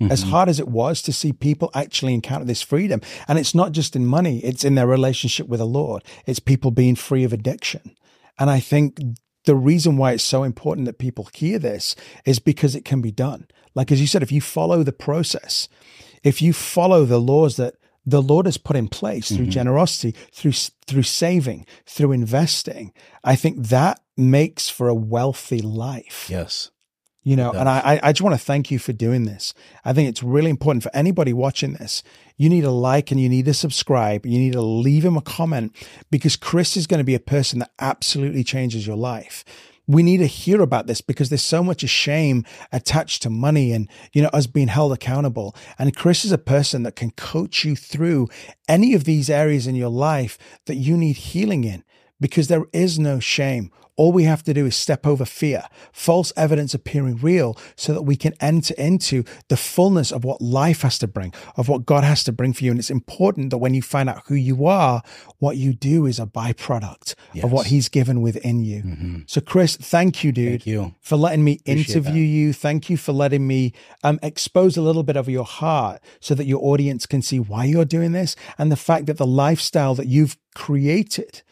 Mm-hmm. 0.00 0.10
As 0.10 0.22
hard 0.22 0.48
as 0.48 0.58
it 0.58 0.68
was 0.68 1.02
to 1.02 1.12
see 1.12 1.32
people 1.32 1.70
actually 1.74 2.14
encounter 2.14 2.44
this 2.44 2.62
freedom. 2.62 3.00
And 3.28 3.38
it's 3.38 3.54
not 3.54 3.72
just 3.72 3.94
in 3.94 4.06
money, 4.06 4.38
it's 4.40 4.64
in 4.64 4.74
their 4.74 4.86
relationship 4.86 5.48
with 5.48 5.60
the 5.60 5.66
Lord. 5.66 6.02
It's 6.26 6.40
people 6.40 6.70
being 6.70 6.96
free 6.96 7.24
of 7.24 7.32
addiction. 7.32 7.94
And 8.38 8.50
I 8.50 8.58
think 8.58 8.98
the 9.44 9.54
reason 9.54 9.96
why 9.96 10.12
it's 10.12 10.24
so 10.24 10.42
important 10.42 10.86
that 10.86 10.98
people 10.98 11.28
hear 11.32 11.58
this 11.58 11.94
is 12.24 12.38
because 12.38 12.74
it 12.74 12.84
can 12.84 13.00
be 13.00 13.12
done. 13.12 13.46
Like, 13.74 13.92
as 13.92 14.00
you 14.00 14.06
said, 14.06 14.22
if 14.22 14.32
you 14.32 14.40
follow 14.40 14.82
the 14.82 14.92
process, 14.92 15.68
if 16.22 16.42
you 16.42 16.52
follow 16.52 17.04
the 17.04 17.20
laws 17.20 17.56
that 17.56 17.74
the 18.04 18.22
Lord 18.22 18.46
has 18.46 18.56
put 18.56 18.76
in 18.76 18.88
place 18.88 19.28
through 19.28 19.46
mm-hmm. 19.46 19.50
generosity, 19.50 20.14
through 20.32 20.52
through 20.52 21.04
saving, 21.04 21.66
through 21.86 22.12
investing, 22.12 22.92
I 23.24 23.36
think 23.36 23.68
that 23.68 24.00
makes 24.16 24.68
for 24.68 24.88
a 24.88 24.94
wealthy 24.94 25.60
life. 25.60 26.26
Yes. 26.28 26.70
You 27.24 27.36
know, 27.36 27.52
and 27.52 27.68
I, 27.68 28.00
I 28.02 28.12
just 28.12 28.22
want 28.22 28.34
to 28.34 28.44
thank 28.44 28.72
you 28.72 28.80
for 28.80 28.92
doing 28.92 29.26
this. 29.26 29.54
I 29.84 29.92
think 29.92 30.08
it's 30.08 30.24
really 30.24 30.50
important 30.50 30.82
for 30.82 30.90
anybody 30.92 31.32
watching 31.32 31.74
this. 31.74 32.02
You 32.36 32.48
need 32.48 32.62
to 32.62 32.70
like 32.72 33.12
and 33.12 33.20
you 33.20 33.28
need 33.28 33.44
to 33.44 33.54
subscribe. 33.54 34.26
You 34.26 34.40
need 34.40 34.54
to 34.54 34.60
leave 34.60 35.04
him 35.04 35.16
a 35.16 35.22
comment 35.22 35.72
because 36.10 36.34
Chris 36.34 36.76
is 36.76 36.88
going 36.88 36.98
to 36.98 37.04
be 37.04 37.14
a 37.14 37.20
person 37.20 37.60
that 37.60 37.70
absolutely 37.78 38.42
changes 38.42 38.88
your 38.88 38.96
life. 38.96 39.44
We 39.86 40.02
need 40.02 40.18
to 40.18 40.26
hear 40.26 40.62
about 40.62 40.86
this 40.86 41.00
because 41.00 41.28
there's 41.28 41.42
so 41.42 41.62
much 41.62 41.80
shame 41.88 42.44
attached 42.70 43.22
to 43.22 43.30
money 43.30 43.72
and, 43.72 43.88
you 44.12 44.22
know, 44.22 44.30
us 44.32 44.46
being 44.46 44.68
held 44.68 44.92
accountable. 44.92 45.56
And 45.78 45.94
Chris 45.94 46.24
is 46.24 46.32
a 46.32 46.38
person 46.38 46.84
that 46.84 46.96
can 46.96 47.10
coach 47.12 47.64
you 47.64 47.74
through 47.74 48.28
any 48.68 48.94
of 48.94 49.04
these 49.04 49.28
areas 49.28 49.66
in 49.66 49.74
your 49.74 49.90
life 49.90 50.38
that 50.66 50.76
you 50.76 50.96
need 50.96 51.16
healing 51.16 51.64
in 51.64 51.82
because 52.20 52.48
there 52.48 52.66
is 52.72 52.98
no 52.98 53.18
shame. 53.18 53.70
All 54.02 54.10
we 54.10 54.24
have 54.24 54.42
to 54.42 54.52
do 54.52 54.66
is 54.66 54.74
step 54.74 55.06
over 55.06 55.24
fear, 55.24 55.62
false 55.92 56.32
evidence 56.36 56.74
appearing 56.74 57.18
real, 57.18 57.56
so 57.76 57.94
that 57.94 58.02
we 58.02 58.16
can 58.16 58.34
enter 58.40 58.74
into 58.74 59.22
the 59.46 59.56
fullness 59.56 60.10
of 60.10 60.24
what 60.24 60.42
life 60.42 60.82
has 60.82 60.98
to 60.98 61.06
bring, 61.06 61.32
of 61.54 61.68
what 61.68 61.86
God 61.86 62.02
has 62.02 62.24
to 62.24 62.32
bring 62.32 62.52
for 62.52 62.64
you. 62.64 62.72
And 62.72 62.80
it's 62.80 62.90
important 62.90 63.50
that 63.50 63.58
when 63.58 63.74
you 63.74 63.80
find 63.80 64.10
out 64.10 64.24
who 64.26 64.34
you 64.34 64.66
are, 64.66 65.04
what 65.38 65.56
you 65.56 65.72
do 65.72 66.06
is 66.06 66.18
a 66.18 66.26
byproduct 66.26 67.14
yes. 67.32 67.44
of 67.44 67.52
what 67.52 67.68
He's 67.68 67.88
given 67.88 68.22
within 68.22 68.64
you. 68.64 68.82
Mm-hmm. 68.82 69.18
So, 69.28 69.40
Chris, 69.40 69.76
thank 69.76 70.24
you, 70.24 70.32
dude, 70.32 70.62
thank 70.62 70.66
you. 70.66 70.96
for 71.00 71.14
letting 71.14 71.44
me 71.44 71.60
Appreciate 71.60 71.90
interview 71.90 72.24
that. 72.24 72.36
you. 72.38 72.52
Thank 72.52 72.90
you 72.90 72.96
for 72.96 73.12
letting 73.12 73.46
me 73.46 73.72
um, 74.02 74.18
expose 74.20 74.76
a 74.76 74.82
little 74.82 75.04
bit 75.04 75.16
of 75.16 75.28
your 75.28 75.44
heart 75.44 76.02
so 76.18 76.34
that 76.34 76.46
your 76.46 76.60
audience 76.64 77.06
can 77.06 77.22
see 77.22 77.38
why 77.38 77.66
you're 77.66 77.84
doing 77.84 78.10
this 78.10 78.34
and 78.58 78.72
the 78.72 78.76
fact 78.76 79.06
that 79.06 79.18
the 79.18 79.28
lifestyle 79.28 79.94
that 79.94 80.08
you've 80.08 80.36
created 80.56 81.42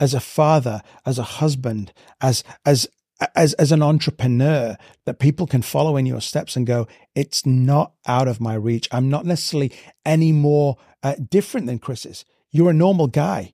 as 0.00 0.14
a 0.14 0.20
father, 0.20 0.82
as 1.04 1.18
a 1.18 1.22
husband, 1.22 1.92
as 2.20 2.42
as 2.64 2.88
as 3.36 3.52
as 3.54 3.70
an 3.70 3.82
entrepreneur 3.82 4.76
that 5.04 5.18
people 5.18 5.46
can 5.46 5.62
follow 5.62 5.96
in 5.96 6.06
your 6.06 6.22
steps 6.22 6.56
and 6.56 6.66
go, 6.66 6.88
it's 7.14 7.44
not 7.44 7.92
out 8.06 8.26
of 8.26 8.40
my 8.40 8.54
reach. 8.54 8.88
I'm 8.90 9.10
not 9.10 9.26
necessarily 9.26 9.72
any 10.04 10.32
more 10.32 10.78
uh, 11.02 11.14
different 11.28 11.66
than 11.66 11.78
Chris 11.78 12.06
is. 12.06 12.24
You're 12.50 12.70
a 12.70 12.74
normal 12.74 13.06
guy 13.06 13.52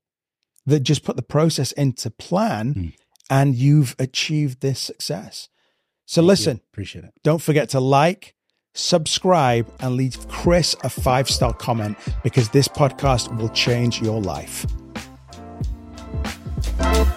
that 0.64 0.80
just 0.80 1.04
put 1.04 1.16
the 1.16 1.22
process 1.22 1.72
into 1.72 2.10
plan, 2.10 2.74
mm. 2.74 2.92
and 3.28 3.54
you've 3.54 3.96
achieved 3.98 4.60
this 4.60 4.80
success. 4.80 5.48
So 6.06 6.20
Thank 6.20 6.28
listen, 6.28 6.56
you. 6.56 6.62
appreciate 6.72 7.04
it. 7.04 7.14
Don't 7.24 7.42
forget 7.42 7.68
to 7.70 7.80
like, 7.80 8.34
subscribe, 8.74 9.68
and 9.80 9.96
leave 9.96 10.28
Chris 10.28 10.76
a 10.84 10.88
five 10.88 11.28
star 11.28 11.52
comment 11.52 11.98
because 12.22 12.50
this 12.50 12.68
podcast 12.68 13.36
will 13.36 13.48
change 13.50 14.00
your 14.00 14.20
life. 14.20 14.64
Bye. 16.92 17.15